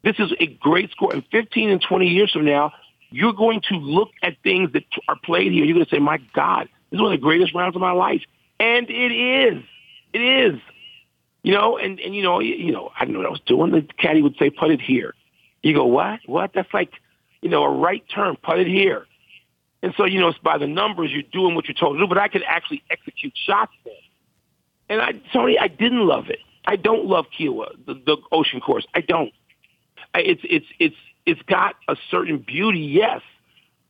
This 0.02 0.16
is 0.18 0.32
a 0.40 0.46
great 0.46 0.92
score. 0.92 1.12
And 1.12 1.22
15 1.30 1.68
and 1.68 1.82
20 1.82 2.06
years 2.06 2.32
from 2.32 2.46
now, 2.46 2.72
you're 3.10 3.34
going 3.34 3.60
to 3.68 3.74
look 3.74 4.12
at 4.22 4.38
things 4.42 4.72
that 4.72 4.84
are 5.08 5.16
played 5.22 5.52
here. 5.52 5.66
You're 5.66 5.74
going 5.74 5.84
to 5.84 5.94
say, 5.94 5.98
"My 5.98 6.16
God, 6.32 6.70
this 6.88 6.96
is 6.96 7.02
one 7.02 7.12
of 7.12 7.20
the 7.20 7.22
greatest 7.22 7.54
rounds 7.54 7.76
of 7.76 7.82
my 7.82 7.92
life," 7.92 8.22
and 8.58 8.88
it 8.88 9.12
is. 9.12 9.62
It 10.14 10.22
is. 10.22 10.60
You 11.42 11.52
know, 11.52 11.76
and 11.76 11.98
and 12.00 12.14
you 12.14 12.22
know, 12.22 12.40
you, 12.40 12.54
you 12.54 12.72
know, 12.72 12.90
I 12.98 13.04
don't 13.04 13.14
know 13.14 13.20
what 13.20 13.28
I 13.28 13.30
was 13.30 13.40
doing. 13.46 13.72
The 13.72 13.82
caddy 13.98 14.22
would 14.22 14.36
say, 14.38 14.50
"Put 14.50 14.70
it 14.70 14.80
here." 14.80 15.14
You 15.62 15.74
go, 15.74 15.84
"What? 15.86 16.20
What?" 16.26 16.52
That's 16.54 16.72
like, 16.72 16.92
you 17.40 17.48
know, 17.48 17.64
a 17.64 17.70
right 17.70 18.04
turn. 18.14 18.36
Put 18.42 18.60
it 18.60 18.68
here. 18.68 19.06
And 19.82 19.92
so, 19.96 20.04
you 20.04 20.20
know, 20.20 20.28
it's 20.28 20.38
by 20.38 20.58
the 20.58 20.68
numbers. 20.68 21.10
You're 21.10 21.22
doing 21.22 21.56
what 21.56 21.66
you're 21.66 21.74
told 21.74 21.96
to 21.96 22.04
do. 22.04 22.06
But 22.06 22.18
I 22.18 22.28
could 22.28 22.44
actually 22.46 22.84
execute 22.88 23.32
shots 23.36 23.72
then. 23.84 23.94
And 24.88 25.00
I, 25.00 25.12
Tony, 25.32 25.58
I 25.58 25.68
didn't 25.68 26.06
love 26.06 26.28
it. 26.28 26.38
I 26.64 26.76
don't 26.76 27.06
love 27.06 27.26
Kiawah, 27.36 27.86
the, 27.86 27.94
the 27.94 28.16
ocean 28.30 28.60
course. 28.60 28.86
I 28.94 29.00
don't. 29.00 29.32
I, 30.14 30.20
it's 30.20 30.42
it's 30.44 30.66
it's 30.78 30.96
it's 31.26 31.42
got 31.42 31.74
a 31.88 31.96
certain 32.10 32.38
beauty, 32.38 32.80
yes. 32.80 33.20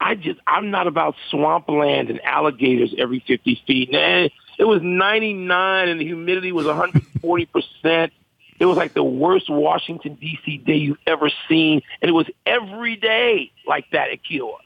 I 0.00 0.14
just 0.14 0.40
I'm 0.46 0.70
not 0.70 0.86
about 0.86 1.14
swampland 1.30 2.10
and 2.10 2.24
alligators 2.24 2.94
every 2.98 3.22
50 3.26 3.62
feet. 3.66 3.92
Nah, 3.92 4.28
it 4.58 4.64
was 4.64 4.82
99 4.82 5.88
and 5.88 6.00
the 6.00 6.04
humidity 6.04 6.52
was 6.52 6.66
140 6.66 7.46
percent. 7.46 8.12
It 8.58 8.66
was 8.66 8.76
like 8.76 8.94
the 8.94 9.02
worst 9.02 9.50
Washington 9.50 10.14
D.C. 10.14 10.58
day 10.58 10.76
you've 10.76 10.98
ever 11.06 11.30
seen, 11.48 11.82
and 12.00 12.08
it 12.08 12.12
was 12.12 12.28
every 12.46 12.96
day 12.96 13.50
like 13.66 13.90
that 13.90 14.10
at 14.10 14.20
Kiawah. 14.22 14.58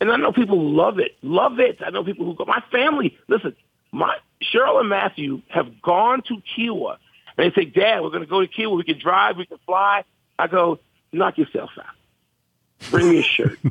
And 0.00 0.10
I 0.10 0.16
know 0.16 0.32
people 0.32 0.70
love 0.70 0.98
it, 0.98 1.16
love 1.20 1.60
it. 1.60 1.80
I 1.84 1.90
know 1.90 2.02
people 2.02 2.24
who 2.24 2.34
go. 2.34 2.46
My 2.46 2.62
family, 2.72 3.18
listen, 3.28 3.54
my 3.92 4.16
Cheryl 4.42 4.80
and 4.80 4.88
Matthew 4.88 5.42
have 5.48 5.82
gone 5.82 6.22
to 6.28 6.42
Kiawah, 6.56 6.96
and 7.36 7.52
they 7.52 7.54
say, 7.54 7.66
"Dad, 7.66 8.00
we're 8.00 8.08
going 8.08 8.22
to 8.22 8.26
go 8.26 8.40
to 8.40 8.48
Kiawah. 8.48 8.76
We 8.78 8.84
can 8.84 8.98
drive, 8.98 9.36
we 9.36 9.44
can 9.44 9.58
fly." 9.66 10.04
I 10.38 10.46
go, 10.46 10.78
"Knock 11.12 11.36
yourself 11.36 11.70
out. 11.78 12.90
Bring 12.90 13.10
me 13.10 13.18
a 13.18 13.22
shirt." 13.22 13.58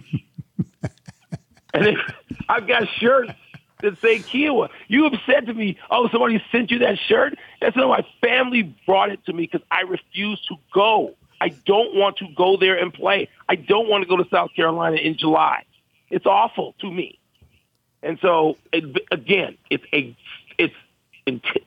and 1.73 1.87
if, 1.87 1.99
I've 2.47 2.67
got 2.67 2.87
shirts 2.97 3.31
that 3.81 3.99
say 4.01 4.19
Kiawah. 4.19 4.69
You 4.87 5.03
have 5.03 5.19
said 5.25 5.45
to 5.47 5.53
me, 5.53 5.77
"Oh, 5.89 6.09
somebody 6.09 6.43
sent 6.51 6.71
you 6.71 6.79
that 6.79 6.97
shirt." 6.99 7.37
That's 7.61 7.75
not 7.75 7.87
my 7.87 8.05
family 8.21 8.75
brought 8.85 9.11
it 9.11 9.25
to 9.25 9.33
me 9.33 9.43
because 9.43 9.65
I 9.71 9.81
refuse 9.81 10.41
to 10.47 10.55
go. 10.73 11.15
I 11.41 11.49
don't 11.49 11.95
want 11.95 12.17
to 12.17 12.27
go 12.35 12.57
there 12.57 12.77
and 12.77 12.93
play. 12.93 13.29
I 13.47 13.55
don't 13.55 13.87
want 13.87 14.03
to 14.03 14.09
go 14.09 14.17
to 14.17 14.29
South 14.29 14.53
Carolina 14.55 14.97
in 14.97 15.17
July. 15.17 15.63
It's 16.09 16.25
awful 16.25 16.75
to 16.81 16.91
me. 16.91 17.17
And 18.01 18.17
so, 18.21 18.57
it, 18.71 18.83
again, 19.11 19.57
it's 19.69 19.83
a, 19.93 20.15
it's, 20.57 20.73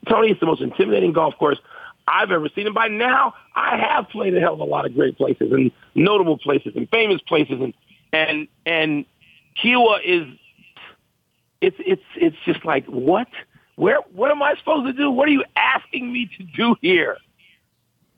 Tony, 0.09 0.31
it's 0.31 0.41
the 0.41 0.47
most 0.47 0.61
intimidating 0.61 1.13
golf 1.13 1.37
course 1.37 1.59
I've 2.07 2.31
ever 2.31 2.49
seen. 2.55 2.67
And 2.67 2.75
by 2.75 2.89
now, 2.89 3.35
I 3.55 3.77
have 3.77 4.09
played 4.09 4.37
a 4.37 4.41
hell 4.41 4.55
of 4.55 4.61
a 4.61 4.65
lot 4.65 4.87
of 4.87 4.95
great 4.95 5.17
places 5.17 5.53
and 5.53 5.71
notable 5.95 6.39
places 6.39 6.73
and 6.75 6.89
famous 6.91 7.21
places. 7.23 7.61
And, 7.61 7.75
and, 8.13 8.49
and 8.67 9.05
Kiawah 9.63 10.01
is, 10.05 10.27
it's, 11.63 11.77
it's, 11.79 12.03
it's 12.17 12.37
just 12.45 12.65
like, 12.65 12.85
what? 12.87 13.29
Where, 13.77 13.99
what 14.13 14.31
am 14.31 14.43
I 14.43 14.55
supposed 14.57 14.87
to 14.87 14.93
do? 14.93 15.11
What 15.11 15.29
are 15.29 15.33
you 15.33 15.45
asking 15.57 16.13
me 16.13 16.31
to 16.39 16.45
do 16.45 16.77
here? 16.81 17.17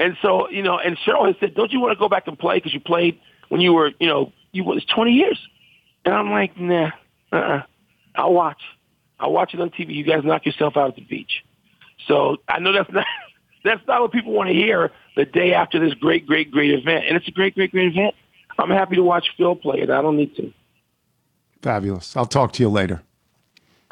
And 0.01 0.17
so, 0.21 0.49
you 0.51 0.63
know, 0.63 0.79
and 0.79 0.99
Cheryl 0.99 1.27
has 1.27 1.37
said, 1.39 1.55
don't 1.55 1.71
you 1.71 1.81
want 1.81 1.93
to 1.93 1.99
go 1.99 2.09
back 2.09 2.27
and 2.27 2.39
play? 2.39 2.57
Because 2.57 2.75
you 2.75 2.81
played 2.81 3.21
when 3.49 3.61
you 3.61 3.73
were, 3.73 3.93
you 4.01 4.09
know, 4.09 4.33
you 4.53 4.65
was 4.65 4.85
20 4.85 5.13
years. 5.13 5.39
And 6.05 6.15
I'm 6.15 6.31
like, 6.31 6.59
nah, 6.59 6.91
uh-uh. 7.33 7.63
I'll 8.17 8.33
watch. 8.33 8.61
I'll 9.19 9.33
watch 9.33 9.55
it 9.55 9.61
on 9.61 9.71
TV. 9.71 9.95
You 9.95 10.05
guys 10.05 10.25
knock 10.25 10.45
yourself 10.47 10.77
out 10.77 10.91
at 10.91 10.97
the 10.97 11.05
beach. 11.05 11.45
So 12.07 12.39
I 12.49 12.59
know 12.59 12.73
that's 12.73 12.91
not 12.93 13.07
that's 13.65 13.87
not 13.87 14.03
what 14.03 14.13
people 14.13 14.33
want 14.33 14.49
to 14.49 14.55
hear 14.55 14.91
the 15.17 15.25
day 15.25 15.55
after 15.55 15.79
this 15.79 15.95
great, 15.95 16.27
great, 16.27 16.51
great 16.51 16.71
event. 16.71 17.07
And 17.07 17.17
it's 17.17 17.29
a 17.29 17.31
great, 17.31 17.55
great, 17.55 17.71
great 17.71 17.93
event. 17.93 18.15
I'm 18.59 18.71
happy 18.71 18.97
to 18.97 19.03
watch 19.03 19.27
Phil 19.37 19.57
play 19.57 19.81
it. 19.81 19.91
I 19.91 20.03
don't 20.03 20.17
need 20.17 20.37
to. 20.37 20.53
Fabulous. 21.63 22.17
I'll 22.17 22.27
talk 22.27 22.53
to 22.53 22.63
you 22.63 22.69
later. 22.69 23.03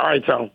All 0.02 0.08
right, 0.08 0.26
Tom. 0.26 0.50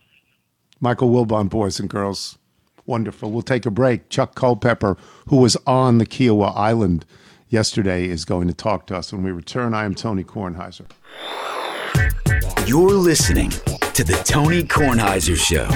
Michael 0.78 1.08
Wilbon, 1.08 1.48
boys 1.48 1.80
and 1.80 1.88
girls. 1.88 2.36
Wonderful. 2.84 3.30
We'll 3.30 3.40
take 3.40 3.64
a 3.64 3.70
break. 3.70 4.10
Chuck 4.10 4.34
Culpepper, 4.34 4.98
who 5.28 5.36
was 5.38 5.56
on 5.66 5.96
the 5.96 6.04
Kiawah 6.04 6.54
Island 6.54 7.06
yesterday, 7.48 8.04
is 8.04 8.26
going 8.26 8.46
to 8.48 8.54
talk 8.54 8.86
to 8.88 8.96
us. 8.96 9.10
When 9.10 9.22
we 9.22 9.30
return, 9.30 9.72
I 9.72 9.86
am 9.86 9.94
Tony 9.94 10.22
Kornheiser. 10.22 10.86
You're 12.68 12.90
listening 12.90 13.48
to 13.94 14.04
the 14.04 14.20
Tony 14.26 14.62
Kornheiser 14.64 15.36
Show. 15.36 15.66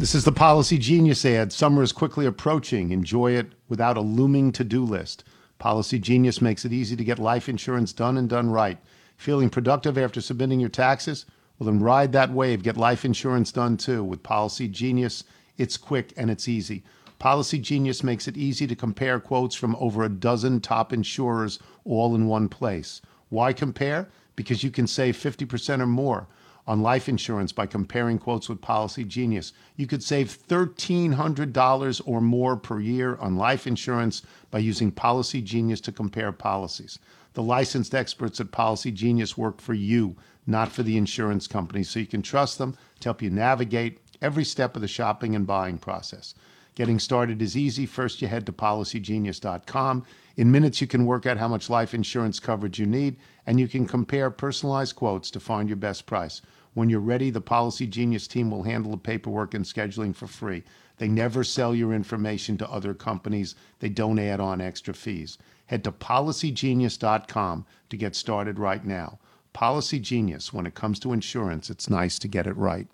This 0.00 0.16
is 0.16 0.24
the 0.24 0.32
Policy 0.32 0.76
Genius 0.76 1.24
ad. 1.24 1.52
Summer 1.52 1.84
is 1.84 1.92
quickly 1.92 2.26
approaching. 2.26 2.90
Enjoy 2.90 3.30
it 3.30 3.52
without 3.68 3.96
a 3.96 4.00
looming 4.00 4.50
to 4.50 4.64
do 4.64 4.84
list. 4.84 5.22
Policy 5.60 6.00
Genius 6.00 6.42
makes 6.42 6.64
it 6.64 6.72
easy 6.72 6.96
to 6.96 7.04
get 7.04 7.20
life 7.20 7.48
insurance 7.48 7.92
done 7.92 8.16
and 8.18 8.28
done 8.28 8.50
right. 8.50 8.78
Feeling 9.16 9.48
productive 9.48 9.96
after 9.96 10.20
submitting 10.20 10.58
your 10.58 10.70
taxes? 10.70 11.24
Well, 11.60 11.66
then 11.66 11.80
ride 11.80 12.12
that 12.12 12.32
wave. 12.32 12.62
Get 12.62 12.78
life 12.78 13.04
insurance 13.04 13.52
done 13.52 13.76
too. 13.76 14.02
With 14.02 14.22
Policy 14.22 14.66
Genius, 14.66 15.24
it's 15.58 15.76
quick 15.76 16.14
and 16.16 16.30
it's 16.30 16.48
easy. 16.48 16.82
Policy 17.18 17.58
Genius 17.58 18.02
makes 18.02 18.26
it 18.26 18.38
easy 18.38 18.66
to 18.66 18.74
compare 18.74 19.20
quotes 19.20 19.54
from 19.54 19.76
over 19.76 20.02
a 20.02 20.08
dozen 20.08 20.62
top 20.62 20.90
insurers 20.90 21.58
all 21.84 22.14
in 22.14 22.26
one 22.26 22.48
place. 22.48 23.02
Why 23.28 23.52
compare? 23.52 24.08
Because 24.36 24.64
you 24.64 24.70
can 24.70 24.86
save 24.86 25.18
50% 25.18 25.82
or 25.82 25.86
more. 25.86 26.28
on 26.66 26.82
life 26.82 27.08
insurance 27.08 27.50
by 27.50 27.66
comparing 27.66 28.16
quotes 28.16 28.48
with 28.48 28.60
Policy 28.60 29.02
Genius. 29.04 29.52
You 29.76 29.88
could 29.88 30.02
save 30.04 30.38
$1,300 30.46 32.02
or 32.06 32.20
more 32.20 32.56
per 32.56 32.78
year 32.80 33.16
on 33.16 33.36
life 33.36 33.66
insurance 33.66 34.22
by 34.52 34.60
using 34.60 34.92
Policy 34.92 35.42
Genius 35.42 35.80
to 35.82 35.92
compare 35.92 36.30
policies. 36.30 37.00
The 37.34 37.42
licensed 37.42 37.94
experts 37.94 38.40
at 38.40 38.52
Policy 38.52 38.92
Genius 38.92 39.36
work 39.36 39.60
for 39.60 39.74
you, 39.74 40.16
not 40.50 40.72
for 40.72 40.82
the 40.82 40.96
insurance 40.96 41.46
company, 41.46 41.82
so 41.82 42.00
you 42.00 42.06
can 42.06 42.22
trust 42.22 42.58
them 42.58 42.76
to 43.00 43.08
help 43.08 43.22
you 43.22 43.30
navigate 43.30 44.00
every 44.20 44.44
step 44.44 44.76
of 44.76 44.82
the 44.82 44.88
shopping 44.88 45.34
and 45.34 45.46
buying 45.46 45.78
process. 45.78 46.34
Getting 46.74 46.98
started 46.98 47.42
is 47.42 47.56
easy. 47.56 47.86
First, 47.86 48.22
you 48.22 48.28
head 48.28 48.46
to 48.46 48.52
policygenius.com. 48.52 50.04
In 50.36 50.50
minutes, 50.50 50.80
you 50.80 50.86
can 50.86 51.04
work 51.04 51.26
out 51.26 51.36
how 51.36 51.48
much 51.48 51.68
life 51.68 51.92
insurance 51.94 52.40
coverage 52.40 52.78
you 52.78 52.86
need, 52.86 53.16
and 53.46 53.58
you 53.58 53.68
can 53.68 53.86
compare 53.86 54.30
personalized 54.30 54.96
quotes 54.96 55.30
to 55.32 55.40
find 55.40 55.68
your 55.68 55.76
best 55.76 56.06
price. 56.06 56.40
When 56.72 56.88
you're 56.88 57.00
ready, 57.00 57.30
the 57.30 57.40
Policy 57.40 57.86
Genius 57.86 58.28
team 58.28 58.50
will 58.50 58.62
handle 58.62 58.92
the 58.92 58.96
paperwork 58.96 59.54
and 59.54 59.64
scheduling 59.64 60.14
for 60.14 60.26
free. 60.26 60.62
They 60.98 61.08
never 61.08 61.42
sell 61.42 61.74
your 61.74 61.92
information 61.92 62.56
to 62.58 62.70
other 62.70 62.94
companies, 62.94 63.54
they 63.80 63.88
don't 63.88 64.18
add 64.18 64.38
on 64.38 64.60
extra 64.60 64.94
fees. 64.94 65.38
Head 65.66 65.82
to 65.84 65.92
policygenius.com 65.92 67.66
to 67.88 67.96
get 67.96 68.14
started 68.14 68.58
right 68.58 68.84
now. 68.84 69.18
Policy 69.52 69.98
Genius, 69.98 70.52
when 70.52 70.66
it 70.66 70.74
comes 70.74 70.98
to 71.00 71.12
insurance, 71.12 71.70
it's 71.70 71.90
nice 71.90 72.18
to 72.20 72.28
get 72.28 72.46
it 72.46 72.56
right. 72.56 72.86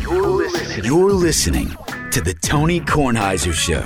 You're 0.00 0.26
listening, 0.26 0.84
You're 0.84 1.12
listening 1.12 1.76
to 2.12 2.20
the 2.20 2.34
Tony 2.34 2.80
Kornheiser 2.80 3.52
Show. 3.52 3.84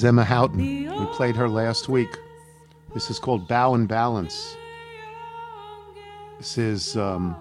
Is 0.00 0.04
Emma 0.06 0.24
Houghton. 0.24 0.56
We 0.98 1.06
played 1.12 1.36
her 1.36 1.46
last 1.46 1.90
week. 1.90 2.16
This 2.94 3.10
is 3.10 3.18
called 3.18 3.46
Bow 3.46 3.74
and 3.74 3.86
Balance. 3.86 4.56
This 6.38 6.56
is 6.56 6.96
um, 6.96 7.36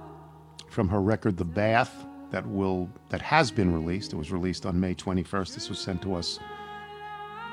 from 0.67 0.89
her 0.89 1.01
record 1.01 1.37
The 1.37 1.45
Bath 1.45 2.05
that 2.31 2.45
will 2.45 2.89
that 3.07 3.21
has 3.21 3.49
been 3.49 3.73
released. 3.73 4.11
It 4.11 4.17
was 4.17 4.29
released 4.29 4.65
on 4.65 4.77
May 4.77 4.93
21st. 4.93 5.53
This 5.53 5.69
was 5.69 5.79
sent 5.79 6.01
to 6.01 6.15
us 6.15 6.37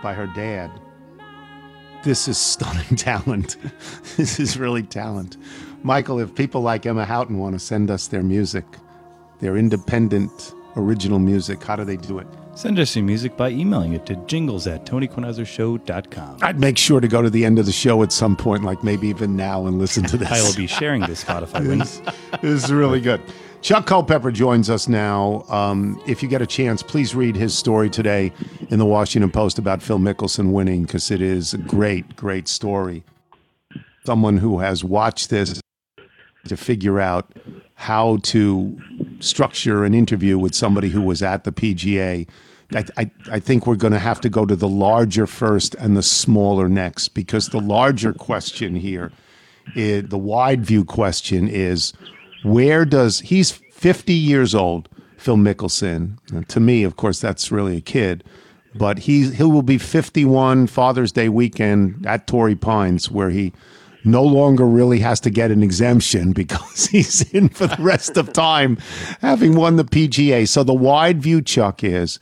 by 0.03 0.13
her 0.13 0.27
dad. 0.35 0.73
This 2.03 2.27
is 2.27 2.37
stunning 2.37 2.97
talent. 2.97 3.59
this 4.17 4.41
is 4.41 4.59
really 4.59 4.83
talent. 4.83 5.37
Michael, 5.85 6.19
if 6.19 6.35
people 6.35 6.63
like 6.63 6.85
Emma 6.85 7.05
Houghton 7.05 7.39
want 7.39 7.53
to 7.53 7.61
send 7.61 7.93
us 7.93 8.09
their 8.09 8.25
music, 8.25 8.65
their 9.39 9.57
independent 9.57 10.53
original 10.77 11.19
music, 11.19 11.63
how 11.63 11.77
do 11.77 11.85
they 11.85 11.97
do 11.97 12.19
it? 12.19 12.27
Send 12.55 12.79
us 12.79 12.97
your 12.97 13.05
music 13.05 13.37
by 13.37 13.51
emailing 13.51 13.93
it 13.93 14.07
to 14.07 14.17
jingles 14.27 14.67
at 14.67 14.87
tonykornheisershow.com. 14.87 16.39
I'd 16.41 16.59
make 16.59 16.79
sure 16.79 17.01
to 17.01 17.09
go 17.09 17.21
to 17.21 17.29
the 17.29 17.45
end 17.45 17.59
of 17.59 17.67
the 17.67 17.73
show 17.73 18.03
at 18.03 18.13
some 18.13 18.35
point, 18.35 18.65
like 18.65 18.83
maybe 18.83 19.09
even 19.09 19.37
now, 19.37 19.67
and 19.67 19.79
listen 19.79 20.05
to 20.05 20.17
this. 20.17 20.31
I 20.31 20.41
will 20.43 20.55
be 20.55 20.67
sharing 20.67 21.03
this 21.03 21.23
Spotify 21.25 21.67
link. 21.67 21.83
this, 21.83 22.01
this 22.41 22.65
is 22.65 22.73
really 22.73 23.01
good. 23.01 23.21
Chuck 23.61 23.87
Culpepper 23.87 24.31
joins 24.31 24.71
us 24.71 24.89
now. 24.89 25.45
Um, 25.49 26.01
if 26.07 26.23
you 26.23 26.29
get 26.29 26.41
a 26.41 26.47
chance, 26.47 26.83
please 26.83 27.15
read 27.15 27.37
his 27.37 27.57
story 27.57 27.91
today 27.91 28.33
in 28.71 28.79
the 28.79 28.87
Washington 28.87 29.31
Post 29.31 29.59
about 29.59 29.83
Phil 29.83 29.99
Mickelson 29.99 30.53
winning 30.53 30.85
because 30.85 31.11
it 31.11 31.21
is 31.21 31.53
a 31.53 31.59
great, 31.59 32.17
great 32.17 32.49
story. 32.49 33.03
Someone 34.05 34.39
who 34.39 34.61
has 34.61 34.85
watched 34.85 35.31
this 35.31 35.61
to 36.47 36.57
figure 36.57 37.01
out 37.01 37.33
how 37.75 38.19
to 38.23 38.79
structure 39.21 39.85
an 39.85 39.95
interview 39.95 40.39
with 40.39 40.55
somebody 40.55 40.89
who 40.89 41.03
was 41.03 41.23
at 41.23 41.45
the 41.45 41.53
PGA. 41.53 42.27
I, 42.75 42.85
I, 42.97 43.11
I 43.33 43.41
think 43.41 43.67
we're 43.67 43.77
going 43.77 43.93
to 43.93 43.99
have 43.99 44.21
to 44.23 44.29
go 44.29 44.45
to 44.45 44.57
the 44.57 44.69
larger 44.69 45.27
first 45.27 45.75
and 45.77 45.97
the 45.97 46.03
smaller 46.03 46.69
next 46.69 47.09
because 47.09 47.49
the 47.49 47.61
larger 47.61 48.13
question 48.13 48.75
here, 48.75 49.13
is, 49.75 50.09
the 50.09 50.19
wide 50.19 50.65
view 50.65 50.85
question 50.85 51.49
is 51.49 51.93
where 52.43 52.85
does 52.85 53.21
he's 53.21 53.51
50 53.51 54.13
years 54.13 54.55
old, 54.55 54.89
Phil 55.17 55.37
Mickelson. 55.37 56.19
And 56.33 56.49
to 56.49 56.61
me, 56.61 56.85
of 56.85 56.97
course, 56.97 57.21
that's 57.21 57.51
really 57.51 57.77
a 57.77 57.81
kid, 57.81 58.25
but 58.75 59.01
he 59.01 59.31
he 59.31 59.43
will 59.43 59.63
be 59.63 59.79
51 59.79 60.67
Father's 60.67 61.13
Day 61.13 61.29
weekend 61.29 62.07
at 62.07 62.27
Torrey 62.27 62.57
Pines, 62.57 63.11
where 63.11 63.31
he 63.31 63.53
no 64.07 64.23
longer 64.23 64.67
really 64.67 65.01
has 65.01 65.21
to 65.21 65.31
get 65.31 65.51
an 65.51 65.63
exemption 65.63 66.33
because 66.33 66.87
he's 66.93 67.31
in 67.33 67.49
for 67.49 67.67
the 67.67 67.83
rest 67.83 68.17
of 68.17 68.33
time, 68.33 68.79
having 69.21 69.57
won 69.57 69.77
the 69.77 69.85
PGA. 69.85 70.49
So 70.49 70.63
the 70.63 70.75
wide 70.75 71.21
view, 71.23 71.43
Chuck, 71.43 71.83
is 71.85 72.19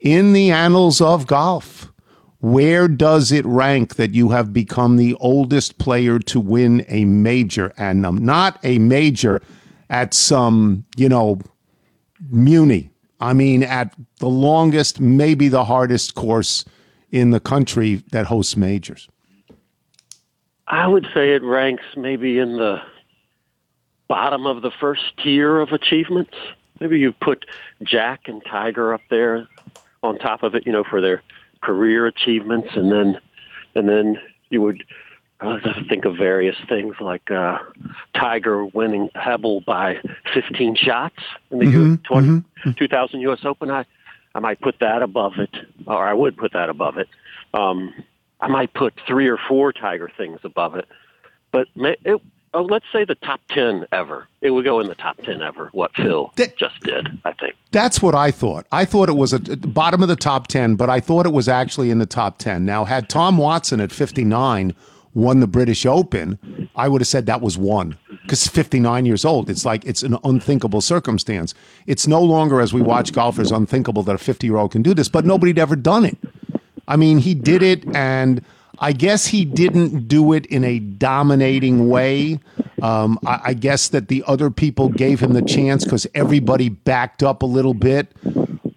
in 0.00 0.32
the 0.32 0.50
annals 0.50 1.00
of 1.00 1.26
golf. 1.26 1.92
Where 2.38 2.86
does 2.86 3.32
it 3.32 3.44
rank 3.46 3.96
that 3.96 4.14
you 4.14 4.28
have 4.28 4.52
become 4.52 4.96
the 4.96 5.14
oldest 5.14 5.78
player 5.78 6.18
to 6.20 6.38
win 6.38 6.84
a 6.88 7.04
major 7.04 7.72
and 7.76 8.02
not 8.02 8.60
a 8.62 8.78
major 8.78 9.40
at 9.90 10.14
some, 10.14 10.84
you 10.96 11.08
know, 11.08 11.40
Muni? 12.30 12.90
I 13.20 13.32
mean, 13.32 13.62
at 13.62 13.94
the 14.18 14.28
longest, 14.28 15.00
maybe 15.00 15.48
the 15.48 15.64
hardest 15.64 16.14
course 16.14 16.64
in 17.10 17.30
the 17.30 17.40
country 17.40 18.02
that 18.12 18.26
hosts 18.26 18.56
majors. 18.56 19.08
I 20.68 20.86
would 20.86 21.06
say 21.14 21.34
it 21.34 21.42
ranks 21.42 21.84
maybe 21.96 22.38
in 22.38 22.56
the 22.56 22.80
bottom 24.08 24.46
of 24.46 24.62
the 24.62 24.70
first 24.70 25.02
tier 25.22 25.60
of 25.60 25.70
achievements. 25.70 26.34
Maybe 26.80 26.98
you 26.98 27.12
put 27.12 27.46
Jack 27.82 28.22
and 28.26 28.42
Tiger 28.44 28.92
up 28.92 29.00
there 29.10 29.46
on 30.02 30.18
top 30.18 30.42
of 30.42 30.54
it, 30.54 30.66
you 30.66 30.72
know, 30.72 30.84
for 30.84 31.00
their 31.00 31.22
career 31.62 32.06
achievements, 32.06 32.68
and 32.74 32.90
then 32.92 33.18
and 33.74 33.88
then 33.88 34.18
you 34.50 34.62
would 34.62 34.84
uh, 35.40 35.58
think 35.88 36.04
of 36.04 36.16
various 36.16 36.56
things 36.68 36.94
like 37.00 37.30
uh, 37.30 37.58
Tiger 38.14 38.64
winning 38.64 39.10
Pebble 39.14 39.60
by 39.62 39.98
15 40.34 40.76
shots 40.76 41.18
in 41.50 41.58
the 41.58 41.66
U 41.66 41.96
20, 41.98 42.44
2000 42.76 43.20
U.S. 43.20 43.40
Open. 43.44 43.70
I 43.70 43.84
I 44.34 44.40
might 44.40 44.60
put 44.60 44.80
that 44.80 45.02
above 45.02 45.38
it, 45.38 45.54
or 45.86 46.06
I 46.06 46.12
would 46.12 46.36
put 46.36 46.52
that 46.52 46.68
above 46.68 46.98
it. 46.98 47.08
Um, 47.54 47.94
I 48.40 48.48
might 48.48 48.74
put 48.74 48.94
three 49.06 49.28
or 49.28 49.38
four 49.48 49.72
Tiger 49.72 50.10
things 50.16 50.40
above 50.44 50.74
it, 50.76 50.86
but 51.52 51.68
it, 51.76 52.20
oh, 52.54 52.62
let's 52.62 52.84
say 52.92 53.04
the 53.04 53.14
top 53.14 53.40
ten 53.48 53.86
ever. 53.92 54.28
It 54.40 54.50
would 54.50 54.64
go 54.64 54.80
in 54.80 54.88
the 54.88 54.94
top 54.94 55.16
ten 55.18 55.42
ever. 55.42 55.70
What 55.72 55.94
Phil 55.96 56.32
just 56.36 56.80
did, 56.80 57.08
I 57.24 57.32
think. 57.32 57.54
That's 57.70 58.00
what 58.00 58.14
I 58.14 58.30
thought. 58.30 58.66
I 58.72 58.84
thought 58.84 59.08
it 59.08 59.16
was 59.16 59.34
at 59.34 59.44
the 59.44 59.56
bottom 59.56 60.02
of 60.02 60.08
the 60.08 60.16
top 60.16 60.48
10, 60.48 60.76
but 60.76 60.88
I 60.88 61.00
thought 61.00 61.26
it 61.26 61.32
was 61.32 61.48
actually 61.48 61.90
in 61.90 61.98
the 61.98 62.06
top 62.06 62.38
10. 62.38 62.64
Now, 62.64 62.84
had 62.84 63.08
Tom 63.08 63.36
Watson 63.36 63.80
at 63.80 63.92
59 63.92 64.74
won 65.16 65.40
the 65.40 65.46
British 65.46 65.86
Open, 65.86 66.68
I 66.76 66.88
would 66.88 67.00
have 67.00 67.08
said 67.08 67.24
that 67.26 67.40
was 67.40 67.56
one 67.56 67.96
because 68.22 68.46
59 68.46 69.06
years 69.06 69.24
old. 69.24 69.48
It's 69.48 69.64
like 69.64 69.84
it's 69.86 70.02
an 70.02 70.18
unthinkable 70.22 70.82
circumstance. 70.82 71.54
It's 71.86 72.06
no 72.06 72.22
longer, 72.22 72.60
as 72.60 72.74
we 72.74 72.82
watch 72.82 73.12
golfers, 73.12 73.50
unthinkable 73.50 74.02
that 74.04 74.14
a 74.14 74.18
50 74.18 74.46
year 74.46 74.56
old 74.56 74.72
can 74.72 74.82
do 74.82 74.92
this, 74.92 75.08
but 75.08 75.24
nobody'd 75.24 75.58
ever 75.58 75.74
done 75.74 76.04
it. 76.04 76.18
I 76.88 76.96
mean, 76.96 77.18
he 77.18 77.34
did 77.34 77.62
it, 77.62 77.84
and 77.94 78.44
I 78.78 78.92
guess 78.92 79.26
he 79.26 79.44
didn't 79.44 80.08
do 80.08 80.32
it 80.32 80.46
in 80.46 80.64
a 80.64 80.78
dominating 80.78 81.88
way. 81.88 82.40
Um, 82.82 83.18
I, 83.26 83.40
I 83.44 83.54
guess 83.54 83.88
that 83.88 84.08
the 84.08 84.22
other 84.26 84.50
people 84.50 84.88
gave 84.88 85.20
him 85.20 85.32
the 85.32 85.42
chance 85.42 85.84
because 85.84 86.06
everybody 86.14 86.68
backed 86.68 87.22
up 87.22 87.42
a 87.42 87.46
little 87.46 87.74
bit. 87.74 88.12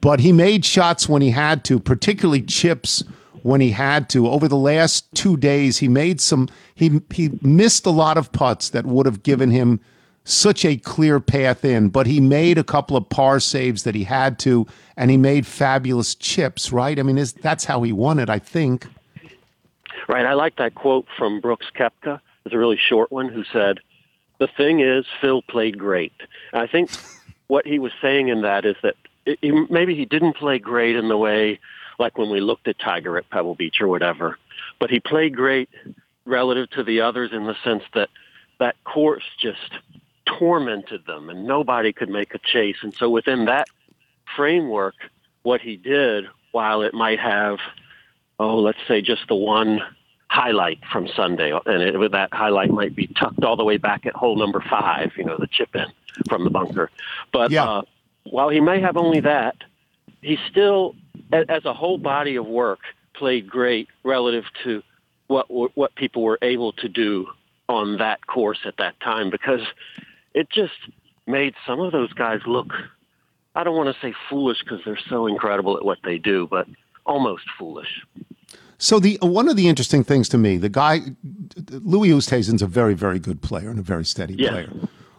But 0.01 0.21
he 0.21 0.31
made 0.31 0.63
shots 0.63 1.09
when 1.09 1.21
he 1.21 1.31
had 1.31 1.65
to, 1.65 1.79
particularly 1.79 2.41
chips 2.41 3.03
when 3.43 3.61
he 3.61 3.71
had 3.71 4.09
to. 4.09 4.27
Over 4.27 4.47
the 4.47 4.57
last 4.57 5.13
two 5.13 5.35
days, 5.35 5.79
he 5.79 5.87
made 5.87 6.21
some. 6.21 6.47
He 6.73 7.01
he 7.13 7.31
missed 7.41 7.85
a 7.85 7.91
lot 7.91 8.17
of 8.17 8.31
putts 8.31 8.69
that 8.69 8.85
would 8.85 9.05
have 9.05 9.23
given 9.23 9.51
him 9.51 9.81
such 10.23 10.63
a 10.65 10.77
clear 10.77 11.19
path 11.19 11.65
in, 11.65 11.89
but 11.89 12.07
he 12.07 12.19
made 12.19 12.57
a 12.57 12.63
couple 12.63 12.95
of 12.95 13.09
par 13.09 13.39
saves 13.39 13.83
that 13.83 13.95
he 13.95 14.03
had 14.03 14.37
to, 14.39 14.67
and 14.95 15.09
he 15.09 15.17
made 15.17 15.45
fabulous 15.47 16.15
chips. 16.15 16.71
Right? 16.71 16.99
I 16.99 17.03
mean, 17.03 17.17
is 17.17 17.33
that's 17.33 17.65
how 17.65 17.81
he 17.83 17.91
won 17.91 18.19
it? 18.19 18.29
I 18.29 18.39
think. 18.39 18.87
Right. 20.07 20.25
I 20.25 20.33
like 20.33 20.55
that 20.57 20.75
quote 20.75 21.07
from 21.17 21.39
Brooks 21.39 21.67
Koepka. 21.75 22.19
It's 22.45 22.53
a 22.53 22.57
really 22.57 22.77
short 22.77 23.11
one. 23.11 23.29
Who 23.29 23.43
said, 23.51 23.79
"The 24.39 24.47
thing 24.47 24.79
is, 24.79 25.05
Phil 25.21 25.41
played 25.43 25.77
great." 25.77 26.13
And 26.53 26.61
I 26.61 26.67
think 26.67 26.91
what 27.47 27.65
he 27.65 27.79
was 27.79 27.91
saying 28.01 28.29
in 28.29 28.41
that 28.41 28.65
is 28.65 28.75
that 28.83 28.95
it, 29.25 29.39
maybe 29.69 29.95
he 29.95 30.05
didn't 30.05 30.35
play 30.35 30.59
great 30.59 30.95
in 30.95 31.09
the 31.09 31.17
way 31.17 31.59
like 31.99 32.17
when 32.17 32.29
we 32.29 32.39
looked 32.39 32.67
at 32.67 32.79
Tiger 32.79 33.17
at 33.17 33.29
Pebble 33.29 33.55
Beach 33.55 33.81
or 33.81 33.87
whatever, 33.87 34.37
but 34.79 34.89
he 34.89 34.99
played 34.99 35.35
great 35.35 35.69
relative 36.25 36.69
to 36.71 36.83
the 36.83 37.01
others 37.01 37.31
in 37.33 37.45
the 37.45 37.55
sense 37.63 37.83
that 37.93 38.09
that 38.59 38.75
course 38.83 39.23
just 39.39 39.73
tormented 40.37 41.05
them 41.05 41.29
and 41.29 41.45
nobody 41.45 41.93
could 41.93 42.09
make 42.09 42.33
a 42.35 42.39
chase. 42.39 42.77
And 42.81 42.93
so 42.93 43.09
within 43.09 43.45
that 43.45 43.67
framework, 44.35 44.95
what 45.43 45.61
he 45.61 45.75
did, 45.75 46.25
while 46.51 46.81
it 46.81 46.93
might 46.93 47.19
have 47.19 47.59
oh, 48.39 48.57
let's 48.59 48.79
say 48.87 49.01
just 49.01 49.27
the 49.27 49.35
one 49.35 49.81
highlight 50.29 50.79
from 50.91 51.07
Sunday, 51.15 51.51
and 51.65 51.81
it, 51.83 52.11
that 52.11 52.33
highlight 52.33 52.69
might 52.69 52.95
be 52.95 53.07
tucked 53.07 53.43
all 53.43 53.57
the 53.57 53.63
way 53.63 53.77
back 53.77 54.05
at 54.05 54.13
hole 54.15 54.37
number 54.37 54.63
five, 54.69 55.11
you 55.17 55.25
know, 55.25 55.35
the 55.37 55.47
chip 55.47 55.75
in 55.75 55.87
from 56.27 56.43
the 56.43 56.49
bunker. 56.49 56.89
But 57.33 57.51
Yeah. 57.51 57.65
uh, 57.65 57.81
while 58.23 58.49
he 58.49 58.61
may 58.61 58.79
have 58.79 58.95
only 58.95 59.19
that, 59.21 59.57
he 60.21 60.37
still, 60.49 60.95
as 61.31 61.65
a 61.65 61.73
whole 61.73 61.97
body 61.97 62.35
of 62.35 62.45
work, 62.45 62.79
played 63.13 63.49
great 63.49 63.87
relative 64.03 64.45
to 64.63 64.81
what 65.27 65.47
what 65.75 65.93
people 65.95 66.23
were 66.23 66.39
able 66.41 66.71
to 66.73 66.87
do 66.87 67.27
on 67.67 67.97
that 67.97 68.25
course 68.25 68.59
at 68.65 68.77
that 68.77 68.99
time 68.99 69.29
because 69.29 69.61
it 70.33 70.49
just 70.49 70.73
made 71.27 71.53
some 71.67 71.79
of 71.79 71.91
those 71.91 72.11
guys 72.13 72.39
look 72.45 72.71
I 73.55 73.63
don't 73.63 73.75
want 73.75 73.93
to 73.93 73.99
say 74.01 74.13
foolish 74.29 74.59
because 74.63 74.79
they're 74.85 74.99
so 75.09 75.25
incredible 75.27 75.75
at 75.75 75.83
what 75.83 75.97
they 76.03 76.17
do, 76.17 76.47
but 76.49 76.67
almost 77.05 77.43
foolish. 77.57 78.05
So 78.77 78.99
the 78.99 79.17
one 79.21 79.49
of 79.49 79.57
the 79.57 79.67
interesting 79.67 80.03
things 80.03 80.29
to 80.29 80.37
me, 80.37 80.57
the 80.57 80.69
guy 80.69 80.99
Louis 81.69 82.09
Oosthuizen's 82.09 82.61
a 82.61 82.67
very 82.67 82.93
very 82.93 83.19
good 83.19 83.41
player 83.41 83.69
and 83.69 83.79
a 83.79 83.83
very 83.83 84.05
steady 84.05 84.35
Yeah. 84.35 84.51
player. 84.51 84.69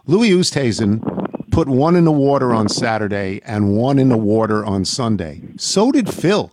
Louis 0.07 0.31
Oosthuizen 0.31 1.51
put 1.51 1.69
one 1.69 1.97
in 1.97 2.05
the 2.05 2.13
water 2.13 2.55
on 2.55 2.69
Saturday 2.69 3.41
and 3.45 3.77
one 3.77 3.99
in 3.99 4.09
the 4.09 4.17
water 4.17 4.65
on 4.65 4.85
Sunday. 4.85 5.43
So 5.57 5.91
did 5.93 6.09
Phil. 6.13 6.51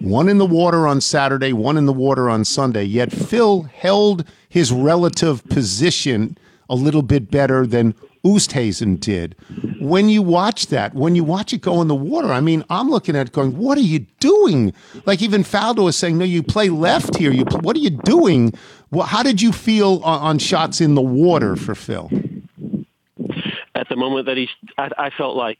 One 0.00 0.28
in 0.28 0.38
the 0.38 0.46
water 0.46 0.88
on 0.88 1.00
Saturday, 1.02 1.52
one 1.52 1.76
in 1.76 1.84
the 1.84 1.92
water 1.92 2.30
on 2.30 2.44
Sunday. 2.44 2.84
Yet 2.84 3.12
Phil 3.12 3.64
held 3.64 4.24
his 4.48 4.72
relative 4.72 5.46
position 5.48 6.38
a 6.68 6.74
little 6.74 7.02
bit 7.02 7.30
better 7.30 7.66
than 7.66 7.94
Oosthuizen 8.24 9.00
did. 9.00 9.36
When 9.80 10.08
you 10.08 10.22
watch 10.22 10.66
that, 10.68 10.94
when 10.94 11.14
you 11.14 11.24
watch 11.24 11.52
it 11.52 11.60
go 11.60 11.80
in 11.80 11.88
the 11.88 11.94
water, 11.94 12.32
I 12.32 12.40
mean, 12.40 12.64
I'm 12.68 12.90
looking 12.90 13.16
at 13.16 13.28
it 13.28 13.32
going, 13.32 13.56
what 13.56 13.78
are 13.78 13.82
you 13.82 14.00
doing? 14.20 14.72
Like 15.06 15.22
even 15.22 15.44
Faldo 15.44 15.84
was 15.84 15.96
saying, 15.96 16.18
no, 16.18 16.24
you 16.24 16.42
play 16.42 16.68
left 16.68 17.16
here. 17.16 17.30
You, 17.30 17.44
what 17.60 17.76
are 17.76 17.80
you 17.80 17.90
doing? 17.90 18.52
Well, 18.90 19.06
how 19.06 19.22
did 19.22 19.40
you 19.40 19.52
feel 19.52 20.00
on, 20.04 20.20
on 20.20 20.38
shots 20.38 20.80
in 20.80 20.94
the 20.94 21.02
water 21.02 21.56
for 21.56 21.74
Phil? 21.74 22.10
At 23.74 23.88
the 23.88 23.96
moment 23.96 24.26
that 24.26 24.36
he's, 24.36 24.50
I, 24.76 24.90
I 24.98 25.10
felt 25.10 25.36
like 25.36 25.58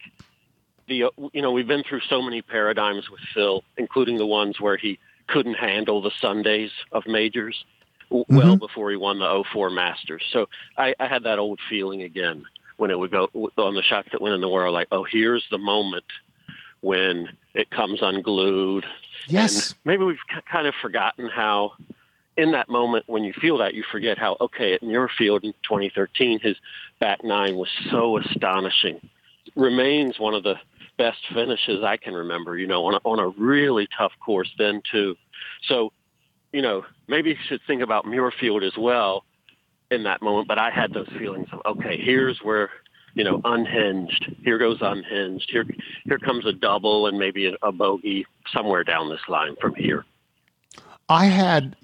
the, 0.89 1.11
you 1.33 1.43
know, 1.43 1.53
we've 1.53 1.69
been 1.69 1.85
through 1.85 2.01
so 2.01 2.21
many 2.21 2.43
paradigms 2.43 3.09
with 3.11 3.21
Phil, 3.33 3.63
including 3.77 4.19
the 4.19 4.27
ones 4.27 4.61
where 4.61 4.77
he 4.77 4.99
couldn't 5.29 5.55
handle 5.55 6.01
the 6.03 6.11
Sundays 6.11 6.73
of 6.91 7.07
majors 7.07 7.65
w 8.11 8.25
mm-hmm. 8.25 8.37
well 8.37 8.57
before 8.57 8.91
he 8.91 8.97
won 8.97 9.19
the 9.19 9.45
04 9.53 9.71
Masters. 9.71 10.23
So 10.33 10.49
I, 10.77 10.95
I 10.99 11.07
had 11.07 11.25
that 11.25 11.39
old 11.39 11.61
feeling 11.69 12.03
again 12.03 12.45
when 12.79 12.91
it 12.91 12.99
would 12.99 13.11
go 13.11 13.29
on 13.57 13.75
the 13.75 13.83
shots 13.83 14.09
that 14.13 14.23
went 14.23 14.35
in 14.35 14.41
the 14.41 14.49
world, 14.49 14.73
like, 14.73 14.89
oh, 14.93 15.05
here's 15.05 15.45
the 15.51 15.59
moment 15.59 16.05
when 16.81 17.29
it 17.55 17.71
comes 17.71 17.99
unglued. 18.01 18.87
Yes. 19.27 19.71
And 19.71 19.79
maybe 19.85 20.05
we've 20.05 20.19
kind 20.51 20.67
of 20.67 20.75
forgotten 20.81 21.29
how, 21.29 21.73
in 22.37 22.53
that 22.53 22.69
moment, 22.69 23.05
when 23.09 23.25
you 23.25 23.33
feel 23.33 23.59
that, 23.59 23.75
you 23.75 23.83
forget 23.91 24.17
how, 24.17 24.37
okay, 24.41 24.75
at 24.75 24.83
Muirfield 24.83 25.43
in 25.43 25.53
2013, 25.65 26.39
his 26.39 26.57
back 27.01 27.25
nine 27.25 27.57
was 27.57 27.69
so 27.91 28.17
astonishing. 28.17 29.01
Remains 29.57 30.21
one 30.21 30.35
of 30.35 30.45
the 30.45 30.55
best 30.97 31.19
finishes 31.35 31.83
I 31.83 31.97
can 31.97 32.15
remember, 32.15 32.57
you 32.57 32.69
know, 32.69 32.85
on 32.87 32.95
a, 32.95 33.01
on 33.05 33.19
a 33.19 33.29
really 33.29 33.89
tough 33.97 34.13
course 34.25 34.51
then, 34.57 34.83
too. 34.89 35.17
So, 35.67 35.93
you 36.53 36.63
know, 36.63 36.85
maybe 37.07 37.31
you 37.31 37.37
should 37.49 37.61
think 37.67 37.83
about 37.83 38.05
Muirfield 38.05 38.67
as 38.67 38.77
well 38.77 39.25
in 39.91 40.05
that 40.05 40.23
moment. 40.23 40.49
But 40.49 40.59
I 40.59 40.71
had 40.71 40.93
those 40.93 41.09
feelings 41.19 41.49
of, 41.53 41.61
okay, 41.67 41.99
here's 42.01 42.39
where, 42.43 42.71
you 43.15 43.25
know, 43.25 43.41
unhinged. 43.45 44.35
Here 44.45 44.59
goes 44.59 44.79
unhinged. 44.81 45.51
Here, 45.51 45.65
here 46.05 46.19
comes 46.19 46.47
a 46.47 46.53
double 46.53 47.07
and 47.07 47.19
maybe 47.19 47.47
a, 47.47 47.55
a 47.63 47.73
bogey 47.73 48.27
somewhere 48.53 48.85
down 48.85 49.11
this 49.11 49.21
line 49.29 49.57
from 49.61 49.75
here. 49.75 50.05
I 51.09 51.27
had 51.27 51.77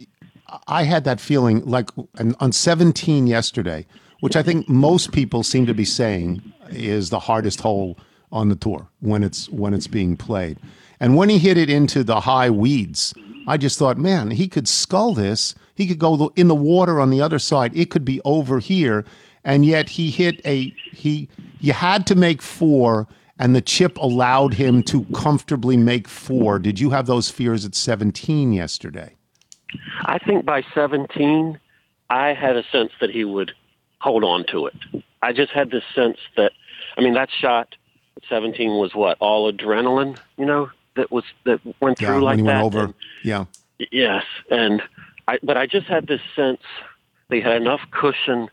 I 0.66 0.84
had 0.84 1.04
that 1.04 1.20
feeling 1.20 1.64
like 1.64 1.90
on 2.18 2.34
on 2.40 2.52
17 2.52 3.26
yesterday, 3.26 3.86
which 4.20 4.36
I 4.36 4.42
think 4.42 4.68
most 4.68 5.12
people 5.12 5.42
seem 5.42 5.64
to 5.66 5.74
be 5.74 5.86
saying 5.86 6.42
is 6.68 7.10
the 7.10 7.20
hardest 7.20 7.62
hole 7.62 7.98
on 8.30 8.50
the 8.50 8.54
tour 8.56 8.88
when 9.00 9.22
it's 9.22 9.48
when 9.48 9.72
it's 9.72 9.86
being 9.86 10.16
played. 10.16 10.58
And 11.00 11.16
when 11.16 11.28
he 11.28 11.38
hit 11.38 11.56
it 11.56 11.70
into 11.70 12.04
the 12.04 12.20
high 12.20 12.50
weeds, 12.50 13.14
I 13.46 13.56
just 13.56 13.78
thought, 13.78 13.98
man, 13.98 14.30
he 14.30 14.48
could 14.48 14.68
skull 14.68 15.14
this. 15.14 15.54
He 15.74 15.86
could 15.86 15.98
go 15.98 16.32
in 16.36 16.48
the 16.48 16.54
water 16.54 17.00
on 17.00 17.10
the 17.10 17.20
other 17.20 17.38
side. 17.38 17.76
It 17.76 17.90
could 17.90 18.04
be 18.04 18.20
over 18.24 18.58
here, 18.58 19.04
and 19.44 19.64
yet 19.64 19.88
he 19.90 20.10
hit 20.10 20.40
a 20.46 20.74
he. 20.92 21.28
You 21.60 21.72
had 21.72 22.06
to 22.08 22.14
make 22.14 22.40
four, 22.42 23.08
and 23.38 23.54
the 23.54 23.60
chip 23.60 23.96
allowed 23.98 24.54
him 24.54 24.82
to 24.84 25.04
comfortably 25.14 25.76
make 25.76 26.08
four. 26.08 26.58
Did 26.58 26.78
you 26.78 26.90
have 26.90 27.06
those 27.06 27.30
fears 27.30 27.64
at 27.64 27.74
17 27.74 28.52
yesterday? 28.52 29.16
I 30.04 30.18
think 30.18 30.44
by 30.44 30.62
17, 30.74 31.58
I 32.10 32.34
had 32.34 32.56
a 32.56 32.62
sense 32.70 32.92
that 33.00 33.10
he 33.10 33.24
would 33.24 33.52
hold 33.98 34.22
on 34.24 34.44
to 34.46 34.66
it. 34.66 34.74
I 35.22 35.32
just 35.32 35.52
had 35.52 35.70
this 35.70 35.82
sense 35.94 36.18
that, 36.36 36.52
I 36.96 37.00
mean, 37.00 37.14
that 37.14 37.30
shot 37.30 37.74
at 38.16 38.22
17 38.28 38.78
was 38.78 38.94
what 38.94 39.16
all 39.20 39.50
adrenaline, 39.50 40.18
you 40.36 40.44
know, 40.44 40.70
that 40.96 41.10
was 41.10 41.24
that 41.44 41.60
went 41.80 41.98
through 41.98 42.22
like 42.22 42.36
when 42.36 42.38
he 42.38 42.44
that. 42.44 42.62
went 42.62 42.64
over. 42.64 42.84
And- 42.84 42.94
yeah. 43.22 43.44
Yes, 43.90 44.24
and 44.50 44.82
I, 45.26 45.38
but 45.42 45.56
I 45.56 45.66
just 45.66 45.86
had 45.86 46.06
this 46.06 46.20
sense 46.36 46.60
they 47.28 47.40
had 47.40 47.56
enough 47.56 47.80
cushion, 47.90 48.48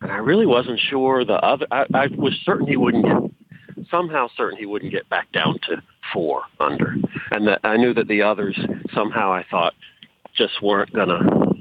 and 0.00 0.12
I 0.12 0.18
really 0.18 0.46
wasn't 0.46 0.78
sure 0.78 1.24
the 1.24 1.44
other. 1.44 1.66
I, 1.72 1.86
I 1.92 2.06
was 2.06 2.34
certain 2.44 2.68
he 2.68 2.76
wouldn't 2.76 3.04
get, 3.04 3.88
somehow 3.90 4.28
certain 4.36 4.58
he 4.58 4.66
wouldn't 4.66 4.92
get 4.92 5.08
back 5.08 5.32
down 5.32 5.58
to 5.68 5.82
four 6.12 6.42
under, 6.60 6.94
and 7.32 7.48
that 7.48 7.60
I 7.64 7.76
knew 7.76 7.92
that 7.94 8.06
the 8.06 8.22
others 8.22 8.58
somehow 8.94 9.32
I 9.32 9.44
thought 9.50 9.74
just 10.34 10.62
weren't 10.62 10.92
gonna 10.92 11.52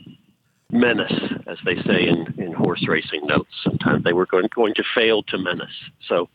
menace, 0.72 1.20
as 1.48 1.58
they 1.66 1.82
say 1.82 2.08
in, 2.08 2.32
in 2.38 2.54
horse 2.54 2.88
racing 2.88 3.26
notes. 3.26 3.50
Sometimes 3.64 4.04
they 4.04 4.14
were 4.14 4.28
going 4.28 4.48
going 4.54 4.76
to 4.76 4.84
fail 4.94 5.24
to 5.24 5.38
menace. 5.40 5.68
So. 6.08 6.30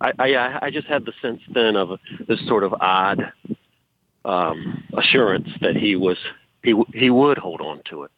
I, 0.00 0.12
I, 0.18 0.58
I 0.66 0.70
just 0.70 0.86
had 0.86 1.04
the 1.04 1.12
sense 1.20 1.40
then 1.52 1.76
of 1.76 1.98
this 2.26 2.40
sort 2.46 2.64
of 2.64 2.74
odd 2.80 3.32
um, 4.24 4.84
assurance 4.96 5.48
that 5.60 5.76
he 5.76 5.96
was 5.96 6.18
he 6.62 6.74
he 6.92 7.10
would 7.10 7.38
hold 7.38 7.60
on 7.60 7.82
to 7.90 8.04
it. 8.04 8.10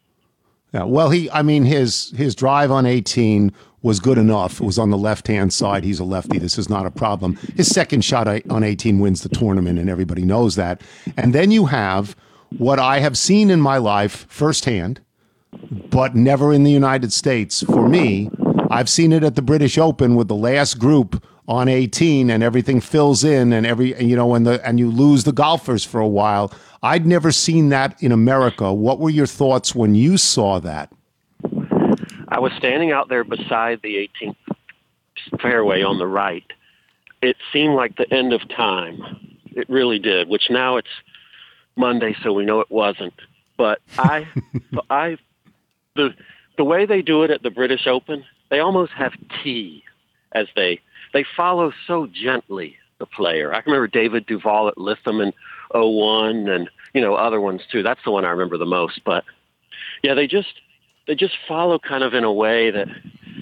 Yeah. 0.73 0.83
Well, 0.83 1.09
he. 1.09 1.29
I 1.31 1.41
mean, 1.41 1.65
his 1.65 2.11
his 2.15 2.35
drive 2.35 2.71
on 2.71 2.85
18 2.85 3.51
was 3.81 3.99
good 3.99 4.17
enough. 4.17 4.61
It 4.61 4.65
was 4.65 4.77
on 4.77 4.89
the 4.89 4.97
left 4.97 5.27
hand 5.27 5.51
side. 5.51 5.83
He's 5.83 5.99
a 5.99 6.03
lefty. 6.03 6.37
This 6.37 6.57
is 6.57 6.69
not 6.69 6.85
a 6.85 6.91
problem. 6.91 7.35
His 7.55 7.67
second 7.67 8.05
shot 8.05 8.27
on 8.49 8.63
18 8.63 8.99
wins 8.99 9.21
the 9.23 9.29
tournament, 9.29 9.79
and 9.79 9.89
everybody 9.89 10.23
knows 10.23 10.55
that. 10.55 10.81
And 11.17 11.33
then 11.33 11.51
you 11.51 11.65
have 11.65 12.15
what 12.57 12.79
I 12.79 12.99
have 12.99 13.17
seen 13.17 13.49
in 13.49 13.59
my 13.59 13.77
life 13.77 14.25
firsthand, 14.29 15.01
but 15.89 16.15
never 16.15 16.53
in 16.53 16.63
the 16.63 16.71
United 16.71 17.11
States. 17.11 17.63
For 17.63 17.89
me, 17.89 18.29
I've 18.69 18.89
seen 18.89 19.11
it 19.11 19.23
at 19.23 19.35
the 19.35 19.41
British 19.41 19.77
Open 19.77 20.15
with 20.15 20.27
the 20.27 20.35
last 20.35 20.79
group 20.79 21.21
on 21.51 21.67
18 21.67 22.29
and 22.29 22.41
everything 22.41 22.79
fills 22.79 23.25
in 23.25 23.51
and 23.51 23.65
every 23.65 23.93
and, 23.93 24.09
you 24.09 24.15
know 24.15 24.33
and 24.35 24.47
the 24.47 24.65
and 24.65 24.79
you 24.79 24.89
lose 24.89 25.25
the 25.25 25.33
golfers 25.33 25.83
for 25.83 25.99
a 25.99 26.07
while. 26.07 26.51
I'd 26.81 27.05
never 27.05 27.31
seen 27.31 27.69
that 27.69 28.01
in 28.01 28.13
America. 28.13 28.73
What 28.73 28.99
were 28.99 29.09
your 29.09 29.27
thoughts 29.27 29.75
when 29.75 29.93
you 29.93 30.17
saw 30.17 30.59
that? 30.59 30.91
I 32.29 32.39
was 32.39 32.53
standing 32.57 32.91
out 32.91 33.09
there 33.09 33.25
beside 33.25 33.81
the 33.83 34.09
18th 34.23 34.37
fairway 35.41 35.83
on 35.83 35.99
the 35.99 36.07
right. 36.07 36.45
It 37.21 37.35
seemed 37.51 37.75
like 37.75 37.97
the 37.97 38.11
end 38.11 38.31
of 38.31 38.47
time. 38.47 39.03
It 39.47 39.69
really 39.69 39.99
did. 39.99 40.29
Which 40.29 40.49
now 40.49 40.77
it's 40.77 40.87
Monday, 41.75 42.15
so 42.23 42.31
we 42.31 42.45
know 42.45 42.61
it 42.61 42.71
wasn't. 42.71 43.13
But 43.57 43.79
I, 43.97 44.25
I, 44.89 45.17
the 45.97 46.15
the 46.57 46.63
way 46.63 46.85
they 46.85 47.01
do 47.01 47.23
it 47.23 47.29
at 47.29 47.43
the 47.43 47.51
British 47.51 47.87
Open, 47.87 48.23
they 48.49 48.59
almost 48.59 48.93
have 48.93 49.11
tea 49.43 49.83
as 50.31 50.47
they 50.55 50.79
they 51.13 51.25
follow 51.35 51.71
so 51.87 52.07
gently 52.07 52.77
the 52.99 53.05
player. 53.05 53.53
I 53.53 53.61
remember 53.65 53.87
David 53.87 54.25
Duval 54.25 54.67
at 54.69 54.77
Lytham 54.77 55.21
in 55.21 55.33
01 55.73 56.47
and 56.47 56.69
you 56.93 57.01
know 57.01 57.15
other 57.15 57.41
ones 57.41 57.61
too. 57.71 57.83
That's 57.83 57.99
the 58.05 58.11
one 58.11 58.25
I 58.25 58.29
remember 58.29 58.57
the 58.57 58.65
most. 58.65 59.01
But 59.05 59.23
yeah, 60.03 60.13
they 60.13 60.27
just 60.27 60.61
they 61.07 61.15
just 61.15 61.33
follow 61.47 61.79
kind 61.79 62.03
of 62.03 62.13
in 62.13 62.23
a 62.23 62.31
way 62.31 62.71
that 62.71 62.87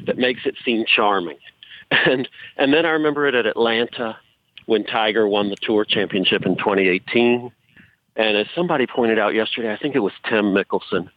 that 0.06 0.18
makes 0.18 0.42
it 0.46 0.56
seem 0.64 0.86
charming. 0.86 1.38
And 1.92 2.30
and 2.56 2.72
then 2.72 2.86
I 2.86 2.92
remember 2.92 3.28
it 3.28 3.34
at 3.34 3.48
Atlanta 3.48 4.16
when 4.68 4.84
Tiger 4.84 5.28
won 5.28 5.50
the 5.50 5.56
Tour 5.56 5.84
Championship 5.84 6.46
in 6.46 6.56
2018. 6.56 7.52
And 8.16 8.38
as 8.38 8.46
somebody 8.54 8.86
pointed 8.86 9.18
out 9.18 9.34
yesterday, 9.34 9.74
I 9.74 9.78
think 9.78 9.96
it 9.96 10.00
was 10.00 10.14
Tim 10.30 10.54
Mickelson, 10.54 11.10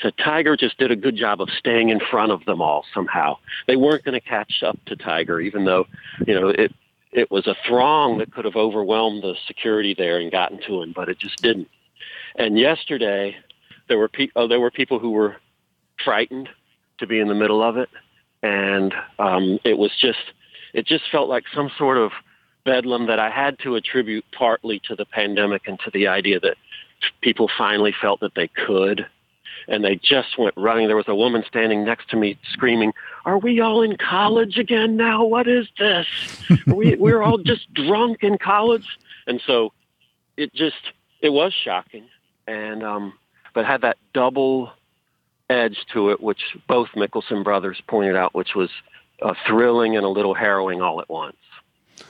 said 0.00 0.14
Tiger 0.22 0.56
just 0.56 0.78
did 0.78 0.90
a 0.90 0.96
good 0.96 1.16
job 1.16 1.40
of 1.40 1.48
staying 1.58 1.88
in 1.88 2.00
front 2.00 2.32
of 2.32 2.44
them 2.44 2.60
all 2.60 2.84
somehow. 2.92 3.36
They 3.66 3.76
weren't 3.76 4.04
going 4.04 4.20
to 4.20 4.26
catch 4.26 4.62
up 4.62 4.78
to 4.86 4.96
Tiger, 4.96 5.40
even 5.40 5.64
though 5.64 5.86
you 6.26 6.34
know 6.38 6.48
it 6.48 6.72
it 7.12 7.30
was 7.30 7.46
a 7.46 7.54
throng 7.66 8.18
that 8.18 8.32
could 8.32 8.44
have 8.44 8.56
overwhelmed 8.56 9.22
the 9.22 9.36
security 9.46 9.94
there 9.96 10.18
and 10.18 10.32
gotten 10.32 10.60
to 10.66 10.82
him, 10.82 10.92
but 10.94 11.08
it 11.08 11.18
just 11.18 11.40
didn't. 11.40 11.68
And 12.36 12.58
yesterday, 12.58 13.36
there 13.88 13.98
were 13.98 14.08
pe- 14.08 14.30
oh, 14.34 14.48
there 14.48 14.60
were 14.60 14.70
people 14.70 14.98
who 14.98 15.12
were 15.12 15.36
frightened 16.04 16.48
to 16.98 17.06
be 17.06 17.20
in 17.20 17.28
the 17.28 17.34
middle 17.34 17.62
of 17.62 17.76
it, 17.76 17.88
and 18.42 18.92
um, 19.18 19.58
it 19.64 19.78
was 19.78 19.92
just 20.00 20.32
it 20.72 20.86
just 20.86 21.04
felt 21.10 21.28
like 21.28 21.44
some 21.54 21.70
sort 21.78 21.98
of 21.98 22.10
bedlam 22.64 23.06
that 23.06 23.20
I 23.20 23.30
had 23.30 23.58
to 23.60 23.76
attribute 23.76 24.24
partly 24.36 24.80
to 24.88 24.96
the 24.96 25.04
pandemic 25.04 25.68
and 25.68 25.78
to 25.80 25.90
the 25.92 26.08
idea 26.08 26.40
that 26.40 26.56
people 27.20 27.48
finally 27.56 27.94
felt 28.00 28.20
that 28.20 28.34
they 28.34 28.48
could, 28.48 29.06
and 29.68 29.84
they 29.84 29.96
just 29.96 30.38
went 30.38 30.54
running. 30.56 30.86
There 30.86 30.96
was 30.96 31.08
a 31.08 31.14
woman 31.14 31.44
standing 31.46 31.84
next 31.84 32.10
to 32.10 32.16
me 32.16 32.38
screaming, 32.52 32.92
"Are 33.24 33.38
we 33.38 33.60
all 33.60 33.82
in 33.82 33.96
college 33.96 34.58
again 34.58 34.96
now? 34.96 35.24
What 35.24 35.48
is 35.48 35.68
this? 35.78 36.06
Are 36.50 36.58
we 36.74 36.96
we're 36.96 37.22
all 37.22 37.38
just 37.38 37.72
drunk 37.74 38.22
in 38.22 38.38
college." 38.38 38.86
And 39.26 39.40
so 39.46 39.72
it 40.36 40.52
just 40.54 40.92
it 41.20 41.30
was 41.30 41.52
shocking, 41.52 42.04
and 42.46 42.82
um, 42.82 43.14
but 43.54 43.64
had 43.64 43.82
that 43.82 43.98
double 44.12 44.72
edge 45.50 45.78
to 45.92 46.10
it, 46.10 46.22
which 46.22 46.56
both 46.68 46.88
Mickelson 46.96 47.44
brothers 47.44 47.80
pointed 47.86 48.16
out, 48.16 48.34
which 48.34 48.54
was 48.54 48.70
uh, 49.22 49.34
thrilling 49.46 49.96
and 49.96 50.04
a 50.04 50.08
little 50.08 50.34
harrowing 50.34 50.82
all 50.82 51.00
at 51.00 51.08
once. 51.08 51.36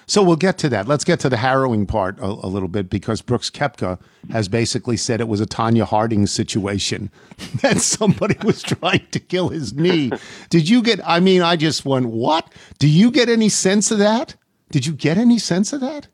So 0.06 0.22
we'll 0.22 0.36
get 0.36 0.58
to 0.58 0.68
that. 0.68 0.86
Let's 0.86 1.04
get 1.04 1.20
to 1.20 1.28
the 1.28 1.36
harrowing 1.36 1.86
part 1.86 2.18
a, 2.18 2.26
a 2.26 2.48
little 2.48 2.68
bit 2.68 2.90
because 2.90 3.22
Brooks 3.22 3.50
Koepka 3.50 3.98
has 4.30 4.48
basically 4.48 4.96
said 4.96 5.20
it 5.20 5.28
was 5.28 5.40
a 5.40 5.46
Tonya 5.46 5.84
Harding 5.84 6.26
situation 6.26 7.10
that 7.62 7.78
somebody 7.78 8.36
was 8.44 8.62
trying 8.62 9.06
to 9.10 9.20
kill 9.20 9.48
his 9.48 9.72
knee. 9.74 10.10
Did 10.50 10.68
you 10.68 10.82
get? 10.82 11.00
I 11.06 11.20
mean, 11.20 11.42
I 11.42 11.56
just 11.56 11.84
went, 11.84 12.06
what? 12.06 12.52
Do 12.78 12.88
you 12.88 13.10
get 13.10 13.28
any 13.28 13.48
sense 13.48 13.90
of 13.90 13.98
that? 13.98 14.36
Did 14.70 14.86
you 14.86 14.92
get 14.92 15.16
any 15.18 15.38
sense 15.38 15.72
of 15.72 15.80
that? 15.80 16.08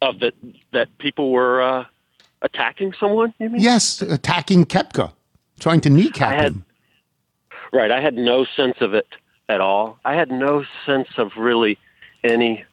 Of 0.00 0.20
that 0.20 0.34
that 0.72 0.96
people 0.98 1.32
were 1.32 1.60
uh, 1.60 1.84
attacking 2.42 2.92
someone. 3.00 3.34
You 3.40 3.50
mean? 3.50 3.60
Yes, 3.60 4.00
attacking 4.00 4.66
Koepka, 4.66 5.12
trying 5.58 5.80
to 5.82 5.90
kneecap 5.90 6.32
had- 6.34 6.52
him. 6.52 6.64
Right. 7.72 7.90
I 7.90 8.00
had 8.00 8.14
no 8.14 8.46
sense 8.56 8.76
of 8.80 8.94
it 8.94 9.06
at 9.48 9.60
all. 9.60 9.98
I 10.04 10.14
had 10.14 10.30
no 10.30 10.64
sense 10.86 11.08
of 11.18 11.32
really 11.36 11.78
any 12.24 12.64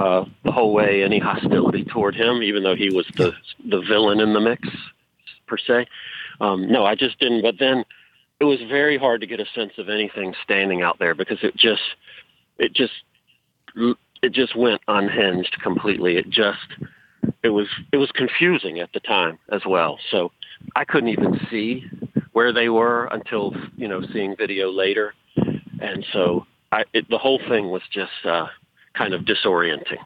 uh, 0.00 0.24
the 0.44 0.52
whole 0.52 0.72
way 0.72 1.02
any 1.02 1.18
hostility 1.18 1.84
toward 1.84 2.14
him, 2.14 2.42
even 2.42 2.62
though 2.62 2.74
he 2.74 2.88
was 2.88 3.06
the 3.16 3.32
the 3.68 3.82
villain 3.82 4.20
in 4.20 4.32
the 4.32 4.40
mix 4.40 4.66
per 5.46 5.58
se. 5.58 5.86
Um, 6.40 6.72
no, 6.72 6.86
I 6.86 6.94
just 6.94 7.18
didn't. 7.20 7.42
But 7.42 7.56
then 7.58 7.84
it 8.40 8.44
was 8.44 8.60
very 8.68 8.96
hard 8.96 9.20
to 9.20 9.26
get 9.26 9.40
a 9.40 9.46
sense 9.54 9.72
of 9.76 9.90
anything 9.90 10.34
standing 10.42 10.80
out 10.80 10.98
there 10.98 11.14
because 11.14 11.38
it 11.42 11.54
just 11.54 11.82
it 12.58 12.72
just 12.72 12.94
it 14.22 14.32
just 14.32 14.56
went 14.56 14.80
unhinged 14.88 15.56
completely. 15.62 16.16
It 16.16 16.30
just 16.30 16.66
it 17.42 17.50
was 17.50 17.68
it 17.92 17.98
was 17.98 18.10
confusing 18.12 18.80
at 18.80 18.92
the 18.94 19.00
time 19.00 19.38
as 19.52 19.60
well. 19.66 19.98
So 20.10 20.32
I 20.76 20.86
couldn't 20.86 21.10
even 21.10 21.38
see 21.50 21.84
where 22.32 22.54
they 22.54 22.70
were 22.70 23.04
until 23.12 23.54
you 23.76 23.86
know 23.86 24.00
seeing 24.14 24.34
video 24.34 24.70
later, 24.70 25.12
and 25.36 26.06
so 26.10 26.46
I, 26.72 26.84
it, 26.94 27.06
the 27.10 27.18
whole 27.18 27.40
thing 27.50 27.68
was 27.68 27.82
just 27.92 28.24
uh, 28.24 28.46
kind 28.94 29.14
of 29.14 29.22
disorienting. 29.22 29.98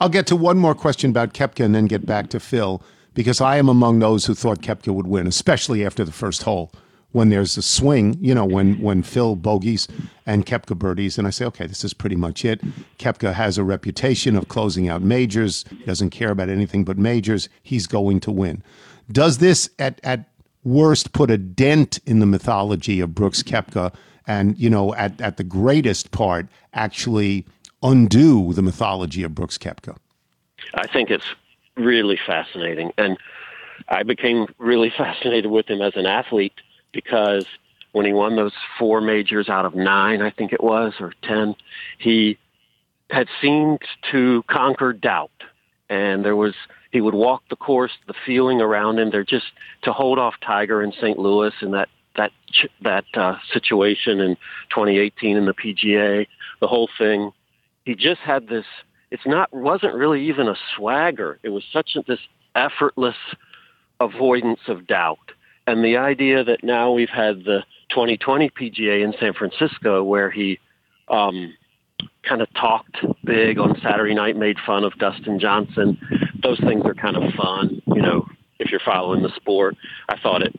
I'll 0.00 0.08
get 0.08 0.26
to 0.28 0.36
one 0.36 0.58
more 0.58 0.74
question 0.74 1.10
about 1.10 1.34
Koepka 1.34 1.64
and 1.64 1.74
then 1.74 1.86
get 1.86 2.06
back 2.06 2.28
to 2.30 2.40
Phil 2.40 2.82
because 3.14 3.40
I 3.40 3.56
am 3.56 3.68
among 3.68 3.98
those 3.98 4.26
who 4.26 4.34
thought 4.34 4.62
Koepka 4.62 4.94
would 4.94 5.06
win, 5.06 5.26
especially 5.26 5.84
after 5.84 6.04
the 6.04 6.12
first 6.12 6.44
hole 6.44 6.72
when 7.12 7.28
there's 7.28 7.56
a 7.56 7.62
swing, 7.62 8.16
you 8.20 8.34
know, 8.34 8.44
when 8.44 8.80
when 8.80 9.02
Phil 9.02 9.36
bogeys 9.36 9.86
and 10.26 10.44
Koepka 10.44 10.76
birdies, 10.76 11.18
and 11.18 11.26
I 11.26 11.30
say, 11.30 11.44
okay, 11.46 11.66
this 11.66 11.84
is 11.84 11.94
pretty 11.94 12.16
much 12.16 12.44
it. 12.44 12.60
Koepka 12.98 13.34
has 13.34 13.58
a 13.58 13.64
reputation 13.64 14.34
of 14.34 14.48
closing 14.48 14.88
out 14.88 15.02
majors. 15.02 15.64
He 15.68 15.84
doesn't 15.84 16.10
care 16.10 16.30
about 16.30 16.48
anything 16.48 16.84
but 16.84 16.98
majors. 16.98 17.48
He's 17.62 17.86
going 17.86 18.20
to 18.20 18.30
win. 18.30 18.62
Does 19.10 19.38
this 19.38 19.70
at 19.78 20.00
at 20.02 20.28
worst 20.64 21.12
put 21.12 21.30
a 21.30 21.38
dent 21.38 21.98
in 22.06 22.18
the 22.18 22.26
mythology 22.26 23.00
of 23.00 23.14
Brooks 23.14 23.42
Koepka, 23.42 23.94
and 24.26 24.58
you 24.58 24.70
know, 24.70 24.94
at 24.94 25.20
at 25.20 25.36
the 25.36 25.44
greatest 25.44 26.10
part, 26.10 26.46
actually 26.72 27.46
undo 27.82 28.52
the 28.52 28.62
mythology 28.62 29.22
of 29.22 29.34
Brooks 29.34 29.58
Koepka? 29.58 29.96
I 30.74 30.86
think 30.86 31.10
it's 31.10 31.26
really 31.76 32.18
fascinating. 32.26 32.92
And 32.98 33.18
I 33.88 34.02
became 34.02 34.46
really 34.58 34.90
fascinated 34.96 35.50
with 35.50 35.68
him 35.68 35.82
as 35.82 35.92
an 35.96 36.06
athlete 36.06 36.54
because 36.92 37.46
when 37.92 38.06
he 38.06 38.12
won 38.12 38.36
those 38.36 38.52
four 38.78 39.00
majors 39.00 39.48
out 39.48 39.64
of 39.64 39.74
nine, 39.74 40.22
I 40.22 40.30
think 40.30 40.52
it 40.52 40.62
was, 40.62 40.94
or 40.98 41.12
10, 41.22 41.54
he 41.98 42.38
had 43.10 43.28
seemed 43.40 43.80
to 44.10 44.42
conquer 44.48 44.92
doubt. 44.92 45.30
And 45.90 46.24
there 46.24 46.36
was, 46.36 46.54
he 46.90 47.02
would 47.02 47.14
walk 47.14 47.42
the 47.50 47.56
course, 47.56 47.92
the 48.06 48.14
feeling 48.24 48.62
around 48.62 48.98
him, 48.98 49.10
there 49.10 49.24
just 49.24 49.46
to 49.82 49.92
hold 49.92 50.18
off 50.18 50.34
Tiger 50.40 50.82
in 50.82 50.92
St. 50.92 51.18
Louis 51.18 51.52
and 51.60 51.74
that, 51.74 51.90
that, 52.16 52.32
that 52.80 53.04
uh, 53.14 53.36
situation 53.52 54.20
in 54.20 54.36
2018 54.70 55.36
in 55.36 55.44
the 55.44 55.54
PGA, 55.54 56.26
the 56.60 56.66
whole 56.66 56.88
thing. 56.96 57.32
He 57.84 57.94
just 57.94 58.20
had 58.20 58.48
this 58.48 58.64
it's 59.10 59.26
not 59.26 59.52
wasn't 59.52 59.94
really 59.94 60.26
even 60.26 60.48
a 60.48 60.56
swagger. 60.74 61.38
It 61.42 61.50
was 61.50 61.62
such 61.70 61.96
a, 61.96 62.02
this 62.08 62.20
effortless 62.54 63.16
avoidance 64.00 64.60
of 64.68 64.86
doubt. 64.86 65.18
And 65.66 65.84
the 65.84 65.96
idea 65.98 66.42
that 66.42 66.64
now 66.64 66.92
we've 66.92 67.10
had 67.10 67.44
the 67.44 67.62
2020 67.90 68.50
PGA 68.50 69.04
in 69.04 69.14
San 69.20 69.34
Francisco 69.34 70.02
where 70.02 70.30
he 70.30 70.58
um, 71.08 71.54
kind 72.26 72.40
of 72.40 72.52
talked 72.54 72.96
big 73.24 73.58
on 73.58 73.78
Saturday 73.82 74.14
night, 74.14 74.36
made 74.36 74.56
fun 74.66 74.82
of 74.82 74.98
Dustin 74.98 75.38
Johnson. 75.38 75.98
Those 76.42 76.58
things 76.60 76.84
are 76.84 76.94
kind 76.94 77.16
of 77.16 77.32
fun, 77.34 77.82
you 77.86 78.02
know, 78.02 78.26
if 78.58 78.70
you're 78.70 78.80
following 78.84 79.22
the 79.22 79.34
sport. 79.36 79.76
I 80.08 80.18
thought 80.18 80.42
it, 80.42 80.54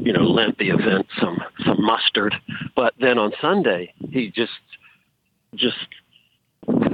you 0.00 0.12
know, 0.12 0.22
lent 0.22 0.58
the 0.58 0.70
event 0.70 1.06
some 1.20 1.38
some 1.66 1.82
mustard. 1.82 2.34
But 2.76 2.94
then 3.00 3.18
on 3.18 3.32
Sunday, 3.40 3.92
he 4.10 4.30
just 4.30 4.52
just 5.54 5.76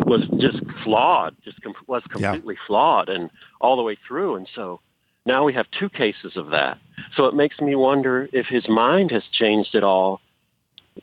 was 0.07 0.23
just 0.39 0.59
flawed, 0.85 1.35
just 1.45 1.61
com- 1.63 1.75
was 1.87 2.03
completely 2.11 2.57
flawed, 2.67 3.09
and 3.09 3.31
all 3.61 3.77
the 3.77 3.83
way 3.83 3.99
through. 4.07 4.37
And 4.37 4.49
so 4.55 4.81
now 5.27 5.45
we 5.45 5.53
have 5.55 5.67
two 5.79 5.89
cases 5.89 6.37
of 6.37 6.51
that. 6.51 6.79
So 7.17 7.27
it 7.27 7.35
makes 7.35 7.61
me 7.61 7.75
wonder 7.75 8.29
if 8.33 8.47
his 8.47 8.69
mind 8.69 9.11
has 9.11 9.25
changed 9.33 9.75
at 9.75 9.83
all 9.83 10.21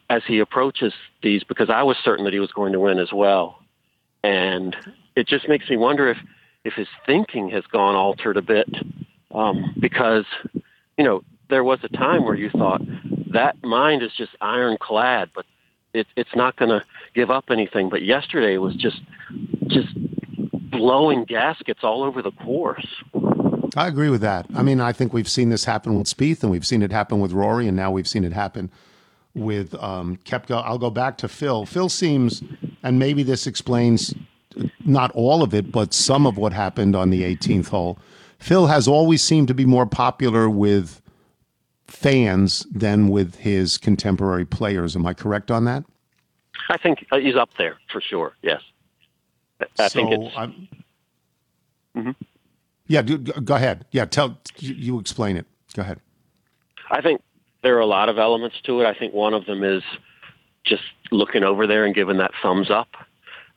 as 0.10 0.24
he 0.26 0.40
approaches 0.40 0.94
these, 1.22 1.44
because 1.44 1.70
I 1.70 1.84
was 1.84 1.98
certain 2.04 2.26
that 2.26 2.34
he 2.34 2.40
was 2.40 2.52
going 2.52 2.74
to 2.74 2.80
win 2.80 2.98
as 2.98 3.12
well, 3.14 3.60
and 4.24 4.76
it 5.16 5.28
just 5.28 5.48
makes 5.48 5.70
me 5.70 5.78
wonder 5.78 6.10
if 6.10 6.18
if 6.64 6.74
his 6.74 6.88
thinking 7.06 7.50
has 7.50 7.66
gone 7.66 7.94
altered 7.94 8.38
a 8.38 8.42
bit, 8.42 8.70
um, 9.32 9.76
because 9.80 10.26
you 10.98 11.04
know 11.04 11.24
there 11.50 11.64
was 11.64 11.80
a 11.84 11.90
time 11.90 12.24
where 12.24 12.36
you 12.36 12.50
thought 12.50 12.82
that 13.34 13.62
mind 13.64 14.02
is 14.02 14.12
just 14.16 14.32
ironclad, 14.42 15.30
but 15.36 15.46
it, 15.94 16.08
it's 16.16 16.36
not 16.36 16.56
going 16.56 16.70
to 16.70 16.84
give 17.14 17.30
up 17.30 17.46
anything. 17.50 17.90
But 17.90 18.04
yesterday 18.04 18.58
was 18.58 18.76
just 18.76 19.02
just 19.68 19.90
blowing 20.72 21.26
gaskets 21.26 21.82
all 21.84 22.04
over 22.04 22.22
the 22.22 22.32
course. 22.32 22.88
I 23.76 23.88
agree 23.88 24.10
with 24.10 24.22
that. 24.22 24.46
I 24.56 24.62
mean, 24.62 24.80
I 24.80 24.92
think 24.92 25.14
we've 25.14 25.30
seen 25.30 25.50
this 25.50 25.66
happen 25.66 25.98
with 25.98 26.08
Spieth, 26.08 26.44
and 26.44 26.52
we've 26.52 26.66
seen 26.66 26.82
it 26.82 26.92
happen 26.92 27.20
with 27.20 27.32
Rory, 27.32 27.68
and 27.68 27.76
now 27.76 27.92
we've 27.92 28.08
seen 28.08 28.24
it 28.24 28.34
happen 28.34 28.70
with 29.34 29.74
um, 29.82 30.18
Koepka. 30.26 30.64
I'll 30.64 30.78
go 30.78 30.92
back 30.92 31.18
to 31.20 31.28
Phil. 31.28 31.66
Phil 31.66 31.90
seems, 31.90 32.44
and 32.84 33.00
maybe 33.00 33.24
this 33.24 33.48
explains 33.48 34.14
not 34.86 35.12
all 35.12 35.42
of 35.42 35.54
it, 35.54 35.72
but 35.72 35.94
some 35.94 36.28
of 36.28 36.38
what 36.38 36.54
happened 36.54 36.96
on 36.96 37.10
the 37.10 37.24
18th 37.24 37.70
hole. 37.70 37.98
Phil 38.38 38.68
has 38.68 38.88
always 38.88 39.24
seemed 39.24 39.48
to 39.48 39.54
be 39.54 39.66
more 39.66 39.86
popular 39.86 40.50
with 40.50 41.02
fans 41.88 42.66
than 42.72 43.08
with 43.10 43.36
his 43.36 43.78
contemporary 43.78 44.46
players. 44.46 44.96
Am 44.96 45.06
I 45.06 45.14
correct 45.14 45.52
on 45.52 45.66
that? 45.66 45.84
I 46.70 46.78
think 46.78 47.06
uh, 47.12 47.18
he's 47.18 47.36
up 47.36 47.50
there 47.58 47.78
for 47.92 48.00
sure. 48.02 48.34
Yes, 48.42 48.62
I- 49.60 49.66
I 49.86 49.90
think 49.90 50.12
it's. 50.12 50.36
Mhm. 51.96 52.16
Yeah, 52.88 53.02
go 53.02 53.56
ahead. 53.56 53.86
Yeah, 53.92 54.06
tell 54.06 54.40
you 54.58 55.00
explain 55.00 55.38
it. 55.38 55.46
Go 55.76 55.82
ahead. 55.82 56.00
I 56.92 57.02
think 57.02 57.22
there 57.62 57.76
are 57.76 57.80
a 57.82 57.86
lot 57.86 58.10
of 58.10 58.18
elements 58.18 58.60
to 58.64 58.82
it. 58.82 58.86
I 58.86 58.94
think 58.94 59.14
one 59.14 59.34
of 59.34 59.46
them 59.46 59.64
is 59.64 59.84
just 60.64 60.84
looking 61.12 61.44
over 61.44 61.66
there 61.68 61.86
and 61.86 61.94
giving 61.96 62.18
that 62.18 62.32
thumbs 62.42 62.70
up, 62.70 62.90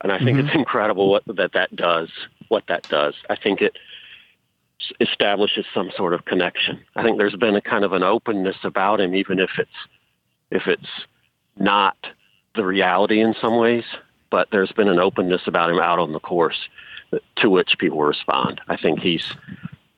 and 0.01 0.11
I 0.11 0.19
think 0.19 0.37
Mhm. 0.37 0.45
it's 0.45 0.55
incredible 0.55 1.09
what 1.09 1.23
that 1.27 1.53
that 1.53 1.75
does. 1.75 2.09
What 2.49 2.67
that 2.67 2.87
does. 2.89 3.15
I 3.29 3.35
think 3.35 3.61
it 3.61 3.77
establishes 4.99 5.65
some 5.73 5.91
sort 5.95 6.13
of 6.13 6.25
connection. 6.25 6.79
I 6.95 7.03
think 7.03 7.17
there's 7.17 7.35
been 7.35 7.55
a 7.55 7.61
kind 7.61 7.83
of 7.83 7.93
an 7.93 8.03
openness 8.03 8.57
about 8.63 9.01
him, 9.01 9.15
even 9.15 9.39
if 9.39 9.51
it's 9.57 9.69
if 10.51 10.67
it's 10.67 10.89
not 11.57 11.97
the 12.55 12.65
reality 12.65 13.19
in 13.19 13.35
some 13.41 13.57
ways. 13.57 13.83
But 14.29 14.49
there's 14.51 14.71
been 14.73 14.89
an 14.89 14.99
openness 14.99 15.43
about 15.47 15.69
him 15.69 15.79
out 15.79 15.99
on 15.99 16.11
the 16.11 16.19
course 16.19 16.67
to 17.37 17.49
which 17.49 17.75
people 17.79 18.01
respond. 18.01 18.59
I 18.67 18.75
think 18.75 18.99
he's, 18.99 19.31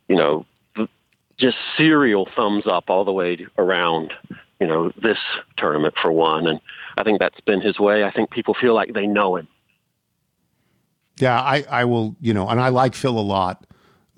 you 0.07 0.15
know, 0.15 0.45
just 1.37 1.57
serial 1.75 2.27
thumbs 2.35 2.67
up 2.67 2.89
all 2.89 3.05
the 3.05 3.11
way 3.11 3.47
around, 3.57 4.13
you 4.59 4.67
know, 4.67 4.91
this 5.01 5.17
tournament 5.57 5.95
for 5.99 6.11
one. 6.11 6.45
And 6.45 6.59
I 6.97 7.03
think 7.03 7.19
that's 7.19 7.39
been 7.41 7.61
his 7.61 7.79
way. 7.79 8.03
I 8.03 8.11
think 8.11 8.29
people 8.29 8.53
feel 8.53 8.75
like 8.75 8.93
they 8.93 9.07
know 9.07 9.37
him. 9.37 9.47
Yeah, 11.17 11.41
I, 11.41 11.65
I 11.69 11.85
will, 11.85 12.15
you 12.21 12.33
know, 12.33 12.47
and 12.47 12.61
I 12.61 12.69
like 12.69 12.93
Phil 12.93 13.17
a 13.17 13.19
lot, 13.19 13.65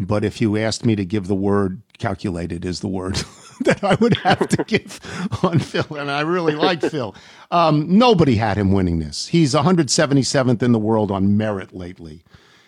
but 0.07 0.23
if 0.25 0.41
you 0.41 0.57
asked 0.57 0.85
me 0.85 0.95
to 0.95 1.05
give 1.05 1.27
the 1.27 1.35
word, 1.35 1.81
calculated 1.99 2.65
is 2.65 2.79
the 2.81 2.87
word 2.87 3.15
that 3.61 3.83
I 3.83 3.95
would 3.95 4.17
have 4.19 4.47
to 4.49 4.63
give 4.67 4.99
on 5.43 5.59
Phil, 5.59 5.97
and 5.97 6.11
I 6.11 6.21
really 6.21 6.55
like 6.55 6.81
Phil. 6.81 7.15
Um, 7.51 7.97
nobody 7.97 8.35
had 8.35 8.57
him 8.57 8.71
winning 8.71 8.99
this. 8.99 9.27
He's 9.27 9.53
177th 9.53 10.63
in 10.63 10.71
the 10.71 10.79
world 10.79 11.11
on 11.11 11.37
merit 11.37 11.73
lately. 11.73 12.23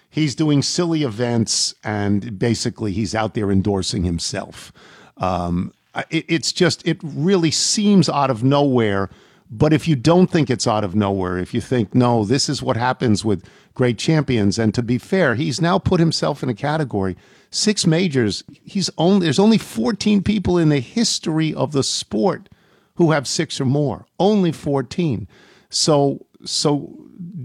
he's 0.09 0.35
doing 0.35 0.61
silly 0.61 1.03
events, 1.03 1.73
and 1.83 2.37
basically 2.39 2.91
he's 2.93 3.15
out 3.15 3.33
there 3.33 3.51
endorsing 3.51 4.03
himself. 4.03 4.71
Um, 5.17 5.73
it, 6.11 6.25
it's 6.27 6.51
just 6.53 6.87
it 6.87 6.99
really 7.03 7.51
seems 7.51 8.09
out 8.09 8.29
of 8.29 8.43
nowhere. 8.43 9.09
But 9.51 9.73
if 9.73 9.87
you 9.87 9.95
don't 9.95 10.27
think 10.31 10.49
it's 10.49 10.67
out 10.67 10.83
of 10.83 10.95
nowhere, 10.95 11.37
if 11.37 11.53
you 11.53 11.61
think 11.61 11.93
no, 11.95 12.25
this 12.25 12.49
is 12.49 12.63
what 12.63 12.77
happens 12.77 13.25
with 13.25 13.43
great 13.73 13.97
champions, 13.97 14.59
and 14.59 14.73
to 14.73 14.83
be 14.83 14.97
fair, 14.97 15.35
he's 15.35 15.61
now 15.61 15.79
put 15.79 15.99
himself 15.99 16.43
in 16.43 16.49
a 16.49 16.53
category 16.53 17.15
six 17.53 17.85
majors. 17.85 18.43
He's 18.63 18.89
only 18.97 19.25
there's 19.25 19.39
only 19.39 19.57
14 19.57 20.23
people 20.23 20.57
in 20.57 20.69
the 20.69 20.79
history 20.79 21.53
of 21.53 21.71
the 21.71 21.83
sport 21.83 22.49
who 22.95 23.11
have 23.11 23.27
six 23.27 23.61
or 23.61 23.65
more. 23.65 24.05
Only 24.19 24.51
14. 24.51 25.27
So 25.69 26.25
so 26.45 26.97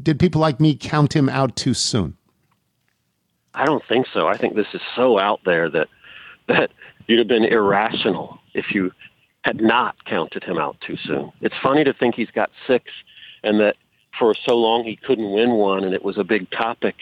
did 0.03 0.19
people 0.19 0.41
like 0.41 0.61
me 0.61 0.75
count 0.75 1.15
him 1.15 1.29
out 1.29 1.57
too 1.57 1.75
soon? 1.75 2.17
I 3.55 3.65
don't 3.65 3.85
think 3.89 4.07
so. 4.13 4.27
I 4.27 4.37
think 4.37 4.55
this 4.55 4.67
is 4.73 4.81
so 4.97 5.19
out 5.19 5.41
there 5.45 5.69
that 5.71 5.89
that 6.49 6.71
you'd 7.07 7.19
have 7.19 7.29
been 7.29 7.45
irrational 7.45 8.39
if 8.55 8.75
you 8.75 8.93
had 9.43 9.61
not 9.61 10.05
counted 10.05 10.43
him 10.43 10.59
out 10.59 10.77
too 10.81 10.97
soon. 11.05 11.33
It's 11.41 11.55
funny 11.63 11.85
to 11.85 11.93
think 11.93 12.15
he's 12.15 12.31
got 12.31 12.51
six, 12.67 12.85
and 13.43 13.61
that 13.61 13.77
for 14.19 14.35
so 14.47 14.55
long 14.57 14.85
he 14.85 14.97
couldn't 14.97 15.33
win 15.33 15.53
one, 15.53 15.85
and 15.85 15.95
it 15.95 16.05
was 16.05 16.19
a 16.19 16.25
big 16.25 16.51
topic. 16.51 16.97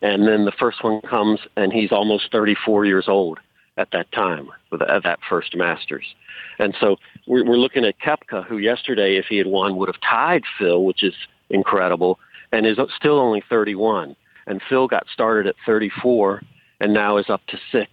And 0.00 0.26
then 0.26 0.44
the 0.44 0.52
first 0.52 0.82
one 0.82 1.00
comes, 1.02 1.40
and 1.56 1.72
he's 1.72 1.92
almost 1.92 2.32
34 2.32 2.84
years 2.84 3.04
old 3.08 3.38
at 3.76 3.90
that 3.92 4.10
time, 4.12 4.48
at 4.72 4.82
uh, 4.82 5.00
that 5.00 5.20
first 5.28 5.56
Masters. 5.56 6.14
And 6.58 6.76
so 6.80 6.96
we're, 7.26 7.44
looking 7.44 7.84
at 7.84 7.98
Koepka, 8.00 8.44
who 8.44 8.58
yesterday, 8.58 9.16
if 9.16 9.26
he 9.26 9.38
had 9.38 9.46
won, 9.46 9.76
would 9.76 9.88
have 9.88 10.00
tied 10.00 10.42
Phil, 10.58 10.84
which 10.84 11.02
is 11.02 11.14
incredible, 11.50 12.18
and 12.50 12.66
is 12.66 12.78
still 12.96 13.18
only 13.18 13.42
31. 13.48 14.16
And 14.46 14.60
Phil 14.68 14.88
got 14.88 15.06
started 15.12 15.46
at 15.46 15.54
34 15.64 16.42
and 16.80 16.92
now 16.92 17.16
is 17.16 17.30
up 17.30 17.40
to 17.46 17.58
six. 17.70 17.90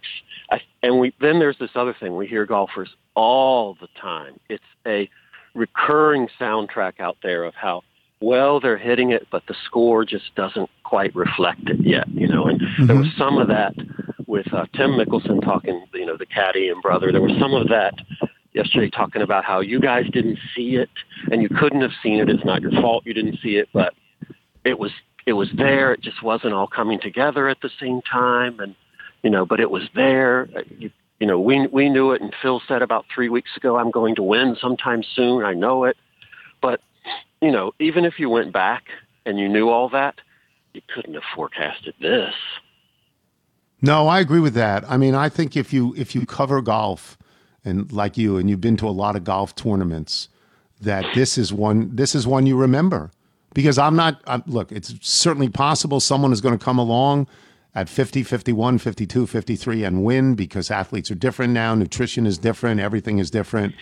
And 0.82 0.98
we 0.98 1.14
then 1.20 1.38
there's 1.38 1.58
this 1.58 1.70
other 1.76 1.94
thing 1.98 2.16
we 2.16 2.26
hear 2.26 2.44
golfers 2.44 2.90
all 3.14 3.76
the 3.80 3.88
time. 4.00 4.40
It's 4.48 4.64
a 4.86 5.08
recurring 5.54 6.28
soundtrack 6.40 6.98
out 6.98 7.18
there 7.22 7.44
of 7.44 7.54
how 7.54 7.82
well 8.20 8.60
they're 8.60 8.78
hitting 8.78 9.10
it, 9.10 9.26
but 9.30 9.42
the 9.46 9.54
score 9.64 10.04
just 10.04 10.34
doesn't 10.34 10.70
quite 10.84 11.14
reflect 11.14 11.68
it 11.68 11.80
yet. 11.80 12.08
You 12.08 12.28
know, 12.28 12.46
and 12.46 12.60
mm-hmm. 12.60 12.86
there 12.86 12.96
was 12.96 13.08
some 13.16 13.38
of 13.38 13.48
that 13.48 13.74
with 14.26 14.52
uh, 14.52 14.66
Tim 14.74 14.92
Mickelson 14.92 15.42
talking, 15.42 15.84
you 15.92 16.06
know, 16.06 16.16
the 16.16 16.26
caddy 16.26 16.68
and 16.68 16.80
brother. 16.82 17.10
There 17.12 17.22
was 17.22 17.36
some 17.40 17.54
of 17.54 17.68
that 17.68 17.94
yesterday 18.52 18.90
talking 18.90 19.22
about 19.22 19.44
how 19.44 19.60
you 19.60 19.80
guys 19.80 20.04
didn't 20.12 20.38
see 20.54 20.76
it 20.76 20.90
and 21.30 21.42
you 21.42 21.48
couldn't 21.48 21.82
have 21.82 21.92
seen 22.02 22.18
it. 22.20 22.28
It's 22.28 22.44
not 22.44 22.62
your 22.62 22.72
fault 22.72 23.04
you 23.06 23.14
didn't 23.14 23.38
see 23.42 23.56
it, 23.56 23.68
but 23.72 23.94
it 24.64 24.78
was 24.78 24.92
it 25.26 25.32
was 25.34 25.48
there. 25.56 25.92
It 25.92 26.00
just 26.00 26.22
wasn't 26.22 26.54
all 26.54 26.66
coming 26.66 27.00
together 27.00 27.48
at 27.48 27.60
the 27.60 27.70
same 27.80 28.00
time, 28.02 28.58
and 28.60 28.74
you 29.22 29.30
know, 29.30 29.44
but 29.44 29.60
it 29.60 29.70
was 29.70 29.82
there. 29.94 30.48
You, 30.78 30.90
you 31.18 31.26
know, 31.26 31.38
we 31.38 31.66
we 31.66 31.88
knew 31.88 32.12
it, 32.12 32.22
and 32.22 32.34
Phil 32.40 32.62
said 32.66 32.82
about 32.82 33.06
three 33.14 33.28
weeks 33.28 33.50
ago, 33.56 33.78
"I'm 33.78 33.90
going 33.90 34.14
to 34.16 34.22
win 34.22 34.56
sometime 34.60 35.02
soon." 35.14 35.44
I 35.44 35.54
know 35.54 35.84
it, 35.84 35.96
you 37.40 37.50
know, 37.50 37.72
even 37.78 38.04
if 38.04 38.18
you 38.18 38.28
went 38.28 38.52
back 38.52 38.84
and 39.24 39.38
you 39.38 39.48
knew 39.48 39.68
all 39.68 39.88
that, 39.90 40.20
you 40.72 40.82
couldn't 40.94 41.14
have 41.14 41.22
forecasted 41.34 41.94
this. 42.00 42.34
No, 43.82 44.08
I 44.08 44.20
agree 44.20 44.40
with 44.40 44.54
that. 44.54 44.84
I 44.90 44.96
mean, 44.96 45.14
I 45.14 45.28
think 45.28 45.56
if 45.56 45.72
you 45.72 45.94
if 45.96 46.14
you 46.14 46.26
cover 46.26 46.60
golf 46.60 47.16
and 47.64 47.90
like 47.92 48.18
you 48.18 48.36
and 48.36 48.50
you've 48.50 48.60
been 48.60 48.76
to 48.78 48.88
a 48.88 48.90
lot 48.90 49.16
of 49.16 49.24
golf 49.24 49.54
tournaments, 49.54 50.28
that 50.80 51.04
this 51.14 51.38
is 51.38 51.52
one 51.52 51.94
this 51.96 52.14
is 52.14 52.26
one 52.26 52.46
you 52.46 52.56
remember 52.56 53.10
because 53.54 53.78
I'm 53.78 53.96
not 53.96 54.20
I'm, 54.26 54.42
look, 54.46 54.70
it's 54.70 54.94
certainly 55.00 55.48
possible 55.48 55.98
someone 55.98 56.32
is 56.32 56.40
going 56.40 56.56
to 56.58 56.62
come 56.62 56.78
along 56.78 57.26
at 57.74 57.88
50, 57.88 58.24
51, 58.24 58.78
52, 58.78 59.26
53 59.28 59.84
and 59.84 60.04
win 60.04 60.34
because 60.34 60.70
athletes 60.70 61.10
are 61.10 61.14
different 61.14 61.52
now, 61.52 61.74
nutrition 61.74 62.26
is 62.26 62.36
different, 62.36 62.80
everything 62.80 63.18
is 63.18 63.30
different. 63.30 63.74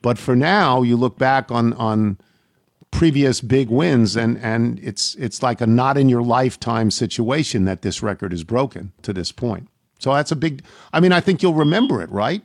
But 0.00 0.16
for 0.16 0.36
now, 0.36 0.82
you 0.82 0.96
look 0.96 1.18
back 1.18 1.50
on 1.50 1.74
on 1.74 2.18
previous 2.92 3.40
big 3.40 3.68
wins 3.68 4.14
and 4.16 4.38
and 4.38 4.78
it's 4.78 5.16
it's 5.16 5.42
like 5.42 5.60
a 5.60 5.66
not 5.66 5.98
in 5.98 6.08
your 6.08 6.22
lifetime 6.22 6.90
situation 6.90 7.64
that 7.64 7.82
this 7.82 8.02
record 8.02 8.32
is 8.32 8.44
broken 8.44 8.92
to 9.02 9.12
this 9.12 9.32
point. 9.32 9.68
So 9.98 10.12
that's 10.12 10.30
a 10.30 10.36
big 10.36 10.62
I 10.92 11.00
mean, 11.00 11.10
I 11.10 11.20
think 11.20 11.42
you'll 11.42 11.54
remember 11.54 12.00
it, 12.02 12.10
right? 12.10 12.42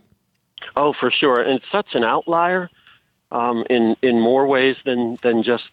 Oh, 0.76 0.94
for 1.00 1.12
sure. 1.12 1.40
And 1.40 1.60
it's 1.60 1.72
such 1.72 1.94
an 1.94 2.04
outlier 2.04 2.70
um, 3.32 3.66
in 3.70 3.96
in 4.02 4.20
more 4.20 4.48
ways 4.48 4.78
than 4.86 5.20
than 5.22 5.44
just 5.44 5.66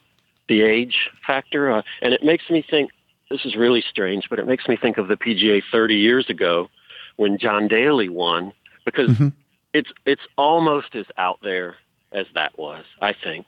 the 0.49 0.63
age 0.63 1.09
factor. 1.27 1.71
Uh, 1.71 1.83
and 2.03 2.13
it 2.13 2.23
makes 2.23 2.51
me 2.51 2.65
think 2.69 2.91
this 3.31 3.45
is 3.45 3.57
really 3.57 3.83
strange, 3.89 4.29
but 4.29 4.39
it 4.39 4.47
makes 4.47 4.69
me 4.69 4.77
think 4.77 4.99
of 4.99 5.09
the 5.09 5.17
PGA 5.17 5.63
30 5.73 5.95
years 5.95 6.29
ago 6.29 6.69
when 7.17 7.39
John 7.39 7.69
Daly 7.69 8.09
won 8.09 8.53
because 8.85 9.11
mm-hmm. 9.11 9.29
it's 9.73 9.91
it's 10.05 10.23
almost 10.37 10.95
as 10.95 11.07
out 11.17 11.39
there 11.43 11.77
as 12.13 12.27
that 12.35 12.59
was. 12.59 12.85
I 13.01 13.13
think 13.13 13.47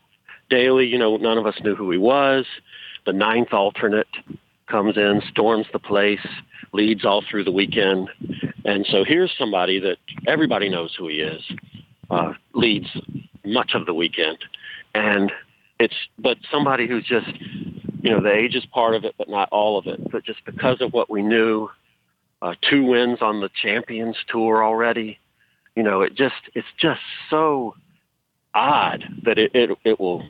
Daly, 0.51 0.87
you 0.87 0.99
know, 0.99 1.17
none 1.17 1.39
of 1.39 1.47
us 1.47 1.57
knew 1.63 1.75
who 1.75 1.91
he 1.91 1.99
was. 1.99 2.47
The 3.05 3.13
ninth 3.13 3.53
alternate 3.53 4.09
comes 4.69 4.97
in, 4.97 5.23
storms 5.31 5.67
the 5.73 5.79
place, 5.79 6.27
leads 6.73 7.05
all 7.05 7.23
through 7.29 7.45
the 7.45 7.53
weekend, 7.53 8.11
and 8.65 8.85
so 8.91 9.05
here's 9.05 9.33
somebody 9.39 9.79
that 9.81 9.99
everybody 10.27 10.69
knows 10.69 10.95
who 10.99 11.09
he 11.09 11.17
is, 11.17 11.43
uh, 12.11 12.33
leads 12.53 12.89
much 13.45 13.73
of 13.75 13.87
the 13.87 13.95
weekend, 13.95 14.39
and 14.95 15.31
it's 15.79 15.95
but 16.19 16.37
somebody 16.51 16.89
who's 16.89 17.05
just 17.05 17.29
you 18.01 18.11
know 18.11 18.21
the 18.21 18.33
age 18.33 18.55
is 18.55 18.67
part 18.67 18.95
of 18.95 19.05
it, 19.05 19.15
but 19.19 19.29
not 19.29 19.49
all 19.53 19.79
of 19.79 19.87
it. 19.87 20.11
But 20.11 20.25
just 20.25 20.45
because 20.45 20.81
of 20.81 20.93
what 20.93 21.09
we 21.09 21.23
knew, 21.23 21.69
uh, 22.43 22.55
two 22.69 22.85
wins 22.85 23.19
on 23.21 23.41
the 23.41 23.51
Champions 23.63 24.17
Tour 24.29 24.65
already, 24.65 25.19
you 25.77 25.83
know, 25.83 26.03
it 26.03 26.15
just 26.17 26.35
it's 26.55 26.67
just 26.81 27.01
so 27.31 27.75
odd 28.57 29.05
that 29.25 29.39
it 29.39 29.55
it, 29.55 29.79
it 29.85 30.01
will 30.01 30.25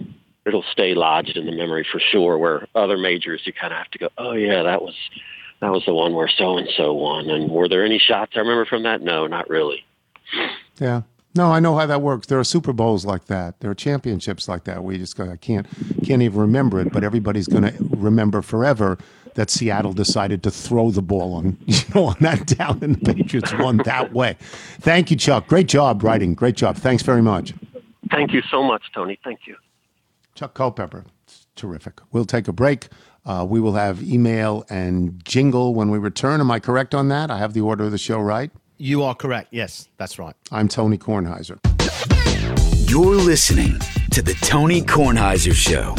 it'll 0.45 0.65
stay 0.71 0.95
lodged 0.95 1.37
in 1.37 1.47
the 1.47 1.53
memory 1.53 1.87
for 1.91 2.01
sure. 2.01 2.37
Where 2.37 2.67
other 2.75 2.99
majors, 2.99 3.43
you 3.45 3.53
kind 3.53 3.73
of 3.73 3.79
have 3.79 3.91
to 3.93 3.99
go, 3.99 4.09
oh 4.19 4.33
yeah, 4.33 4.63
that 4.63 4.83
was 4.83 4.95
that 5.61 5.71
was 5.73 5.85
the 5.87 5.95
one 5.95 6.15
where 6.15 6.29
so 6.29 6.59
and 6.59 6.69
so 6.77 6.93
won. 6.93 7.31
And 7.31 7.51
were 7.51 7.69
there 7.69 7.85
any 7.85 7.99
shots 7.99 8.33
I 8.37 8.41
remember 8.41 8.67
from 8.67 8.83
that? 8.83 9.01
No, 9.01 9.27
not 9.27 9.49
really. 9.49 9.85
Yeah. 10.79 11.03
No, 11.35 11.53
I 11.53 11.61
know 11.61 11.77
how 11.77 11.85
that 11.85 12.01
works. 12.01 12.27
There 12.29 12.39
are 12.39 12.45
Super 12.45 12.73
Bowls 12.73 13.05
like 13.05 13.27
that. 13.27 13.61
There 13.61 13.71
are 13.71 13.75
championships 13.75 14.49
like 14.49 14.65
that. 14.65 14.83
We 14.83 14.97
just 14.97 15.17
go, 15.17 15.31
I 15.31 15.37
can't 15.37 15.67
can't 16.05 16.23
even 16.23 16.41
remember 16.41 16.81
it, 16.81 16.93
but 16.93 17.05
everybody's 17.05 17.47
going 17.47 17.65
to 17.65 17.75
remember 17.91 18.41
forever 18.41 18.99
that 19.35 19.51
Seattle 19.51 19.93
decided 19.93 20.43
to 20.45 20.51
throw 20.51 20.91
the 20.91 21.03
ball 21.03 21.35
on 21.35 21.59
you 21.67 21.79
know 21.95 22.05
on 22.07 22.17
that 22.21 22.47
down, 22.47 22.79
and 22.83 22.97
the 22.97 23.15
Patriots 23.15 23.53
won 23.59 23.79
that 23.85 24.13
way. 24.13 24.37
Thank 24.81 25.11
you, 25.11 25.17
Chuck. 25.17 25.47
Great 25.47 25.69
job 25.69 26.03
writing. 26.03 26.35
Great 26.35 26.57
job. 26.57 26.77
Thanks 26.77 27.03
very 27.03 27.23
much. 27.23 27.53
Thank 28.11 28.33
you 28.33 28.43
so 28.51 28.63
much, 28.63 28.83
Tony. 28.95 29.19
Thank 29.25 29.41
you. 29.47 29.57
Chuck 30.35 30.55
Culpepper. 30.55 31.05
It's 31.25 31.47
terrific. 31.57 32.01
We'll 32.13 32.25
take 32.25 32.47
a 32.49 32.53
break. 32.53 32.89
Uh, 33.25 33.45
we 33.49 33.59
will 33.59 33.75
have 33.75 34.03
email 34.03 34.65
and 34.69 35.25
jingle 35.25 35.75
when 35.75 35.91
we 35.91 35.99
return. 35.99 36.41
Am 36.41 36.51
I 36.51 36.61
correct 36.61 36.95
on 36.95 37.09
that? 37.09 37.31
I 37.31 37.39
have 37.39 37.55
the 37.55 37.63
order 37.63 37.85
of 37.85 37.91
the 37.91 37.99
show 37.99 38.21
right. 38.21 38.51
You 38.79 39.03
are 39.03 39.15
correct. 39.15 39.49
Yes, 39.53 39.89
that's 39.97 40.19
right. 40.19 40.35
I'm 40.53 40.69
Tony 40.69 40.99
Kornheiser. 40.99 41.59
You're 42.89 43.17
listening 43.17 43.79
to 44.13 44.23
the 44.23 44.35
Tony 44.43 44.83
Kornheiser 44.83 45.55
Show. 45.55 45.95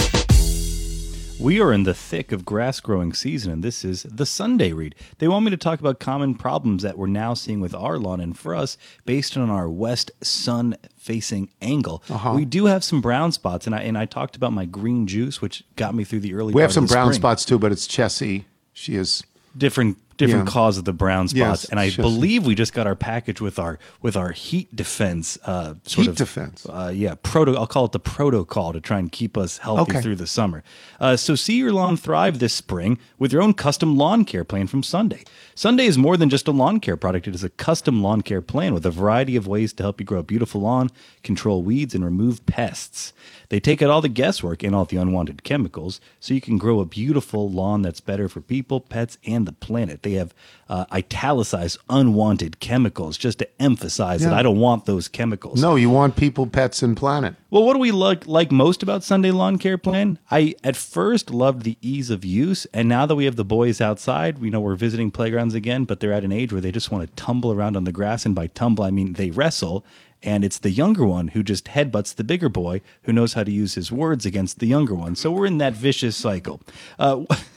We 1.39 1.61
are 1.61 1.71
in 1.71 1.83
the 1.83 1.93
thick 1.93 2.31
of 2.31 2.45
grass 2.45 2.79
growing 2.79 3.13
season, 3.13 3.51
and 3.51 3.63
this 3.63 3.85
is 3.85 4.03
the 4.03 4.25
Sunday 4.25 4.73
read. 4.73 4.95
They 5.19 5.27
want 5.27 5.45
me 5.45 5.51
to 5.51 5.57
talk 5.57 5.79
about 5.79 5.99
common 5.99 6.33
problems 6.33 6.81
that 6.81 6.97
we're 6.97 7.05
now 7.05 7.35
seeing 7.35 7.59
with 7.59 7.75
our 7.75 7.99
lawn, 7.99 8.19
and 8.19 8.35
for 8.35 8.55
us, 8.55 8.75
based 9.05 9.37
on 9.37 9.51
our 9.51 9.69
west 9.69 10.09
sun 10.23 10.75
facing 10.97 11.49
angle, 11.61 12.03
uh-huh. 12.09 12.33
we 12.35 12.43
do 12.43 12.65
have 12.65 12.83
some 12.83 13.01
brown 13.01 13.31
spots. 13.31 13.67
And 13.67 13.75
I 13.75 13.81
and 13.81 13.99
I 13.99 14.05
talked 14.05 14.35
about 14.35 14.51
my 14.51 14.65
green 14.65 15.05
juice, 15.05 15.39
which 15.39 15.63
got 15.75 15.93
me 15.93 16.03
through 16.03 16.21
the 16.21 16.33
early. 16.33 16.55
We 16.55 16.61
have 16.61 16.73
some 16.73 16.87
brown 16.87 17.13
spring. 17.13 17.21
spots 17.21 17.45
too, 17.45 17.59
but 17.59 17.71
it's 17.71 17.87
Chessie. 17.87 18.45
She 18.73 18.95
is 18.95 19.23
different 19.55 19.99
different 20.17 20.45
Yeah. 20.47 20.51
cause 20.51 20.77
of 20.77 20.85
the 20.85 20.93
brown 20.93 21.27
spots, 21.27 21.63
Yes, 21.63 21.65
and 21.65 21.79
I 21.79 21.89
sure. 21.89 22.03
believe 22.03 22.45
we 22.45 22.55
just 22.55 22.73
got 22.73 22.87
our 22.87 22.95
package 22.95 23.39
with 23.39 23.57
our 23.59 23.79
with 24.01 24.17
our 24.17 24.31
heat 24.31 24.75
defense 24.75 25.37
uh, 25.45 25.75
sort 25.83 26.05
Heat 26.05 26.09
of 26.09 26.15
defense. 26.17 26.65
Uh, 26.67 26.91
yeah, 26.93 27.15
proto. 27.21 27.55
I'll 27.55 27.67
call 27.67 27.85
it 27.85 27.91
the 27.91 27.99
protocol 27.99 28.73
to 28.73 28.81
try 28.81 28.99
and 28.99 29.11
keep 29.11 29.37
us 29.37 29.59
healthy 29.59 29.91
Okay. 29.93 30.01
through 30.01 30.15
the 30.17 30.27
summer. 30.27 30.63
Uh, 30.99 31.15
so 31.15 31.35
see 31.35 31.57
your 31.57 31.71
lawn 31.71 31.95
thrive 31.97 32.39
this 32.39 32.53
spring 32.53 32.97
with 33.19 33.31
your 33.31 33.41
own 33.41 33.53
custom 33.53 33.95
lawn 33.97 34.25
care 34.25 34.43
plan 34.43 34.67
from 34.67 34.83
Sunday. 34.83 35.23
Sunday 35.55 35.85
is 35.85 35.97
more 35.97 36.17
than 36.17 36.29
just 36.29 36.47
a 36.47 36.51
lawn 36.51 36.79
care 36.79 36.97
product; 36.97 37.27
it 37.27 37.35
is 37.35 37.43
a 37.43 37.49
custom 37.49 38.01
lawn 38.03 38.21
care 38.21 38.41
plan 38.41 38.73
with 38.73 38.85
a 38.85 38.91
variety 38.91 39.35
of 39.35 39.47
ways 39.47 39.73
to 39.73 39.83
help 39.83 39.99
you 39.99 40.05
grow 40.05 40.19
a 40.19 40.23
beautiful 40.23 40.61
lawn, 40.61 40.89
control 41.23 41.63
weeds, 41.63 41.93
and 41.95 42.03
remove 42.05 42.45
pests. 42.45 43.13
They 43.49 43.59
take 43.59 43.81
out 43.81 43.89
all 43.89 44.01
the 44.01 44.09
guesswork 44.09 44.61
and 44.63 44.75
all 44.75 44.85
the 44.85 44.97
unwanted 44.97 45.43
chemicals 45.43 46.01
so 46.19 46.33
you 46.33 46.41
can 46.41 46.57
grow 46.57 46.79
a 46.81 46.85
beautiful 46.85 47.49
lawn 47.49 47.81
that's 47.81 48.01
better 48.01 48.27
for 48.27 48.41
people, 48.41 48.81
pets, 48.81 49.17
and 49.25 49.47
the 49.47 49.53
planet. 49.53 50.03
They 50.07 50.13
have 50.13 50.33
uh, 50.69 50.85
italicized 50.89 51.79
unwanted 51.89 52.61
chemicals 52.61 53.17
just 53.17 53.39
to 53.39 53.61
emphasize 53.61 54.21
that 54.21 54.33
I 54.33 54.41
don't 54.41 54.57
want 54.57 54.85
those 54.85 55.09
chemicals. 55.09 55.61
No, 55.61 55.75
you 55.75 55.89
want 55.89 56.15
people, 56.15 56.47
pets, 56.47 56.81
and 56.81 56.95
planet. 56.95 57.35
Well, 57.49 57.63
what 57.63 57.73
do 57.73 57.79
we 57.79 57.91
like 57.91 58.25
like 58.25 58.49
most 58.49 58.83
about 58.83 59.03
Sunday 59.03 59.31
Lawn 59.31 59.57
Care 59.57 59.77
Plan? 59.77 60.17
I 60.31 60.55
at 60.63 60.77
first 60.77 61.29
loved 61.29 61.63
the 61.63 61.77
ease 61.81 62.09
of 62.09 62.23
use, 62.23 62.65
and 62.73 62.87
now 62.87 63.05
that 63.05 63.15
we 63.15 63.25
have 63.25 63.35
the 63.35 63.43
boys 63.43 63.81
outside, 63.81 64.39
we 64.39 64.49
know 64.49 64.61
we're 64.61 64.75
visiting 64.75 65.11
playgrounds 65.11 65.53
again, 65.53 65.83
but 65.83 65.99
they're 65.99 66.13
at 66.13 66.23
an 66.23 66.31
age 66.31 66.53
where 66.53 66.61
they 66.61 66.71
just 66.71 66.89
want 66.89 67.05
to 67.05 67.13
tumble 67.21 67.51
around 67.51 67.75
on 67.75 67.83
the 67.83 67.91
grass, 67.91 68.25
and 68.25 68.33
by 68.33 68.47
tumble 68.47 68.85
I 68.85 68.91
mean 68.91 69.11
they 69.13 69.29
wrestle. 69.29 69.83
And 70.23 70.45
it's 70.45 70.57
the 70.57 70.71
younger 70.71 71.05
one 71.05 71.29
who 71.29 71.43
just 71.43 71.65
headbutts 71.65 72.15
the 72.15 72.23
bigger 72.23 72.47
boy 72.47 72.79
who 73.03 73.11
knows 73.11 73.33
how 73.33 73.43
to 73.43 73.51
use 73.51 73.75
his 73.75 73.91
words 73.91 74.25
against 74.25 74.59
the 74.59 74.67
younger 74.67 74.95
one. 74.95 75.17
So 75.17 75.31
we're 75.31 75.45
in 75.45 75.57
that 75.57 75.73
vicious 75.73 76.15
cycle. 76.15 76.61
Uh, 76.97 77.25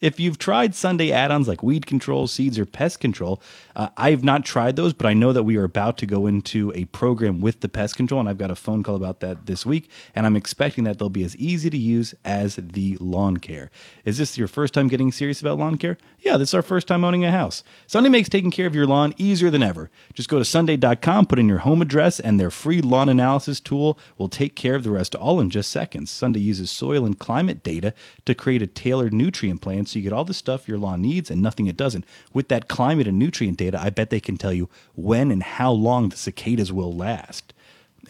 if 0.00 0.18
you've 0.18 0.38
tried 0.38 0.74
Sunday 0.74 1.12
add 1.12 1.30
ons 1.30 1.48
like 1.48 1.62
weed 1.62 1.86
control, 1.86 2.26
seeds, 2.26 2.58
or 2.58 2.66
pest 2.66 3.00
control, 3.00 3.40
uh, 3.80 3.88
I've 3.96 4.22
not 4.22 4.44
tried 4.44 4.76
those, 4.76 4.92
but 4.92 5.06
I 5.06 5.14
know 5.14 5.32
that 5.32 5.44
we 5.44 5.56
are 5.56 5.64
about 5.64 5.96
to 5.98 6.06
go 6.06 6.26
into 6.26 6.70
a 6.74 6.84
program 6.84 7.40
with 7.40 7.60
the 7.60 7.68
pest 7.68 7.96
control, 7.96 8.20
and 8.20 8.28
I've 8.28 8.36
got 8.36 8.50
a 8.50 8.54
phone 8.54 8.82
call 8.82 8.94
about 8.94 9.20
that 9.20 9.46
this 9.46 9.64
week, 9.64 9.88
and 10.14 10.26
I'm 10.26 10.36
expecting 10.36 10.84
that 10.84 10.98
they'll 10.98 11.08
be 11.08 11.24
as 11.24 11.34
easy 11.36 11.70
to 11.70 11.78
use 11.78 12.14
as 12.22 12.56
the 12.56 12.98
lawn 13.00 13.38
care. 13.38 13.70
Is 14.04 14.18
this 14.18 14.36
your 14.36 14.48
first 14.48 14.74
time 14.74 14.88
getting 14.88 15.10
serious 15.10 15.40
about 15.40 15.56
lawn 15.56 15.78
care? 15.78 15.96
Yeah, 16.18 16.36
this 16.36 16.50
is 16.50 16.54
our 16.54 16.60
first 16.60 16.88
time 16.88 17.06
owning 17.06 17.24
a 17.24 17.30
house. 17.30 17.64
Sunday 17.86 18.10
makes 18.10 18.28
taking 18.28 18.50
care 18.50 18.66
of 18.66 18.74
your 18.74 18.86
lawn 18.86 19.14
easier 19.16 19.48
than 19.48 19.62
ever. 19.62 19.90
Just 20.12 20.28
go 20.28 20.38
to 20.38 20.44
Sunday.com, 20.44 21.24
put 21.24 21.38
in 21.38 21.48
your 21.48 21.60
home 21.60 21.80
address, 21.80 22.20
and 22.20 22.38
their 22.38 22.50
free 22.50 22.82
lawn 22.82 23.08
analysis 23.08 23.60
tool 23.60 23.98
will 24.18 24.28
take 24.28 24.54
care 24.54 24.74
of 24.74 24.84
the 24.84 24.90
rest 24.90 25.14
all 25.14 25.40
in 25.40 25.48
just 25.48 25.70
seconds. 25.70 26.10
Sunday 26.10 26.40
uses 26.40 26.70
soil 26.70 27.06
and 27.06 27.18
climate 27.18 27.62
data 27.62 27.94
to 28.26 28.34
create 28.34 28.60
a 28.60 28.66
tailored 28.66 29.14
nutrient 29.14 29.62
plan 29.62 29.86
so 29.86 29.98
you 29.98 30.02
get 30.02 30.12
all 30.12 30.24
the 30.26 30.34
stuff 30.34 30.68
your 30.68 30.76
lawn 30.76 31.00
needs 31.00 31.30
and 31.30 31.40
nothing 31.40 31.66
it 31.66 31.78
doesn't. 31.78 32.04
With 32.34 32.48
that 32.48 32.68
climate 32.68 33.08
and 33.08 33.18
nutrient 33.18 33.56
data, 33.56 33.69
I 33.74 33.90
bet 33.90 34.10
they 34.10 34.20
can 34.20 34.36
tell 34.36 34.52
you 34.52 34.68
when 34.94 35.30
and 35.30 35.42
how 35.42 35.72
long 35.72 36.08
the 36.08 36.16
cicadas 36.16 36.72
will 36.72 36.92
last. 36.92 37.52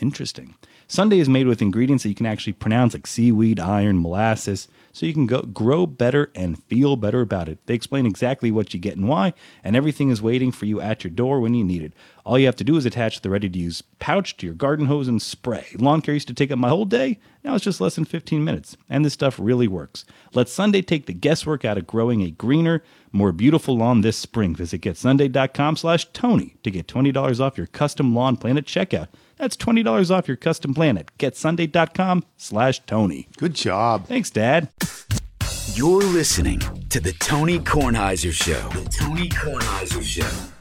Interesting. 0.01 0.55
Sunday 0.89 1.21
is 1.21 1.29
made 1.29 1.47
with 1.47 1.63
ingredients 1.63 2.03
that 2.03 2.09
you 2.09 2.15
can 2.15 2.27
actually 2.27 2.53
pronounce, 2.55 2.95
like 2.95 3.07
seaweed, 3.07 3.61
iron, 3.61 4.03
molasses, 4.03 4.67
so 4.93 5.07
you 5.07 5.13
can 5.13 5.27
go 5.27 5.43
grow 5.43 5.87
better 5.87 6.31
and 6.35 6.63
feel 6.65 6.97
better 6.97 7.21
about 7.21 7.49
it. 7.49 7.59
They 7.67 7.75
explain 7.75 8.07
exactly 8.07 8.51
what 8.51 8.75
you 8.75 8.81
get 8.81 8.97
and 8.97 9.09
why, 9.09 9.35
and 9.63 9.77
everything 9.77 10.11
is 10.11 10.23
waiting 10.23 10.53
for 10.53 10.67
you 10.67 10.81
at 10.81 11.05
your 11.05 11.11
door 11.11 11.41
when 11.41 11.55
you 11.55 11.65
need 11.65 11.83
it. 11.83 11.93
All 12.25 12.39
you 12.39 12.47
have 12.47 12.57
to 12.57 12.65
do 12.65 12.77
is 12.77 12.87
attach 12.87 13.21
the 13.21 13.31
ready-to-use 13.31 13.83
pouch 13.99 14.37
to 14.37 14.47
your 14.47 14.55
garden 14.55 14.87
hose 14.87 15.09
and 15.09 15.21
spray. 15.21 15.67
Lawn 15.79 16.01
care 16.01 16.15
used 16.15 16.29
to 16.29 16.35
take 16.35 16.51
up 16.51 16.59
my 16.59 16.69
whole 16.69 16.85
day. 16.85 17.19
Now 17.43 17.55
it's 17.55 17.65
just 17.65 17.81
less 17.81 17.95
than 17.95 18.05
15 18.05 18.45
minutes, 18.45 18.77
and 18.89 19.05
this 19.05 19.15
stuff 19.15 19.39
really 19.39 19.69
works. 19.69 20.05
Let 20.35 20.49
Sunday 20.49 20.83
take 20.83 21.07
the 21.07 21.15
guesswork 21.15 21.65
out 21.65 21.79
of 21.79 21.87
growing 21.87 22.23
a 22.23 22.31
greener, 22.31 22.83
more 23.13 23.33
beautiful 23.33 23.77
lawn 23.77 24.03
this 24.03 24.17
spring. 24.17 24.55
Visit 24.55 24.83
getsunday.com/tony 24.83 26.57
to 26.63 26.71
get 26.71 26.87
$20 26.87 27.41
off 27.41 27.57
your 27.59 27.67
custom 27.67 28.15
lawn 28.15 28.37
plan 28.37 28.59
at 28.59 28.67
checkout. 28.67 29.09
That's 29.41 29.57
$20 29.57 30.15
off 30.15 30.29
your 30.29 30.37
custom 30.37 30.75
plan 30.75 30.99
at 30.99 31.17
getsunday.com 31.17 32.25
slash 32.37 32.81
Tony. 32.81 33.27
Good 33.39 33.55
job. 33.55 34.07
Thanks, 34.07 34.31
Dad. 34.31 34.69
You're 35.73 36.03
listening 36.03 36.61
to 36.91 37.01
the 37.01 37.13
Tony 37.15 37.59
Kornheiser 37.59 38.33
Show. 38.33 38.69
The 38.69 38.91
Tony 38.91 39.31
Kornheiser 39.31 40.03
Show. 40.03 40.60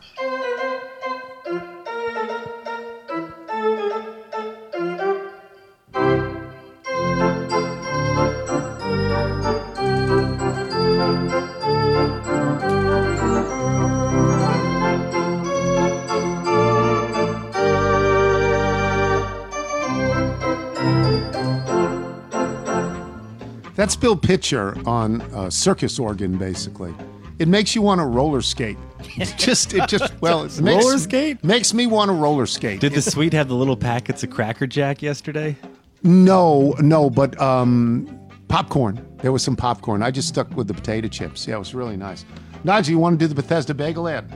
That's 23.90 23.98
Bill 23.98 24.16
Pitcher 24.16 24.78
on 24.86 25.20
uh, 25.34 25.50
circus 25.50 25.98
organ, 25.98 26.38
basically. 26.38 26.94
It 27.40 27.48
makes 27.48 27.74
you 27.74 27.82
want 27.82 27.98
to 27.98 28.06
roller 28.06 28.44
skate. 28.44 28.78
It 29.18 29.34
just, 29.36 29.74
it 29.74 29.90
just, 29.90 30.14
well, 30.22 30.44
it 30.44 30.62
makes, 30.62 30.86
Roller 30.86 31.00
skate? 31.00 31.44
makes 31.44 31.74
me 31.74 31.88
want 31.88 32.10
to 32.10 32.14
roller 32.14 32.46
skate. 32.46 32.82
Did 32.82 32.94
the 32.94 33.02
suite 33.02 33.34
have 33.34 33.48
the 33.48 33.56
little 33.56 33.76
packets 33.76 34.22
of 34.22 34.30
Cracker 34.30 34.68
Jack 34.68 35.02
yesterday? 35.02 35.58
No, 36.04 36.76
no, 36.78 37.10
but 37.10 37.42
um, 37.42 38.08
popcorn. 38.48 39.04
There 39.24 39.32
was 39.32 39.42
some 39.42 39.56
popcorn. 39.56 40.04
I 40.04 40.12
just 40.12 40.28
stuck 40.28 40.56
with 40.56 40.68
the 40.68 40.76
potato 40.76 41.08
chips. 41.08 41.48
Yeah, 41.48 41.56
it 41.56 41.58
was 41.58 41.74
really 41.74 41.98
nice. 41.98 42.26
Nigel, 42.64 42.92
you 42.92 43.00
want 43.00 43.18
to 43.20 43.26
do 43.26 43.28
the 43.28 43.42
Bethesda 43.42 43.74
bagel 43.74 44.08
ad? 44.08 44.32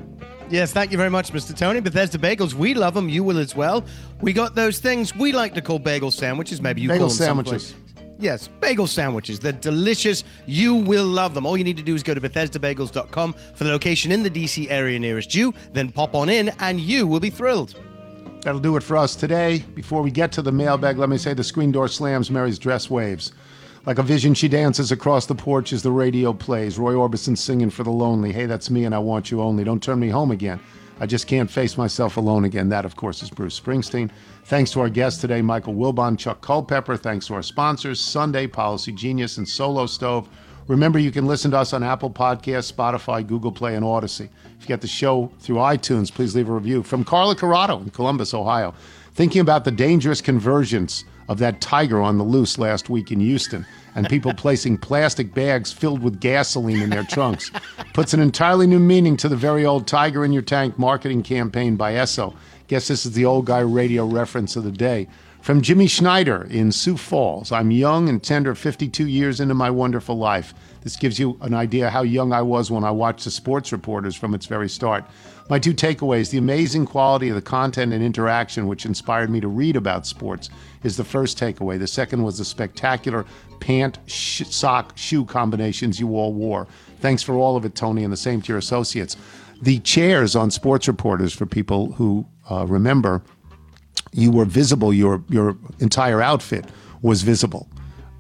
Yes, 0.50 0.74
thank 0.74 0.92
you 0.92 0.98
very 0.98 1.12
much, 1.12 1.32
Mr. 1.32 1.56
Tony. 1.56 1.80
Bethesda 1.80 2.18
Bagels, 2.18 2.54
we 2.54 2.74
love 2.74 2.94
them. 2.96 3.08
You 3.08 3.24
will 3.24 3.38
as 3.38 3.56
well. 3.56 3.86
We 4.22 4.34
got 4.34 4.56
those 4.56 4.80
things 4.80 5.16
we 5.16 5.32
like 5.32 5.54
to 5.54 5.62
call 5.62 5.78
bagel 5.80 6.12
sandwiches. 6.12 6.60
Maybe 6.60 6.82
you 6.82 6.90
Bagel 6.90 7.08
call 7.08 7.10
them 7.10 7.18
sandwiches. 7.18 7.68
someplace. 7.68 7.83
Yes, 8.20 8.48
bagel 8.48 8.88
sandwiches. 8.88 9.40
They're 9.40 9.52
delicious. 9.52 10.24
You 10.46 10.76
will 10.76 11.06
love 11.06 11.34
them. 11.34 11.46
All 11.46 11.58
you 11.58 11.64
need 11.64 11.78
to 11.78 11.84
do 11.84 11.96
is 11.96 12.04
go 12.04 12.14
to 12.14 12.22
BethesdaBagels.com 12.22 13.34
for 13.56 13.64
the 13.64 13.72
location 13.72 14.12
in 14.12 14.24
the 14.24 14.30
DC 14.30 14.70
area 14.70 15.00
nearest 15.00 15.34
you. 15.36 15.54
Then 15.74 15.92
pop 15.92 16.16
on 16.16 16.30
in, 16.30 16.50
and 16.60 16.80
you 16.80 17.08
will 17.08 17.20
be 17.20 17.30
thrilled. 17.30 17.76
That'll 18.42 18.60
do 18.60 18.76
it 18.76 18.84
for 18.84 18.98
us 18.98 19.16
today. 19.16 19.60
Before 19.74 20.02
we 20.02 20.12
get 20.12 20.32
to 20.34 20.42
the 20.42 20.52
mailbag, 20.52 20.98
let 20.98 21.10
me 21.10 21.18
say 21.18 21.34
the 21.34 21.44
screen 21.44 21.72
door 21.72 21.88
slams, 21.88 22.30
Mary's 22.30 22.60
dress 22.60 22.90
waves. 22.90 23.32
Like 23.86 24.00
a 24.00 24.04
vision, 24.04 24.34
she 24.34 24.48
dances 24.48 24.92
across 24.92 25.26
the 25.26 25.36
porch 25.36 25.74
as 25.74 25.82
the 25.82 25.92
radio 25.92 26.34
plays. 26.34 26.78
Roy 26.78 26.94
Orbison 26.94 27.38
singing 27.38 27.70
for 27.70 27.84
the 27.84 27.92
lonely. 27.92 28.32
Hey, 28.32 28.46
that's 28.46 28.70
me, 28.70 28.86
and 28.86 28.94
I 28.96 29.00
want 29.00 29.32
you 29.32 29.42
only. 29.42 29.64
Don't 29.64 29.84
turn 29.84 30.00
me 30.00 30.10
home 30.10 30.32
again. 30.32 30.60
I 31.04 31.06
just 31.06 31.28
can't 31.28 31.52
face 31.52 31.78
myself 31.78 32.16
alone 32.16 32.46
again. 32.46 32.70
That, 32.70 32.86
of 32.86 32.96
course, 32.96 33.22
is 33.22 33.30
Bruce 33.30 33.60
Springsteen. 33.60 34.10
Thanks 34.46 34.72
to 34.72 34.80
our 34.80 34.88
guests 34.88 35.20
today, 35.20 35.42
Michael 35.42 35.74
Wilbon, 35.74 36.18
Chuck 36.18 36.40
Culpepper. 36.40 36.96
Thanks 36.96 37.28
to 37.28 37.34
our 37.34 37.44
sponsors, 37.44 38.00
Sunday, 38.00 38.48
Policy 38.48 38.94
Genius, 38.94 39.38
and 39.38 39.46
Solo 39.46 39.86
Stove. 39.86 40.30
Remember, 40.70 40.98
you 40.98 41.12
can 41.12 41.26
listen 41.26 41.52
to 41.52 41.58
us 41.58 41.74
on 41.74 41.84
Apple 41.84 42.10
Podcasts, 42.10 42.72
Spotify, 42.72 43.28
Google 43.28 43.52
Play, 43.52 43.76
and 43.76 43.84
Audacy. 43.84 44.30
If 44.58 44.62
you 44.62 44.68
get 44.68 44.80
the 44.80 44.88
show 44.88 45.30
through 45.42 45.58
iTunes, 45.58 46.10
please 46.10 46.38
leave 46.38 46.48
a 46.48 46.54
review. 46.54 46.84
From 46.84 47.04
Carla 47.04 47.36
Corrado 47.36 47.82
in 47.82 47.90
Columbus, 47.90 48.34
Ohio. 48.34 48.74
Thinking 49.14 49.42
about 49.42 49.66
the 49.66 49.72
dangerous 49.72 50.22
convergence 50.22 51.04
of 51.28 51.40
that 51.40 51.62
tiger 51.62 52.02
on 52.02 52.18
the 52.18 52.24
loose 52.24 52.58
last 52.58 52.90
week 52.90 53.12
in 53.12 53.20
Houston 53.20 53.66
and 53.96 54.10
people 54.10 54.34
placing 54.38 54.78
plastic 54.78 55.34
bags 55.34 55.72
filled 55.72 56.02
with 56.02 56.20
gasoline 56.20 56.82
in 56.82 56.90
their 56.90 57.04
trunks 57.04 57.52
puts 57.94 58.14
an 58.14 58.20
entirely 58.20 58.68
new 58.68 58.80
meaning 58.80 59.18
to 59.18 59.30
the 59.30 59.36
very 59.36 59.66
old 59.66 59.88
Tiger 59.88 60.26
in 60.26 60.34
Your 60.34 60.42
Tank 60.42 60.78
marketing 60.78 61.24
campaign 61.24 61.76
by 61.76 61.94
Esso. 61.94 62.36
Guess 62.68 62.88
this 62.88 63.06
is 63.06 63.14
the 63.14 63.26
old 63.26 63.46
guy 63.46 63.60
radio 63.60 64.06
reference 64.06 64.56
of 64.56 64.64
the 64.64 64.72
day. 64.72 65.08
From 65.42 65.62
Jimmy 65.62 65.88
Schneider 65.88 66.48
in 66.50 66.72
Sioux 66.72 66.96
Falls. 66.96 67.52
I'm 67.52 67.70
young 67.70 68.08
and 68.08 68.24
tender, 68.24 68.56
52 68.56 69.06
years 69.08 69.42
into 69.42 69.54
my 69.54 69.70
wonderful 69.70 70.18
life. 70.18 70.54
This 70.84 70.96
gives 70.96 71.20
you 71.20 71.38
an 71.42 71.54
idea 71.54 71.90
how 71.90 72.04
young 72.04 72.32
I 72.32 72.42
was 72.42 72.72
when 72.72 72.86
I 72.86 72.92
watched 72.92 73.26
the 73.26 73.32
sports 73.32 73.74
reporters 73.74 74.16
from 74.16 74.34
its 74.34 74.46
very 74.46 74.70
start. 74.70 75.04
My 75.50 75.60
two 75.60 75.74
takeaways 75.74 76.30
the 76.30 76.38
amazing 76.38 76.86
quality 76.86 77.30
of 77.30 77.36
the 77.36 77.42
content 77.42 77.92
and 77.94 78.04
interaction, 78.04 78.68
which 78.68 78.86
inspired 78.86 79.30
me 79.30 79.42
to 79.42 79.48
read 79.48 79.76
about 79.76 80.08
sports, 80.08 80.50
is 80.84 80.96
the 80.96 81.04
first 81.04 81.38
takeaway. 81.38 81.78
The 81.78 81.88
second 81.88 82.24
was 82.24 82.38
the 82.38 82.46
spectacular 82.46 83.26
pant, 83.60 84.00
sh- 84.06 84.44
sock, 84.50 84.98
shoe 84.98 85.26
combinations 85.26 86.00
you 86.00 86.16
all 86.16 86.34
wore. 86.34 86.68
Thanks 87.02 87.24
for 87.24 87.36
all 87.36 87.58
of 87.58 87.66
it, 87.66 87.76
Tony, 87.76 88.04
and 88.04 88.14
the 88.14 88.18
same 88.18 88.42
to 88.42 88.48
your 88.50 88.58
associates. 88.58 89.18
The 89.62 89.80
chairs 89.80 90.36
on 90.36 90.50
sports 90.52 90.88
reporters, 90.88 91.34
for 91.34 91.46
people 91.46 91.94
who 91.94 92.26
uh, 92.50 92.66
remember, 92.68 93.22
you 94.12 94.32
were 94.32 94.46
visible. 94.46 94.94
Your 94.94 95.24
your 95.30 95.58
entire 95.80 96.22
outfit 96.22 96.66
was 97.02 97.22
visible, 97.24 97.68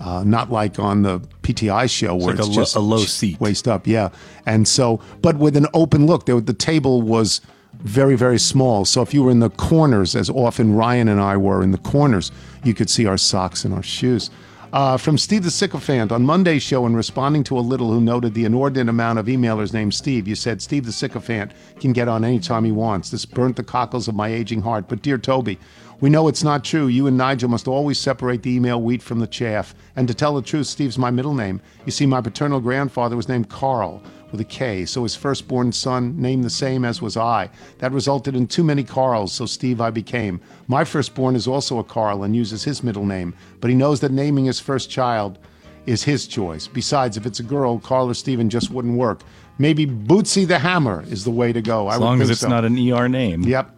uh, 0.03 0.23
not 0.25 0.51
like 0.51 0.79
on 0.79 1.01
the 1.03 1.19
PTI 1.43 1.89
show 1.89 2.13
where 2.15 2.35
like 2.35 2.39
it's 2.39 2.47
a 2.47 2.51
lo- 2.51 2.55
just 2.55 2.75
a 2.75 2.79
low 2.79 2.97
seat. 2.99 3.39
waist 3.39 3.67
up. 3.67 3.87
Yeah, 3.87 4.09
and 4.45 4.67
so, 4.67 4.99
but 5.21 5.37
with 5.37 5.55
an 5.55 5.67
open 5.73 6.05
look, 6.05 6.25
there, 6.25 6.39
the 6.41 6.53
table 6.53 7.01
was 7.01 7.41
very 7.79 8.15
very 8.15 8.39
small. 8.39 8.85
So 8.85 9.01
if 9.01 9.13
you 9.13 9.23
were 9.23 9.31
in 9.31 9.39
the 9.39 9.49
corners, 9.49 10.15
as 10.15 10.29
often 10.29 10.75
Ryan 10.75 11.07
and 11.07 11.21
I 11.21 11.37
were 11.37 11.63
in 11.63 11.71
the 11.71 11.77
corners, 11.77 12.31
you 12.63 12.73
could 12.73 12.89
see 12.89 13.05
our 13.05 13.17
socks 13.17 13.65
and 13.65 13.73
our 13.73 13.83
shoes. 13.83 14.29
Uh, 14.73 14.97
from 14.97 15.19
Steve 15.19 15.43
the 15.43 15.51
Sycophant 15.51 16.11
on 16.11 16.25
Monday's 16.25 16.63
show, 16.63 16.87
in 16.87 16.95
responding 16.95 17.43
to 17.43 17.59
a 17.59 17.61
little 17.61 17.91
who 17.91 18.01
noted 18.01 18.33
the 18.33 18.43
inordinate 18.43 18.89
amount 18.89 19.19
of 19.19 19.27
emailers 19.27 19.71
named 19.71 19.93
Steve, 19.93 20.27
you 20.27 20.33
said 20.33 20.63
Steve 20.63 20.85
the 20.85 20.91
Sycophant 20.91 21.51
can 21.79 21.93
get 21.93 22.07
on 22.07 22.25
anytime 22.25 22.65
he 22.65 22.71
wants. 22.71 23.11
This 23.11 23.23
burnt 23.23 23.55
the 23.55 23.63
cockles 23.63 24.07
of 24.07 24.15
my 24.15 24.29
aging 24.29 24.63
heart. 24.63 24.87
But 24.87 25.03
dear 25.03 25.19
Toby, 25.19 25.59
we 26.01 26.09
know 26.09 26.27
it's 26.27 26.43
not 26.43 26.63
true. 26.63 26.87
You 26.87 27.07
and 27.07 27.17
Nigel 27.17 27.49
must 27.49 27.67
always 27.67 27.99
separate 27.99 28.43
the 28.43 28.51
email 28.55 28.81
wheat 28.81 29.01
from 29.01 29.19
the 29.19 29.27
chaff. 29.27 29.73
And 29.95 30.07
to 30.07 30.13
tell 30.13 30.35
the 30.35 30.41
truth, 30.41 30.67
Steve's 30.67 30.97
my 30.97 31.11
middle 31.11 31.33
name. 31.33 31.61
You 31.85 31.91
see, 31.91 32.05
my 32.05 32.21
paternal 32.21 32.59
grandfather 32.59 33.15
was 33.15 33.29
named 33.29 33.49
Carl 33.49 34.01
with 34.31 34.41
a 34.41 34.45
K, 34.45 34.83
so 34.85 35.03
his 35.03 35.15
firstborn 35.15 35.71
son 35.71 36.19
named 36.19 36.43
the 36.43 36.49
same 36.49 36.83
as 36.83 37.01
was 37.01 37.15
I. 37.15 37.49
That 37.77 37.91
resulted 37.91 38.35
in 38.35 38.47
too 38.47 38.63
many 38.63 38.83
Carls, 38.83 39.31
so 39.31 39.45
Steve 39.45 39.79
I 39.79 39.91
became. 39.91 40.41
My 40.67 40.83
firstborn 40.83 41.35
is 41.35 41.47
also 41.47 41.77
a 41.77 41.83
Carl 41.83 42.23
and 42.23 42.35
uses 42.35 42.63
his 42.63 42.83
middle 42.83 43.05
name, 43.05 43.35
but 43.61 43.69
he 43.69 43.75
knows 43.75 43.99
that 43.99 44.11
naming 44.11 44.45
his 44.45 44.59
first 44.59 44.89
child 44.89 45.37
is 45.85 46.01
his 46.03 46.25
choice. 46.27 46.67
Besides, 46.67 47.15
if 47.15 47.25
it's 47.27 47.39
a 47.39 47.43
girl, 47.43 47.77
Carl 47.77 48.09
or 48.09 48.13
Steven 48.15 48.49
just 48.49 48.71
wouldn't 48.71 48.97
work. 48.97 49.21
Maybe 49.59 49.85
Bootsy 49.85 50.47
the 50.47 50.57
Hammer 50.57 51.03
is 51.09 51.23
the 51.25 51.31
way 51.31 51.53
to 51.53 51.61
go. 51.61 51.87
I 51.87 51.93
As 51.93 51.99
would 51.99 52.05
long 52.05 52.21
as 52.21 52.29
it's 52.31 52.39
so. 52.39 52.47
not 52.47 52.65
an 52.65 52.75
ER 52.91 53.07
name. 53.07 53.43
Yep. 53.43 53.69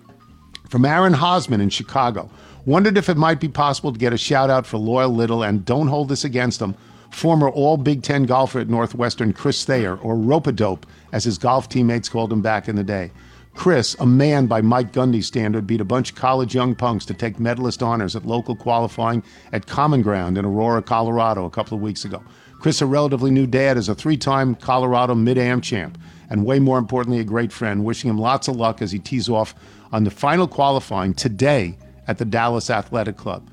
From 0.75 0.83
Aaron 0.83 1.13
Hosman 1.13 1.61
in 1.61 1.69
Chicago. 1.69 2.29
Wondered 2.65 2.97
if 2.97 3.07
it 3.07 3.15
might 3.15 3.39
be 3.39 3.47
possible 3.47 3.93
to 3.93 3.97
get 3.97 4.11
a 4.11 4.17
shout 4.17 4.49
out 4.49 4.65
for 4.65 4.77
Loyal 4.77 5.07
Little 5.09 5.41
and 5.41 5.63
don't 5.63 5.87
hold 5.87 6.09
this 6.09 6.25
against 6.25 6.61
him. 6.61 6.75
Former 7.11 7.47
All 7.47 7.77
Big 7.77 8.03
Ten 8.03 8.25
golfer 8.25 8.59
at 8.59 8.67
Northwestern, 8.67 9.31
Chris 9.31 9.63
Thayer, 9.63 9.95
or 9.95 10.15
Ropadope, 10.15 10.83
as 11.13 11.23
his 11.23 11.37
golf 11.37 11.69
teammates 11.69 12.09
called 12.09 12.33
him 12.33 12.41
back 12.41 12.67
in 12.67 12.75
the 12.75 12.83
day. 12.83 13.11
Chris, 13.53 13.95
a 14.01 14.05
man 14.05 14.47
by 14.47 14.59
Mike 14.59 14.91
Gundy's 14.91 15.27
standard, 15.27 15.65
beat 15.65 15.79
a 15.79 15.85
bunch 15.85 16.09
of 16.09 16.17
college 16.17 16.53
young 16.53 16.75
punks 16.75 17.05
to 17.05 17.13
take 17.13 17.39
medalist 17.39 17.81
honors 17.81 18.13
at 18.13 18.25
local 18.25 18.53
qualifying 18.53 19.23
at 19.53 19.67
Common 19.67 20.01
Ground 20.01 20.37
in 20.37 20.43
Aurora, 20.43 20.81
Colorado, 20.81 21.45
a 21.45 21.49
couple 21.49 21.77
of 21.77 21.81
weeks 21.81 22.03
ago. 22.03 22.21
Chris, 22.59 22.81
a 22.81 22.85
relatively 22.85 23.31
new 23.31 23.47
dad, 23.47 23.77
is 23.77 23.87
a 23.87 23.95
three 23.95 24.17
time 24.17 24.55
Colorado 24.55 25.15
Mid 25.15 25.37
Am 25.37 25.61
champ, 25.61 25.97
and 26.29 26.45
way 26.45 26.59
more 26.59 26.77
importantly, 26.77 27.21
a 27.21 27.23
great 27.23 27.53
friend. 27.53 27.85
Wishing 27.85 28.09
him 28.09 28.17
lots 28.17 28.49
of 28.49 28.57
luck 28.57 28.81
as 28.81 28.91
he 28.91 28.99
tees 28.99 29.29
off 29.29 29.55
on 29.95 30.03
the 30.03 30.11
final 30.11 30.45
qualifying 30.45 31.13
today 31.13 31.77
at 32.05 32.17
the 32.17 32.25
Dallas 32.25 32.69
Athletic 32.69 33.15
Club. 33.15 33.49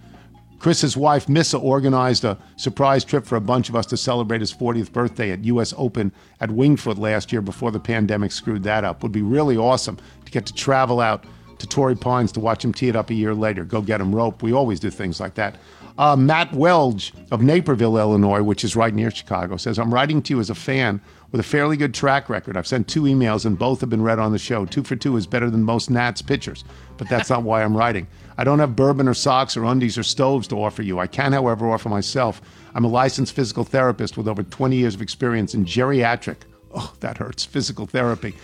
Chris's 0.58 0.96
wife, 0.96 1.28
Missa, 1.28 1.56
organized 1.56 2.24
a 2.24 2.36
surprise 2.56 3.04
trip 3.04 3.24
for 3.24 3.36
a 3.36 3.40
bunch 3.40 3.68
of 3.68 3.76
us 3.76 3.86
to 3.86 3.96
celebrate 3.96 4.40
his 4.40 4.52
40th 4.52 4.90
birthday 4.90 5.30
at 5.30 5.44
U.S. 5.44 5.72
Open 5.76 6.10
at 6.40 6.50
Wingfoot 6.50 6.98
last 6.98 7.30
year 7.30 7.42
before 7.42 7.70
the 7.70 7.78
pandemic 7.78 8.32
screwed 8.32 8.64
that 8.64 8.82
up. 8.82 9.04
Would 9.04 9.12
be 9.12 9.22
really 9.22 9.56
awesome 9.56 9.98
to 10.24 10.32
get 10.32 10.44
to 10.46 10.52
travel 10.52 10.98
out 10.98 11.24
to 11.62 11.68
Torrey 11.68 11.96
Pines 11.96 12.32
to 12.32 12.40
watch 12.40 12.64
him 12.64 12.74
tee 12.74 12.88
it 12.88 12.96
up 12.96 13.08
a 13.10 13.14
year 13.14 13.34
later. 13.34 13.64
Go 13.64 13.80
get 13.80 14.00
him 14.00 14.14
rope. 14.14 14.42
We 14.42 14.52
always 14.52 14.78
do 14.78 14.90
things 14.90 15.20
like 15.20 15.34
that. 15.34 15.56
Uh, 15.96 16.16
Matt 16.16 16.50
Welge 16.52 17.12
of 17.30 17.42
Naperville, 17.42 17.98
Illinois, 17.98 18.42
which 18.42 18.64
is 18.64 18.74
right 18.76 18.94
near 18.94 19.10
Chicago, 19.10 19.56
says, 19.56 19.78
I'm 19.78 19.92
writing 19.92 20.22
to 20.22 20.34
you 20.34 20.40
as 20.40 20.50
a 20.50 20.54
fan 20.54 21.00
with 21.30 21.40
a 21.40 21.44
fairly 21.44 21.76
good 21.76 21.94
track 21.94 22.28
record. 22.28 22.56
I've 22.56 22.66
sent 22.66 22.88
two 22.88 23.02
emails 23.02 23.44
and 23.44 23.58
both 23.58 23.80
have 23.80 23.90
been 23.90 24.02
read 24.02 24.18
on 24.18 24.32
the 24.32 24.38
show. 24.38 24.64
Two 24.66 24.82
for 24.82 24.96
two 24.96 25.16
is 25.16 25.26
better 25.26 25.50
than 25.50 25.62
most 25.62 25.90
Nats 25.90 26.22
pitchers, 26.22 26.64
but 26.96 27.08
that's 27.08 27.30
not 27.30 27.42
why 27.42 27.62
I'm 27.62 27.76
writing. 27.76 28.06
I 28.38 28.44
don't 28.44 28.58
have 28.58 28.74
bourbon 28.74 29.06
or 29.06 29.14
socks 29.14 29.56
or 29.56 29.64
undies 29.64 29.98
or 29.98 30.02
stoves 30.02 30.48
to 30.48 30.62
offer 30.62 30.82
you. 30.82 30.98
I 30.98 31.06
can, 31.06 31.32
however, 31.32 31.70
offer 31.70 31.88
myself. 31.88 32.40
I'm 32.74 32.84
a 32.84 32.88
licensed 32.88 33.34
physical 33.34 33.64
therapist 33.64 34.16
with 34.16 34.28
over 34.28 34.42
20 34.42 34.76
years 34.76 34.94
of 34.94 35.02
experience 35.02 35.54
in 35.54 35.64
geriatric. 35.64 36.38
Oh, 36.74 36.94
that 37.00 37.18
hurts. 37.18 37.44
Physical 37.44 37.86
therapy. 37.86 38.34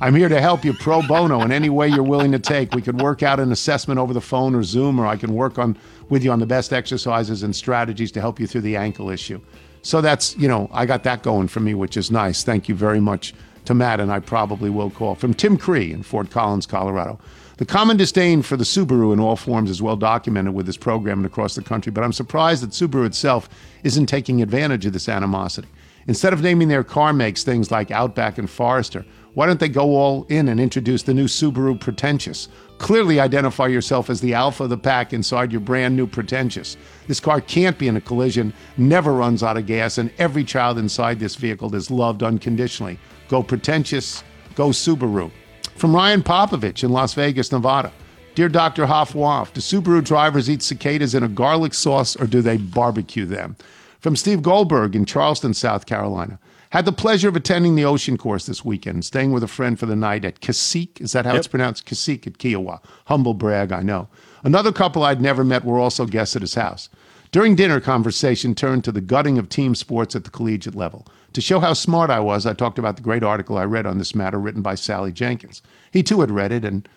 I'm 0.00 0.14
here 0.14 0.28
to 0.28 0.40
help 0.40 0.64
you 0.64 0.74
pro 0.74 1.00
bono 1.02 1.40
in 1.40 1.52
any 1.52 1.70
way 1.70 1.88
you're 1.88 2.02
willing 2.02 2.32
to 2.32 2.38
take. 2.38 2.74
We 2.74 2.82
could 2.82 3.00
work 3.00 3.22
out 3.22 3.40
an 3.40 3.50
assessment 3.50 3.98
over 3.98 4.12
the 4.12 4.20
phone 4.20 4.54
or 4.54 4.62
Zoom, 4.62 5.00
or 5.00 5.06
I 5.06 5.16
can 5.16 5.32
work 5.34 5.58
on 5.58 5.76
with 6.10 6.22
you 6.22 6.30
on 6.30 6.38
the 6.38 6.46
best 6.46 6.72
exercises 6.72 7.42
and 7.42 7.56
strategies 7.56 8.12
to 8.12 8.20
help 8.20 8.38
you 8.38 8.46
through 8.46 8.60
the 8.62 8.76
ankle 8.76 9.08
issue. 9.08 9.40
So 9.82 10.00
that's, 10.00 10.36
you 10.36 10.48
know, 10.48 10.68
I 10.72 10.84
got 10.84 11.04
that 11.04 11.22
going 11.22 11.48
for 11.48 11.60
me, 11.60 11.72
which 11.74 11.96
is 11.96 12.10
nice. 12.10 12.42
Thank 12.42 12.68
you 12.68 12.74
very 12.74 13.00
much 13.00 13.32
to 13.64 13.74
Matt, 13.74 14.00
and 14.00 14.12
I 14.12 14.20
probably 14.20 14.70
will 14.70 14.90
call. 14.90 15.14
From 15.14 15.32
Tim 15.32 15.56
Cree 15.56 15.92
in 15.92 16.02
Fort 16.02 16.30
Collins, 16.30 16.66
Colorado. 16.66 17.18
The 17.58 17.66
common 17.66 17.96
disdain 17.96 18.42
for 18.42 18.56
the 18.56 18.64
Subaru 18.64 19.12
in 19.12 19.18
all 19.18 19.34
forms 19.34 19.68
is 19.68 19.82
well 19.82 19.96
documented 19.96 20.54
with 20.54 20.66
this 20.66 20.76
program 20.76 21.18
and 21.18 21.26
across 21.26 21.54
the 21.56 21.62
country, 21.62 21.90
but 21.90 22.04
I'm 22.04 22.12
surprised 22.12 22.62
that 22.62 22.70
Subaru 22.70 23.04
itself 23.04 23.48
isn't 23.82 24.06
taking 24.06 24.42
advantage 24.42 24.86
of 24.86 24.92
this 24.92 25.08
animosity. 25.08 25.68
Instead 26.08 26.32
of 26.32 26.42
naming 26.42 26.68
their 26.68 26.82
car 26.82 27.12
makes 27.12 27.44
things 27.44 27.70
like 27.70 27.90
Outback 27.90 28.38
and 28.38 28.48
Forester, 28.48 29.04
why 29.34 29.46
don't 29.46 29.60
they 29.60 29.68
go 29.68 29.94
all 29.94 30.24
in 30.30 30.48
and 30.48 30.58
introduce 30.58 31.02
the 31.02 31.12
new 31.12 31.26
Subaru 31.26 31.78
Pretentious? 31.78 32.48
Clearly 32.78 33.20
identify 33.20 33.66
yourself 33.66 34.08
as 34.08 34.22
the 34.22 34.32
alpha 34.32 34.64
of 34.64 34.70
the 34.70 34.78
pack 34.78 35.12
inside 35.12 35.52
your 35.52 35.60
brand 35.60 35.94
new 35.94 36.06
Pretentious. 36.06 36.78
This 37.08 37.20
car 37.20 37.42
can't 37.42 37.78
be 37.78 37.88
in 37.88 37.96
a 37.96 38.00
collision, 38.00 38.54
never 38.78 39.12
runs 39.12 39.42
out 39.42 39.58
of 39.58 39.66
gas, 39.66 39.98
and 39.98 40.10
every 40.16 40.44
child 40.44 40.78
inside 40.78 41.20
this 41.20 41.36
vehicle 41.36 41.74
is 41.74 41.90
loved 41.90 42.22
unconditionally. 42.22 42.98
Go 43.28 43.42
Pretentious, 43.42 44.24
go 44.54 44.70
Subaru. 44.70 45.30
From 45.76 45.94
Ryan 45.94 46.22
Popovich 46.22 46.84
in 46.84 46.90
Las 46.90 47.12
Vegas, 47.12 47.52
Nevada. 47.52 47.92
Dear 48.34 48.48
Dr. 48.48 48.86
Hoff 48.86 49.12
Hoffwaff, 49.12 49.52
do 49.52 49.60
Subaru 49.60 50.02
drivers 50.02 50.48
eat 50.48 50.62
cicadas 50.62 51.14
in 51.14 51.22
a 51.22 51.28
garlic 51.28 51.74
sauce 51.74 52.16
or 52.16 52.26
do 52.26 52.40
they 52.40 52.56
barbecue 52.56 53.26
them? 53.26 53.56
From 54.00 54.14
Steve 54.14 54.42
Goldberg 54.42 54.94
in 54.94 55.04
Charleston, 55.04 55.54
South 55.54 55.86
Carolina. 55.86 56.38
Had 56.70 56.84
the 56.84 56.92
pleasure 56.92 57.28
of 57.28 57.34
attending 57.34 57.74
the 57.74 57.84
ocean 57.84 58.16
course 58.16 58.46
this 58.46 58.64
weekend 58.64 59.04
staying 59.04 59.32
with 59.32 59.42
a 59.42 59.48
friend 59.48 59.78
for 59.78 59.86
the 59.86 59.96
night 59.96 60.24
at 60.24 60.40
Cassique. 60.40 61.00
Is 61.00 61.12
that 61.12 61.26
how 61.26 61.34
it's 61.34 61.48
pronounced? 61.48 61.86
Cassique 61.86 62.26
at 62.26 62.38
Kiawah. 62.38 62.80
Humble 63.06 63.34
brag, 63.34 63.72
I 63.72 63.82
know. 63.82 64.08
Another 64.44 64.70
couple 64.70 65.02
I'd 65.02 65.20
never 65.20 65.42
met 65.42 65.64
were 65.64 65.80
also 65.80 66.06
guests 66.06 66.36
at 66.36 66.42
his 66.42 66.54
house. 66.54 66.88
During 67.32 67.56
dinner, 67.56 67.80
conversation 67.80 68.54
turned 68.54 68.84
to 68.84 68.92
the 68.92 69.00
gutting 69.00 69.38
of 69.38 69.48
team 69.48 69.74
sports 69.74 70.14
at 70.14 70.24
the 70.24 70.30
collegiate 70.30 70.74
level. 70.74 71.06
To 71.32 71.40
show 71.40 71.58
how 71.58 71.72
smart 71.72 72.10
I 72.10 72.20
was, 72.20 72.46
I 72.46 72.52
talked 72.52 72.78
about 72.78 72.96
the 72.96 73.02
great 73.02 73.24
article 73.24 73.58
I 73.58 73.64
read 73.64 73.86
on 73.86 73.98
this 73.98 74.14
matter 74.14 74.38
written 74.38 74.62
by 74.62 74.76
Sally 74.76 75.12
Jenkins. 75.12 75.60
He 75.90 76.02
too 76.02 76.20
had 76.20 76.30
read 76.30 76.52
it, 76.52 76.64
and 76.64 76.88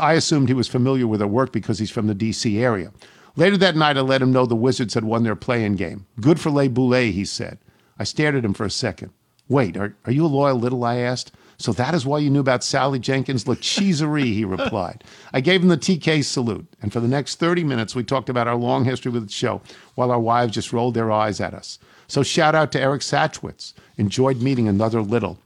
I 0.00 0.12
assumed 0.12 0.48
he 0.48 0.54
was 0.54 0.68
familiar 0.68 1.06
with 1.06 1.20
her 1.20 1.26
work 1.26 1.52
because 1.52 1.78
he's 1.78 1.90
from 1.90 2.06
the 2.06 2.14
D.C. 2.14 2.62
area. 2.62 2.92
Later 3.36 3.56
that 3.58 3.76
night, 3.76 3.98
I 3.98 4.00
let 4.00 4.22
him 4.22 4.32
know 4.32 4.46
the 4.46 4.56
Wizards 4.56 4.94
had 4.94 5.04
won 5.04 5.22
their 5.22 5.36
play-in 5.36 5.76
game. 5.76 6.06
Good 6.20 6.40
for 6.40 6.50
Les 6.50 6.68
Boulets, 6.68 7.14
he 7.14 7.24
said. 7.24 7.58
I 7.98 8.04
stared 8.04 8.34
at 8.34 8.44
him 8.44 8.54
for 8.54 8.64
a 8.64 8.70
second. 8.70 9.12
Wait, 9.48 9.76
are, 9.76 9.94
are 10.06 10.12
you 10.12 10.24
a 10.24 10.28
loyal 10.28 10.56
little? 10.56 10.84
I 10.84 10.96
asked. 10.96 11.32
So 11.58 11.72
that 11.72 11.94
is 11.94 12.04
why 12.04 12.18
you 12.18 12.30
knew 12.30 12.40
about 12.40 12.64
Sally 12.64 12.98
Jenkins' 12.98 13.46
La 13.46 13.54
Cheeserie, 13.54 14.32
he 14.32 14.44
replied. 14.46 15.04
I 15.32 15.40
gave 15.40 15.62
him 15.62 15.68
the 15.68 15.76
TK 15.78 16.24
salute, 16.24 16.66
and 16.82 16.92
for 16.92 17.00
the 17.00 17.08
next 17.08 17.36
30 17.38 17.64
minutes, 17.64 17.94
we 17.94 18.04
talked 18.04 18.28
about 18.28 18.48
our 18.48 18.56
long 18.56 18.84
history 18.84 19.10
with 19.12 19.26
the 19.26 19.32
show 19.32 19.60
while 19.94 20.10
our 20.10 20.20
wives 20.20 20.54
just 20.54 20.72
rolled 20.72 20.94
their 20.94 21.10
eyes 21.12 21.40
at 21.40 21.54
us. 21.54 21.78
So 22.08 22.22
shout 22.22 22.54
out 22.54 22.72
to 22.72 22.80
Eric 22.80 23.02
Satchwitz. 23.02 23.72
Enjoyed 23.96 24.40
meeting 24.42 24.68
another 24.68 25.02
little. 25.02 25.38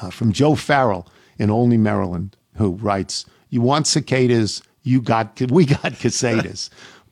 Uh, 0.00 0.10
from 0.10 0.32
Joe 0.32 0.54
Farrell 0.54 1.08
in 1.38 1.50
Olney, 1.50 1.76
Maryland, 1.76 2.36
who 2.56 2.72
writes, 2.72 3.24
You 3.50 3.60
want 3.62 3.86
cicadas, 3.86 4.62
you 4.82 5.00
got, 5.00 5.40
we 5.50 5.66
got 5.66 5.80
casadas. 6.00 6.70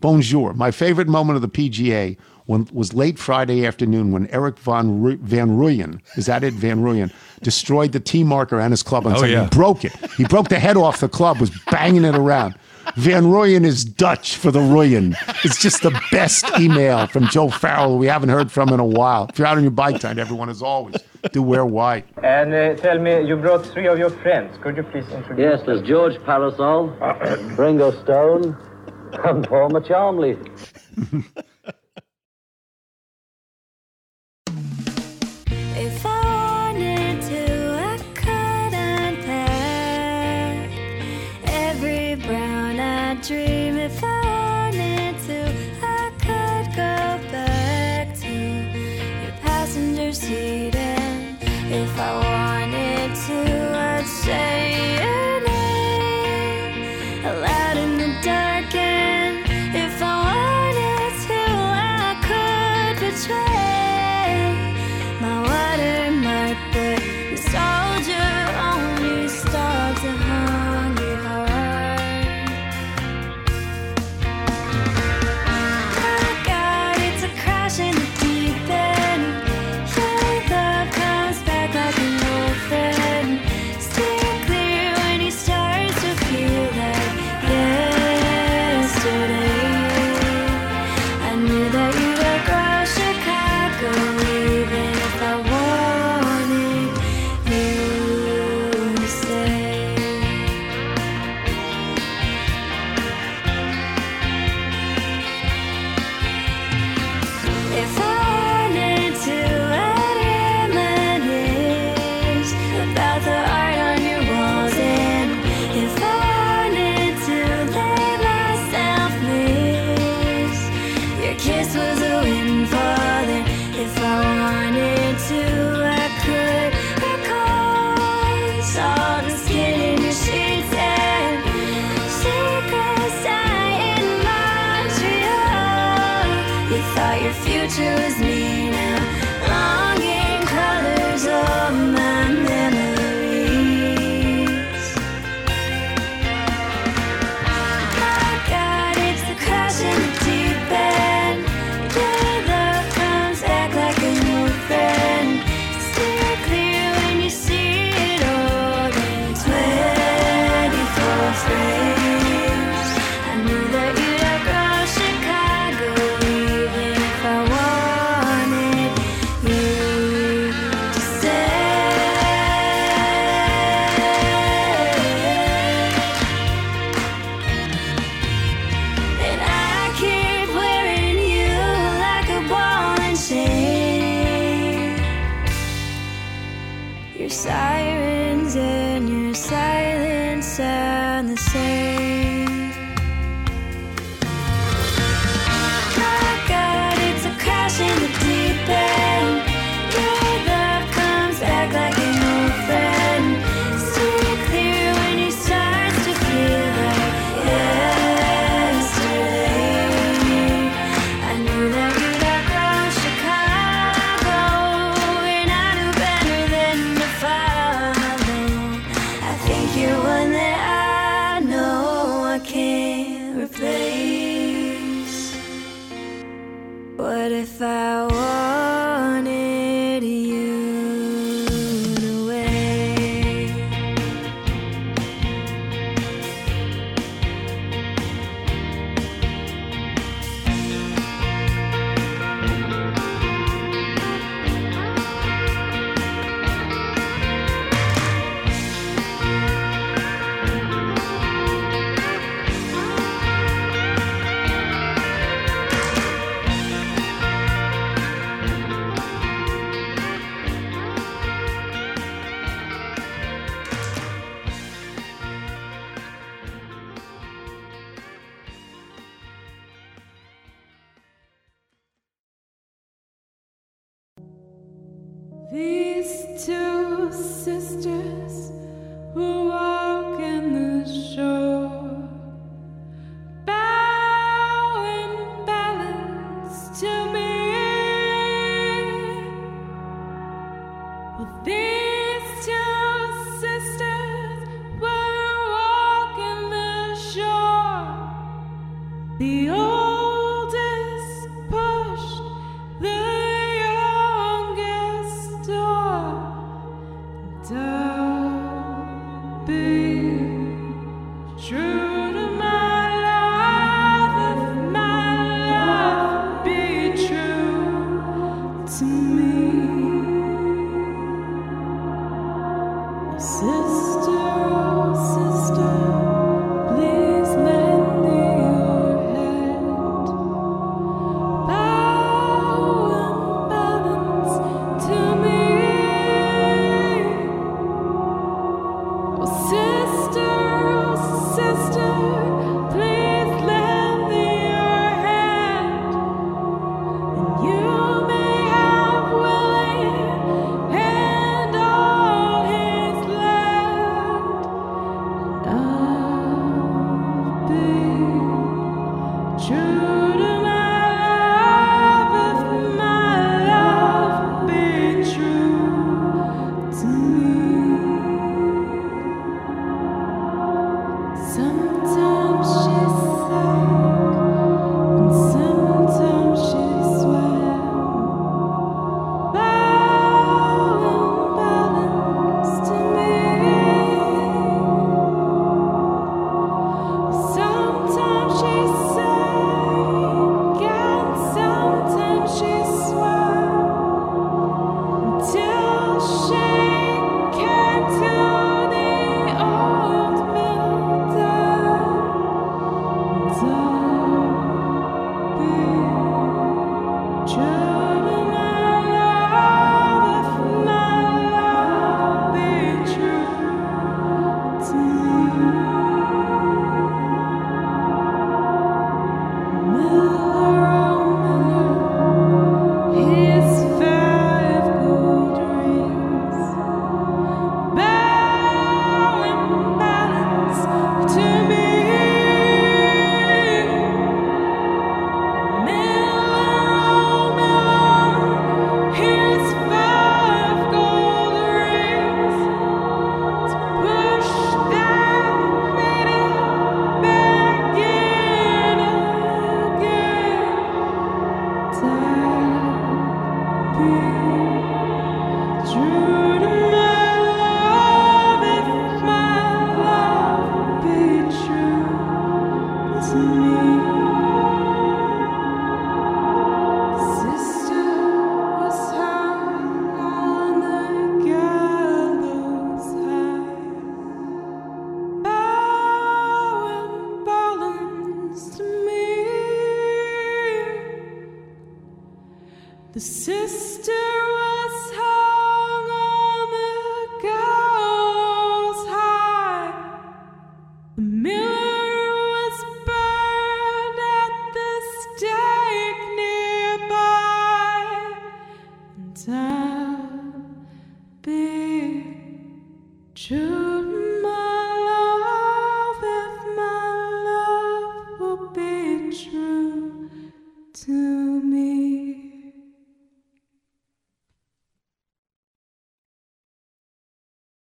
Bonjour. 0.08 0.52
My 0.52 0.70
favorite 0.70 1.08
moment 1.08 1.36
of 1.36 1.40
the 1.40 1.48
PGA 1.48 2.18
when, 2.44 2.68
was 2.74 2.92
late 2.92 3.18
Friday 3.18 3.64
afternoon 3.64 4.12
when 4.12 4.26
Erik 4.26 4.58
Von 4.58 5.00
Ru- 5.00 5.16
Van 5.16 5.56
Rooyen, 5.56 5.98
is 6.18 6.26
that 6.26 6.44
it, 6.44 6.52
Van 6.52 6.82
Rooyen, 6.82 7.10
destroyed 7.40 7.92
the 7.92 8.00
tee 8.00 8.22
marker 8.22 8.60
and 8.60 8.70
his 8.70 8.82
club 8.82 9.06
on 9.06 9.12
Oh, 9.14 9.20
Sunday. 9.20 9.32
yeah. 9.32 9.44
He 9.44 9.48
broke 9.48 9.82
it. 9.82 9.94
He 10.18 10.24
broke 10.24 10.50
the 10.50 10.58
head 10.58 10.76
off 10.76 11.00
the 11.00 11.08
club, 11.08 11.38
was 11.40 11.48
banging 11.70 12.04
it 12.04 12.14
around. 12.16 12.54
Van 12.96 13.22
Rooyen 13.24 13.64
is 13.64 13.82
Dutch 13.82 14.36
for 14.36 14.50
the 14.50 14.58
Rooyen. 14.58 15.16
It's 15.42 15.56
just 15.58 15.82
the 15.82 15.98
best 16.12 16.44
email 16.60 17.06
from 17.06 17.26
Joe 17.28 17.48
Farrell 17.48 17.96
we 17.96 18.06
haven't 18.06 18.28
heard 18.28 18.52
from 18.52 18.68
in 18.74 18.80
a 18.80 18.84
while. 18.84 19.28
If 19.30 19.38
you're 19.38 19.48
out 19.48 19.56
on 19.56 19.62
your 19.64 19.70
bike 19.70 20.00
tonight, 20.02 20.18
everyone, 20.18 20.50
as 20.50 20.60
always, 20.60 20.96
do 21.32 21.42
wear 21.42 21.64
white. 21.64 22.04
And 22.22 22.52
uh, 22.52 22.74
tell 22.74 22.98
me, 22.98 23.26
you 23.26 23.36
brought 23.36 23.64
three 23.64 23.86
of 23.86 23.98
your 23.98 24.10
friends. 24.10 24.58
Could 24.62 24.76
you 24.76 24.82
please 24.82 25.08
introduce 25.08 25.38
Yes, 25.38 25.62
there's 25.64 25.80
George 25.80 26.22
Parasol, 26.26 26.88
Ringo 27.56 27.90
Stone, 28.04 28.54
and 29.24 29.46
Paul 29.46 29.70
Macharmley. 29.70 30.36
If 35.76 36.06
I 36.06 36.72
wanted 36.74 37.22
to, 37.22 37.42
I 37.74 37.98
could 38.14 38.74
unpack 38.74 40.70
every 41.46 42.14
brown-eyed 42.26 43.22
dream. 43.22 43.63